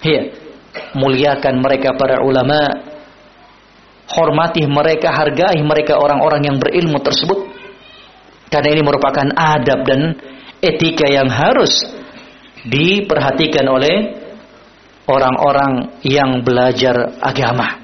Ya, 0.04 0.22
muliakan 1.00 1.64
mereka 1.64 1.96
para 1.96 2.20
ulama, 2.20 2.60
hormati 4.12 4.68
mereka, 4.68 5.16
hargai 5.16 5.64
mereka 5.64 5.96
orang-orang 5.96 6.44
yang 6.44 6.58
berilmu 6.60 7.00
tersebut. 7.00 7.40
Karena 8.52 8.70
ini 8.76 8.82
merupakan 8.84 9.28
adab 9.34 9.80
dan 9.88 10.14
etika 10.60 11.08
yang 11.08 11.32
harus 11.32 11.88
diperhatikan 12.68 13.66
oleh 13.66 13.96
orang-orang 15.08 16.00
yang 16.04 16.44
belajar 16.44 17.18
agama. 17.24 17.80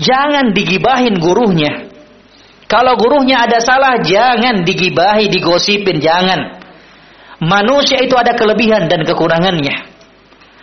Jangan 0.00 0.56
digibahin 0.56 1.20
gurunya. 1.20 1.92
Kalau 2.64 2.96
gurunya 2.96 3.44
ada 3.44 3.60
salah, 3.60 4.00
jangan 4.00 4.64
digibahi, 4.64 5.28
digosipin, 5.28 6.00
jangan. 6.00 6.64
Manusia 7.44 8.00
itu 8.00 8.16
ada 8.16 8.32
kelebihan 8.32 8.88
dan 8.88 9.04
kekurangannya. 9.04 9.91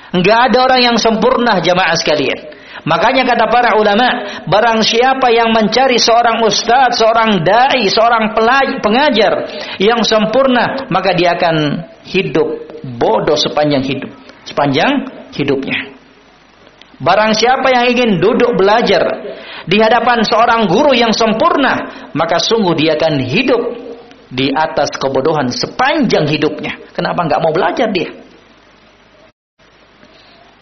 Enggak 0.10 0.50
ada 0.50 0.58
orang 0.66 0.82
yang 0.82 0.98
sempurna 0.98 1.62
jamaah 1.62 1.94
sekalian. 1.94 2.60
Makanya 2.88 3.28
kata 3.28 3.46
para 3.52 3.76
ulama, 3.76 4.08
barang 4.48 4.80
siapa 4.88 5.28
yang 5.36 5.52
mencari 5.52 6.00
seorang 6.00 6.40
ustadz, 6.42 6.96
seorang 6.96 7.44
dai, 7.44 7.86
seorang 7.92 8.32
pengajar 8.80 9.34
yang 9.78 10.00
sempurna, 10.02 10.88
maka 10.88 11.12
dia 11.12 11.36
akan 11.36 11.86
hidup 12.08 12.48
bodoh 12.96 13.36
sepanjang 13.36 13.84
hidup, 13.84 14.10
sepanjang 14.48 14.90
hidupnya. 15.36 15.92
Barang 17.00 17.32
siapa 17.32 17.68
yang 17.72 17.86
ingin 17.96 18.20
duduk 18.20 18.60
belajar 18.60 19.04
di 19.68 19.80
hadapan 19.80 20.24
seorang 20.24 20.68
guru 20.68 20.92
yang 20.96 21.12
sempurna, 21.16 22.08
maka 22.16 22.40
sungguh 22.40 22.76
dia 22.76 22.96
akan 22.96 23.24
hidup 23.24 23.62
di 24.32 24.52
atas 24.52 24.92
kebodohan 25.00 25.52
sepanjang 25.52 26.28
hidupnya. 26.28 26.80
Kenapa 26.96 27.28
nggak 27.28 27.40
mau 27.40 27.52
belajar 27.56 27.88
dia? 27.92 28.29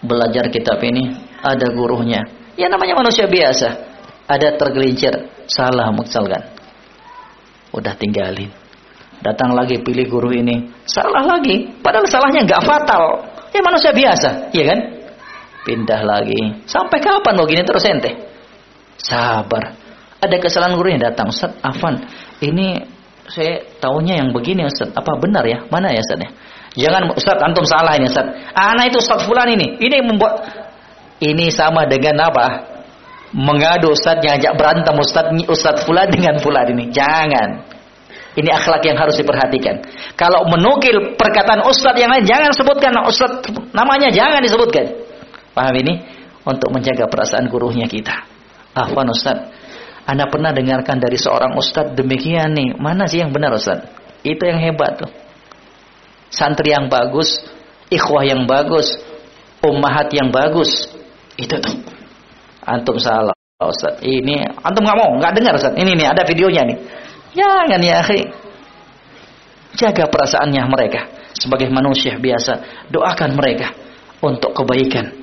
Belajar 0.01 0.49
kitab 0.53 0.81
ini 0.83 1.13
ada 1.41 1.67
gurunya. 1.73 2.21
Ya 2.57 2.67
namanya 2.69 2.97
manusia 2.97 3.29
biasa. 3.29 3.87
Ada 4.27 4.59
tergelincir, 4.59 5.13
salah 5.47 5.87
misalkan. 5.95 6.51
Udah 7.71 7.95
tinggalin. 7.95 8.51
Datang 9.23 9.55
lagi 9.55 9.79
pilih 9.81 10.05
guru 10.11 10.29
ini, 10.35 10.67
salah 10.83 11.23
lagi. 11.23 11.79
Padahal 11.79 12.05
salahnya 12.05 12.43
nggak 12.43 12.61
fatal. 12.67 13.03
Ya 13.55 13.61
manusia 13.63 13.95
biasa, 13.95 14.51
iya 14.51 14.63
kan? 14.75 14.79
Pindah 15.63 16.01
lagi. 16.03 16.67
Sampai 16.67 16.99
kapan 16.99 17.33
lo 17.39 17.47
gini 17.47 17.63
terus 17.63 17.87
ente? 17.87 18.13
Sabar. 18.99 19.73
Ada 20.19 20.35
kesalahan 20.41 20.75
gurunya 20.75 20.99
datang, 20.99 21.29
Ustaz 21.31 21.55
Afan, 21.63 22.03
ini 22.43 22.81
saya 23.27 23.63
tahunya 23.79 24.23
yang 24.23 24.29
begini 24.33 24.65
Ustaz. 24.65 24.91
Apa 24.91 25.19
benar 25.19 25.45
ya? 25.45 25.63
Mana 25.69 25.91
ya 25.93 26.01
Ustaz 26.01 26.19
ya? 26.19 26.29
Jangan 26.77 27.09
Ustaz 27.17 27.41
antum 27.41 27.65
salah 27.65 27.97
ini 27.97 28.05
Ustaz. 28.05 28.29
Anak 28.53 28.93
itu 28.93 29.01
Ustaz 29.01 29.25
fulan 29.25 29.49
ini. 29.49 29.81
Ini 29.81 30.05
membuat 30.05 30.45
ini 31.17 31.49
sama 31.49 31.89
dengan 31.89 32.29
apa? 32.29 32.77
Mengadu 33.33 33.97
Ustaz 33.97 34.21
ajak 34.21 34.53
berantem 34.53 34.93
Ustaz 34.93 35.33
Ustaz 35.49 35.81
fulan 35.89 36.05
dengan 36.13 36.37
fulan 36.37 36.69
ini. 36.69 36.93
Jangan. 36.93 37.65
Ini 38.37 38.53
akhlak 38.53 38.85
yang 38.85 38.93
harus 38.93 39.17
diperhatikan. 39.17 39.81
Kalau 40.13 40.45
menukil 40.45 41.17
perkataan 41.17 41.65
Ustaz 41.65 41.97
yang 41.97 42.13
lain 42.13 42.21
jangan 42.29 42.53
sebutkan 42.53 42.93
Ustaz 43.09 43.41
namanya 43.73 44.13
jangan 44.13 44.37
disebutkan. 44.45 44.85
Paham 45.57 45.73
ini? 45.81 45.97
Untuk 46.45 46.69
menjaga 46.69 47.09
perasaan 47.09 47.49
gurunya 47.49 47.89
kita. 47.89 48.13
Afwan 48.77 49.09
Ustaz. 49.09 49.49
Anda 50.05 50.29
pernah 50.29 50.53
dengarkan 50.53 51.01
dari 51.01 51.17
seorang 51.17 51.57
Ustaz 51.57 51.97
demikian 51.97 52.53
nih. 52.53 52.77
Mana 52.77 53.09
sih 53.09 53.25
yang 53.25 53.33
benar 53.33 53.57
Ustaz? 53.57 53.81
Itu 54.21 54.45
yang 54.45 54.61
hebat 54.61 55.01
tuh 55.01 55.09
santri 56.29 56.71
yang 56.73 56.91
bagus, 56.91 57.43
ikhwah 57.91 58.23
yang 58.23 58.43
bagus, 58.45 58.97
ummahat 59.63 60.11
yang 60.13 60.29
bagus. 60.29 60.89
Itu 61.37 61.57
tuh. 61.61 61.75
Antum 62.67 62.99
salah, 62.99 63.35
Ustaz. 63.63 64.03
Ini 64.03 64.59
antum 64.59 64.83
nggak 64.83 64.97
mau, 64.97 65.11
nggak 65.21 65.33
dengar 65.37 65.53
Ustaz. 65.55 65.73
Ini 65.77 65.91
nih 65.95 66.07
ada 66.11 66.23
videonya 66.27 66.61
nih. 66.67 66.77
Jangan 67.37 67.79
ya, 67.79 67.95
akhi. 68.01 68.19
Jaga 69.77 70.09
perasaannya 70.09 70.63
mereka 70.67 71.01
sebagai 71.37 71.69
manusia 71.69 72.17
biasa. 72.17 72.87
Doakan 72.89 73.37
mereka 73.37 73.71
untuk 74.19 74.57
kebaikan. 74.57 75.13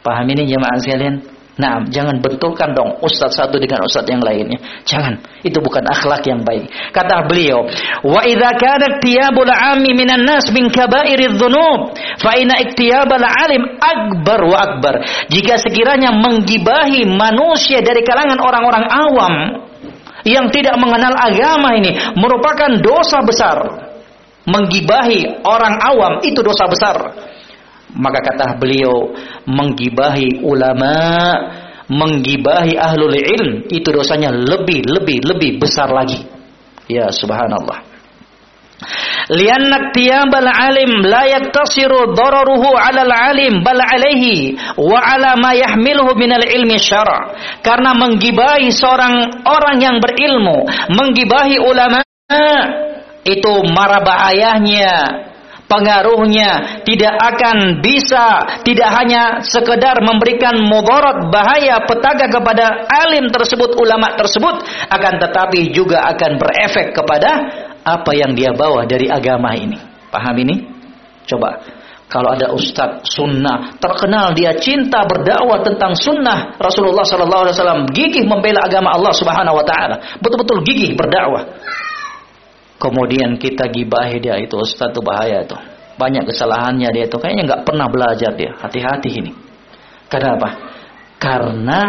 Paham 0.00 0.26
ini 0.32 0.48
jemaah 0.48 0.80
sekalian? 0.80 1.37
Nah, 1.58 1.82
jangan 1.90 2.22
benturkan 2.22 2.70
dong 2.70 3.02
ustaz 3.02 3.34
satu 3.34 3.58
dengan 3.58 3.82
ustaz 3.82 4.06
yang 4.06 4.22
lainnya. 4.22 4.62
Jangan. 4.86 5.18
Itu 5.42 5.58
bukan 5.58 5.82
akhlak 5.90 6.22
yang 6.30 6.46
baik. 6.46 6.70
Kata 6.94 7.26
beliau, 7.26 7.66
"Wa 8.06 8.22
idza 8.22 8.54
kana 8.54 9.02
tiyabul 9.02 9.50
'ami 9.50 9.90
minan 9.90 10.22
nas 10.22 10.46
min 10.54 10.70
kaba'iriz 10.70 11.34
dzunub, 11.34 11.98
fa 12.22 12.38
inna 12.38 12.62
iktiyabal 12.62 13.26
'alim 13.26 13.74
akbar 13.74 14.40
wa 14.46 14.58
akbar." 14.70 14.94
Jika 15.34 15.58
sekiranya 15.58 16.14
menggibahi 16.14 17.02
manusia 17.10 17.82
dari 17.82 18.06
kalangan 18.06 18.38
orang-orang 18.38 18.84
awam 18.86 19.34
yang 20.22 20.46
tidak 20.54 20.78
mengenal 20.78 21.18
agama 21.18 21.74
ini 21.74 21.90
merupakan 22.14 22.70
dosa 22.78 23.18
besar. 23.26 23.58
Menggibahi 24.46 25.44
orang 25.44 25.74
awam 25.82 26.12
itu 26.22 26.38
dosa 26.40 26.70
besar 26.70 26.96
maka 27.96 28.20
kata 28.20 28.60
beliau 28.60 29.16
menggibahi 29.48 30.44
ulama, 30.44 30.96
menggibahi 31.88 32.76
ahlul 32.76 33.16
ilm 33.16 33.64
itu 33.72 33.88
dosanya 33.88 34.28
lebih 34.28 34.84
lebih 34.84 35.24
lebih 35.24 35.50
besar 35.56 35.88
lagi. 35.88 36.20
Ya 36.88 37.08
subhanallah. 37.08 37.88
Lianna 39.28 39.90
tiyabal 39.92 40.46
alim 40.48 41.04
la 41.04 41.26
yaktasiru 41.26 42.14
dararuhu 42.14 42.72
'ala 42.72 43.04
al-alim 43.04 43.60
bal 43.60 43.76
'alaihi 43.76 44.56
wa 44.78 44.96
'ala 45.02 45.36
ma 45.36 45.52
yahmiluhu 45.52 46.16
min 46.16 46.32
al-ilmi 46.32 46.78
syara'. 46.78 47.60
Karena 47.60 47.92
menggibahi 47.92 48.72
seorang 48.72 49.44
orang 49.44 49.76
yang 49.82 49.96
berilmu, 50.00 50.64
menggibahi 50.94 51.60
ulama 51.60 52.00
itu 53.26 53.52
marah 53.68 54.00
bahayanya 54.00 54.92
pengaruhnya 55.68 56.82
tidak 56.82 57.14
akan 57.14 57.84
bisa 57.84 58.58
tidak 58.64 58.90
hanya 58.96 59.44
sekedar 59.44 60.00
memberikan 60.00 60.56
mudarat 60.64 61.28
bahaya 61.28 61.84
petaka 61.84 62.26
kepada 62.32 62.88
alim 62.88 63.28
tersebut 63.28 63.76
ulama 63.76 64.16
tersebut 64.16 64.64
akan 64.88 65.14
tetapi 65.20 65.70
juga 65.70 66.08
akan 66.16 66.40
berefek 66.40 66.96
kepada 66.96 67.30
apa 67.84 68.10
yang 68.16 68.32
dia 68.34 68.50
bawa 68.56 68.88
dari 68.88 69.06
agama 69.12 69.54
ini. 69.54 69.78
Paham 70.08 70.34
ini? 70.40 70.56
Coba 71.28 71.60
kalau 72.08 72.32
ada 72.32 72.56
ustadz 72.56 73.04
sunnah 73.04 73.76
terkenal 73.76 74.32
dia 74.32 74.56
cinta 74.56 75.04
berdakwah 75.04 75.60
tentang 75.60 75.92
sunnah 75.92 76.56
Rasulullah 76.56 77.04
Sallallahu 77.04 77.42
Alaihi 77.44 77.54
Wasallam 77.60 77.82
gigih 77.92 78.24
membela 78.24 78.64
agama 78.64 78.96
Allah 78.96 79.12
Subhanahu 79.12 79.60
Wa 79.60 79.64
Taala. 79.68 79.96
Betul-betul 80.24 80.64
gigih 80.64 80.96
berdakwah 80.96 81.44
Kemudian 82.78 83.34
kita 83.42 83.66
gibahi 83.74 84.22
dia 84.22 84.38
itu 84.38 84.54
Ustaz 84.54 84.94
itu 84.94 85.02
bahaya 85.02 85.42
itu. 85.42 85.58
Banyak 85.98 86.30
kesalahannya 86.30 86.94
dia 86.94 87.10
itu 87.10 87.18
kayaknya 87.18 87.42
nggak 87.50 87.62
pernah 87.66 87.90
belajar 87.90 88.30
dia. 88.38 88.54
Hati-hati 88.54 89.10
ini. 89.18 89.34
Karena 90.06 90.38
apa? 90.38 90.50
Karena 91.18 91.80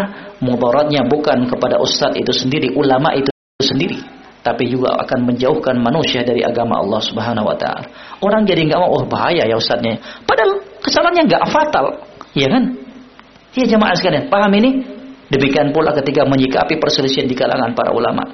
mudaratnya 0.42 1.06
bukan 1.06 1.46
kepada 1.46 1.78
Ustaz 1.78 2.18
itu 2.18 2.34
sendiri, 2.34 2.74
ulama 2.74 3.14
itu 3.14 3.30
sendiri, 3.62 4.02
tapi 4.42 4.66
juga 4.66 4.98
akan 5.06 5.30
menjauhkan 5.30 5.78
manusia 5.78 6.26
dari 6.26 6.42
agama 6.42 6.82
Allah 6.82 7.02
Subhanahu 7.06 7.46
wa 7.46 7.54
taala. 7.54 7.86
Orang 8.18 8.50
jadi 8.50 8.66
nggak 8.66 8.80
mau, 8.82 8.90
oh 8.98 9.06
bahaya 9.06 9.46
ya 9.46 9.54
Ustaznya. 9.54 10.02
Padahal 10.26 10.58
kesalahannya 10.82 11.24
nggak 11.30 11.44
fatal, 11.54 11.86
ya 12.34 12.50
kan? 12.50 12.64
Ya 13.54 13.66
jemaah 13.70 13.94
sekalian, 13.94 14.26
paham 14.34 14.52
ini? 14.58 14.82
Demikian 15.30 15.70
pula 15.70 15.94
ketika 15.94 16.26
menyikapi 16.26 16.82
perselisihan 16.82 17.30
di 17.30 17.38
kalangan 17.38 17.78
para 17.78 17.94
ulama 17.94 18.26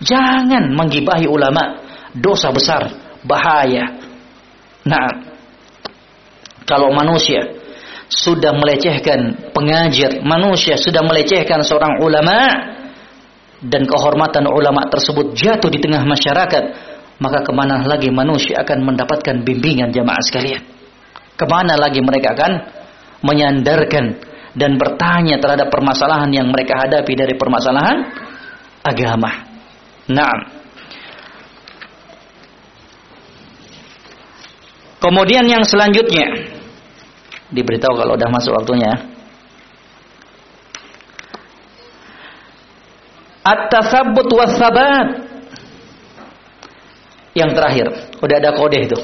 Jangan 0.00 0.72
menggibahi 0.72 1.28
ulama, 1.28 1.84
dosa 2.16 2.48
besar, 2.48 2.88
bahaya. 3.24 4.00
Nah, 4.88 5.08
kalau 6.64 6.88
manusia 6.88 7.44
sudah 8.08 8.56
melecehkan 8.56 9.52
pengajar, 9.52 10.24
manusia 10.24 10.80
sudah 10.80 11.04
melecehkan 11.04 11.60
seorang 11.60 12.00
ulama 12.00 12.38
dan 13.60 13.84
kehormatan 13.84 14.48
ulama 14.48 14.88
tersebut 14.88 15.36
jatuh 15.36 15.68
di 15.68 15.78
tengah 15.84 16.00
masyarakat, 16.08 16.64
maka 17.20 17.38
ke 17.44 17.52
mana 17.52 17.84
lagi 17.84 18.08
manusia 18.08 18.64
akan 18.64 18.80
mendapatkan 18.80 19.44
bimbingan 19.44 19.92
jamaah 19.92 20.24
sekalian? 20.24 20.64
Ke 21.36 21.44
mana 21.44 21.76
lagi 21.76 22.00
mereka 22.00 22.32
akan 22.32 22.52
menyandarkan 23.20 24.16
dan 24.56 24.80
bertanya 24.80 25.36
terhadap 25.36 25.68
permasalahan 25.68 26.32
yang 26.32 26.48
mereka 26.48 26.80
hadapi 26.80 27.12
dari 27.12 27.36
permasalahan 27.36 28.08
agama. 28.80 29.49
Nah, 30.10 30.34
kemudian 34.98 35.46
yang 35.46 35.62
selanjutnya 35.62 36.58
diberitahu 37.54 37.94
kalau 37.94 38.18
udah 38.18 38.30
masuk 38.30 38.52
waktunya. 38.58 38.90
At-tasabbut 43.40 44.28
was 44.34 44.52
sabat. 44.58 45.30
Yang 47.30 47.50
terakhir, 47.54 47.86
udah 48.18 48.36
ada 48.36 48.50
kode 48.52 48.78
itu. 48.90 48.98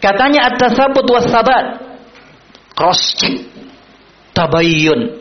Katanya 0.00 0.52
at-tasabbut 0.52 1.06
was 1.06 1.28
sabat. 1.28 1.84
Cross 2.76 3.16
check 3.16 3.36
tabayyun 4.36 5.16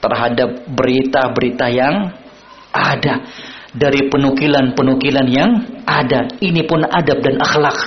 terhadap 0.00 0.68
berita-berita 0.68 1.66
yang 1.72 2.19
ada 2.70 3.26
dari 3.70 4.10
penukilan-penukilan 4.10 5.26
yang 5.30 5.50
ada. 5.86 6.26
Ini 6.38 6.62
pun 6.66 6.82
adab 6.82 7.18
dan 7.22 7.38
akhlak. 7.38 7.78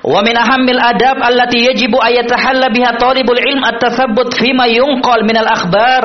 Wa 0.00 0.24
min 0.24 0.32
ahammil 0.32 0.80
adab 0.80 1.20
allati 1.20 1.60
yajibu 1.60 2.00
ayatahalla 2.00 2.72
biha 2.72 2.96
talibul 2.96 3.36
ilm 3.36 3.60
at-tathabbut 3.60 4.32
fima 4.38 4.64
yunqal 4.70 5.26
minal 5.26 5.50
akhbar. 5.50 6.04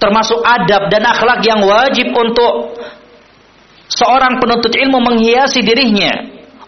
Termasuk 0.00 0.42
adab 0.42 0.90
dan 0.90 1.06
akhlak 1.06 1.46
yang 1.46 1.62
wajib 1.62 2.10
untuk 2.10 2.74
seorang 3.86 4.42
penuntut 4.42 4.74
ilmu 4.74 4.98
menghiasi 4.98 5.62
dirinya. 5.62 6.10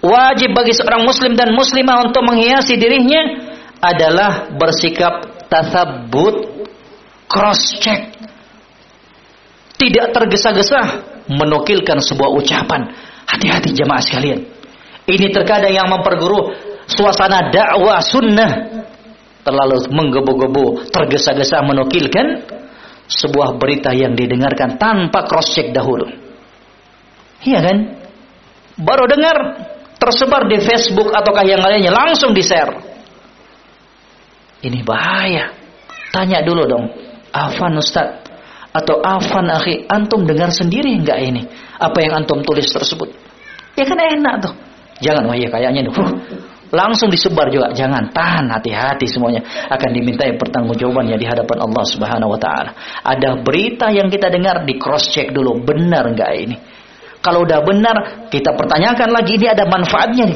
Wajib 0.04 0.54
bagi 0.54 0.76
seorang 0.76 1.02
muslim 1.02 1.34
dan 1.34 1.50
muslimah 1.56 2.06
untuk 2.06 2.22
menghiasi 2.22 2.76
dirinya 2.78 3.50
adalah 3.82 4.52
bersikap 4.54 5.48
tasabbut 5.50 6.68
cross 7.26 7.80
check 7.82 8.13
tidak 9.84 10.16
tergesa-gesa 10.16 10.80
menukilkan 11.28 12.00
sebuah 12.00 12.32
ucapan 12.32 12.88
hati-hati 13.28 13.76
jemaah 13.76 14.00
sekalian 14.00 14.40
ini 15.04 15.26
terkadang 15.28 15.72
yang 15.76 15.88
memperguru 15.92 16.56
suasana 16.88 17.52
dakwah 17.52 18.00
sunnah 18.00 18.52
terlalu 19.44 19.84
menggebu-gebu 19.92 20.88
tergesa-gesa 20.88 21.60
menukilkan 21.60 22.48
sebuah 23.04 23.60
berita 23.60 23.92
yang 23.92 24.16
didengarkan 24.16 24.80
tanpa 24.80 25.28
cross 25.28 25.52
check 25.52 25.68
dahulu 25.76 26.08
iya 27.44 27.60
kan 27.60 27.76
baru 28.80 29.04
dengar 29.04 29.36
tersebar 30.00 30.48
di 30.48 30.56
Facebook 30.64 31.12
ataukah 31.12 31.44
yang 31.44 31.60
lainnya 31.60 31.92
langsung 31.92 32.32
di 32.32 32.40
share 32.40 32.94
ini 34.64 34.80
bahaya. 34.80 35.52
Tanya 36.08 36.40
dulu 36.40 36.64
dong. 36.64 36.88
Afan 37.36 37.76
Ustaz. 37.76 38.23
Atau 38.74 38.98
Afan 38.98 39.46
akhi. 39.54 39.86
Antum 39.86 40.26
dengar 40.26 40.50
sendiri 40.50 40.90
enggak 40.98 41.22
ini? 41.22 41.46
Apa 41.78 42.02
yang 42.02 42.26
antum 42.26 42.42
tulis 42.42 42.66
tersebut? 42.66 43.06
Ya 43.78 43.86
kan 43.86 43.98
enak 43.98 44.34
tuh. 44.42 44.54
Jangan, 44.98 45.30
wah 45.30 45.38
ya 45.38 45.46
kayaknya 45.46 45.86
tuh. 45.86 45.94
Langsung 46.74 47.06
disebar 47.06 47.54
juga. 47.54 47.70
Jangan, 47.70 48.10
tahan 48.10 48.50
hati-hati 48.50 49.06
semuanya. 49.06 49.46
Akan 49.70 49.94
diminta 49.94 50.26
pertanggungjawabannya 50.26 51.14
di 51.14 51.26
hadapan 51.26 51.58
Allah 51.62 51.84
Subhanahu 51.86 52.34
wa 52.34 52.40
taala. 52.42 52.74
Ada 53.06 53.38
berita 53.46 53.94
yang 53.94 54.10
kita 54.10 54.26
dengar 54.26 54.66
di 54.66 54.74
cross 54.74 55.14
check 55.14 55.30
dulu, 55.30 55.62
benar 55.62 56.10
enggak 56.10 56.34
ini? 56.34 56.56
Kalau 57.22 57.46
udah 57.46 57.62
benar, 57.62 58.26
kita 58.26 58.58
pertanyakan 58.58 59.08
lagi 59.14 59.38
ini 59.38 59.46
ada 59.48 59.64
manfaatnya 59.70 60.26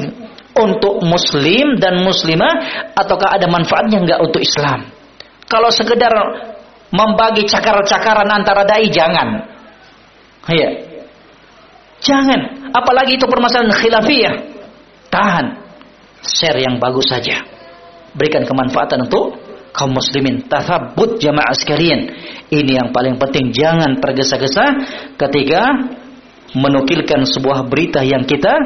untuk 0.57 1.03
muslim 1.05 1.77
dan 1.77 2.01
muslimah 2.01 2.91
ataukah 2.95 3.35
ada 3.35 3.45
manfaatnya 3.51 3.99
enggak 3.99 4.19
untuk 4.23 4.41
Islam? 4.41 4.89
Kalau 5.45 5.69
sekedar 5.69 6.11
membagi 6.89 7.45
cakaran-cakaran 7.45 8.29
antara 8.29 8.65
dai 8.65 8.89
jangan. 8.89 9.45
Ya. 10.49 10.69
Jangan, 11.99 12.71
apalagi 12.71 13.19
itu 13.19 13.27
permasalahan 13.27 13.75
khilafiyah. 13.75 14.35
Tahan. 15.11 15.45
Share 16.23 16.59
yang 16.59 16.79
bagus 16.79 17.11
saja. 17.11 17.43
Berikan 18.15 18.47
kemanfaatan 18.47 19.07
untuk 19.07 19.37
kaum 19.75 19.93
muslimin. 19.93 20.47
Tathabut 20.47 21.19
jamaah 21.19 21.53
sekalian. 21.53 22.09
Ini 22.49 22.71
yang 22.81 22.89
paling 22.95 23.19
penting. 23.19 23.51
Jangan 23.51 23.99
tergesa-gesa 23.99 24.65
ketika 25.19 25.61
menukilkan 26.55 27.29
sebuah 27.29 27.67
berita 27.69 28.01
yang 28.01 28.25
kita 28.25 28.57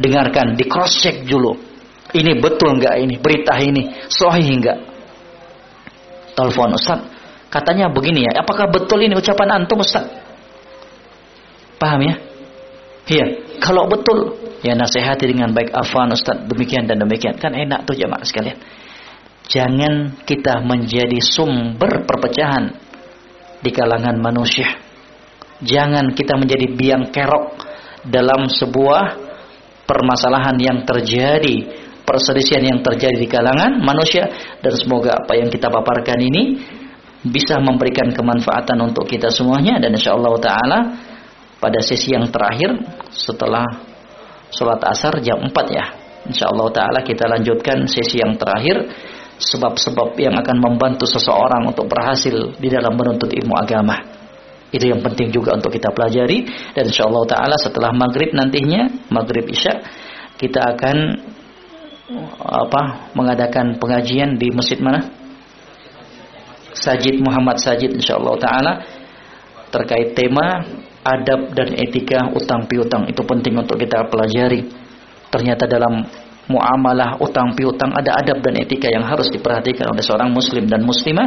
dengarkan, 0.00 0.56
di 0.56 0.64
cross 0.64 0.96
check 1.04 1.26
dulu. 1.28 1.52
Ini 2.10 2.42
betul 2.42 2.80
nggak 2.80 2.96
ini 3.06 3.14
berita 3.22 3.54
ini 3.60 4.08
sahih 4.10 4.50
nggak? 4.58 4.78
Telepon 6.34 6.74
Ustaz, 6.74 6.98
katanya 7.50 7.90
begini 7.90 8.24
ya. 8.30 8.40
Apakah 8.40 8.70
betul 8.70 9.02
ini 9.02 9.18
ucapan 9.18 9.60
antum 9.60 9.82
Ustaz? 9.82 10.06
Paham 11.76 12.00
ya? 12.06 12.14
Iya. 13.10 13.26
Kalau 13.60 13.90
betul, 13.90 14.38
ya 14.64 14.72
nasihati 14.72 15.28
dengan 15.28 15.52
baik 15.52 15.74
afan 15.74 16.14
Ustaz 16.14 16.46
demikian 16.46 16.86
dan 16.86 17.02
demikian. 17.02 17.36
Kan 17.36 17.52
enak 17.52 17.84
tuh 17.84 17.98
jemaah 17.98 18.24
sekalian. 18.24 18.56
Jangan 19.50 20.22
kita 20.22 20.62
menjadi 20.62 21.18
sumber 21.18 22.06
perpecahan 22.06 22.70
di 23.60 23.70
kalangan 23.74 24.16
manusia. 24.22 24.78
Jangan 25.60 26.14
kita 26.16 26.38
menjadi 26.40 26.70
biang 26.72 27.12
kerok 27.12 27.68
dalam 28.06 28.48
sebuah 28.48 29.28
permasalahan 29.84 30.56
yang 30.56 30.78
terjadi, 30.86 31.66
perselisihan 32.06 32.62
yang 32.62 32.80
terjadi 32.80 33.18
di 33.18 33.28
kalangan 33.28 33.82
manusia 33.82 34.24
dan 34.62 34.72
semoga 34.78 35.18
apa 35.20 35.36
yang 35.36 35.50
kita 35.52 35.68
paparkan 35.68 36.16
ini 36.22 36.42
bisa 37.20 37.60
memberikan 37.60 38.08
kemanfaatan 38.16 38.80
untuk 38.80 39.04
kita 39.04 39.28
semuanya 39.28 39.76
dan 39.76 39.92
insyaallah 39.92 40.34
taala 40.40 40.78
pada 41.60 41.78
sesi 41.84 42.16
yang 42.16 42.24
terakhir 42.32 42.72
setelah 43.12 43.68
sholat 44.48 44.80
asar 44.88 45.20
jam 45.20 45.36
4 45.44 45.52
ya. 45.68 45.86
Insyaallah 46.24 46.68
taala 46.72 47.00
kita 47.04 47.28
lanjutkan 47.28 47.84
sesi 47.84 48.24
yang 48.24 48.40
terakhir 48.40 48.88
sebab-sebab 49.40 50.16
yang 50.20 50.36
akan 50.36 50.56
membantu 50.60 51.04
seseorang 51.08 51.68
untuk 51.68 51.88
berhasil 51.88 52.56
di 52.56 52.68
dalam 52.68 52.96
menuntut 52.96 53.28
ilmu 53.28 53.56
agama. 53.56 53.96
Itu 54.70 54.86
yang 54.86 55.02
penting 55.02 55.34
juga 55.34 55.56
untuk 55.58 55.74
kita 55.74 55.92
pelajari 55.92 56.46
dan 56.72 56.88
insyaallah 56.88 57.24
taala 57.28 57.56
setelah 57.60 57.92
maghrib 57.92 58.32
nantinya 58.32 58.88
maghrib 59.12 59.44
isya 59.50 59.82
kita 60.40 60.72
akan 60.76 60.96
apa 62.40 63.12
mengadakan 63.12 63.76
pengajian 63.76 64.40
di 64.40 64.48
masjid 64.50 64.80
mana? 64.80 65.19
Sajid 66.74 67.18
Muhammad 67.22 67.58
Sajid 67.58 67.94
insyaallah 67.94 68.34
taala 68.38 68.72
terkait 69.70 70.14
tema 70.18 70.62
adab 71.00 71.56
dan 71.56 71.72
etika 71.78 72.28
utang 72.36 72.68
piutang 72.68 73.08
itu 73.08 73.22
penting 73.24 73.56
untuk 73.56 73.80
kita 73.80 74.04
pelajari. 74.10 74.68
Ternyata 75.30 75.64
dalam 75.70 76.04
muamalah 76.50 77.22
utang 77.22 77.54
piutang 77.54 77.94
ada 77.94 78.18
adab 78.18 78.42
dan 78.42 78.58
etika 78.58 78.90
yang 78.90 79.06
harus 79.06 79.30
diperhatikan 79.30 79.86
oleh 79.94 80.02
seorang 80.02 80.34
muslim 80.34 80.66
dan 80.66 80.82
muslimah. 80.82 81.26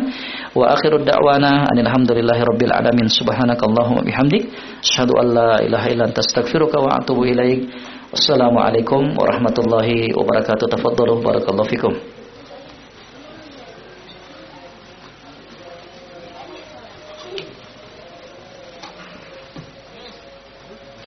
Wa 0.52 0.76
akhiru 0.76 1.02
da'wana 1.02 1.72
alhamdulillahi 1.72 2.42
rabbil 2.44 2.74
alamin. 2.76 3.08
Subhanakallahumma 3.08 4.04
bihamdik. 4.04 4.52
Asyhadu 4.84 5.16
an 5.18 5.28
la 5.32 5.52
ilaha 5.64 5.88
illa 5.90 6.04
anta 6.12 6.20
astaghfiruka 6.20 6.78
wa 6.84 7.00
atubu 7.00 7.24
ilaik. 7.26 7.72
Wassalamu 8.12 8.62
alaikum 8.62 9.16
warahmatullahi 9.16 10.12
wabarakatuh. 10.14 10.70
Tafaddalu 10.70 11.24
barakallahu 11.24 11.72
fikum 11.72 12.13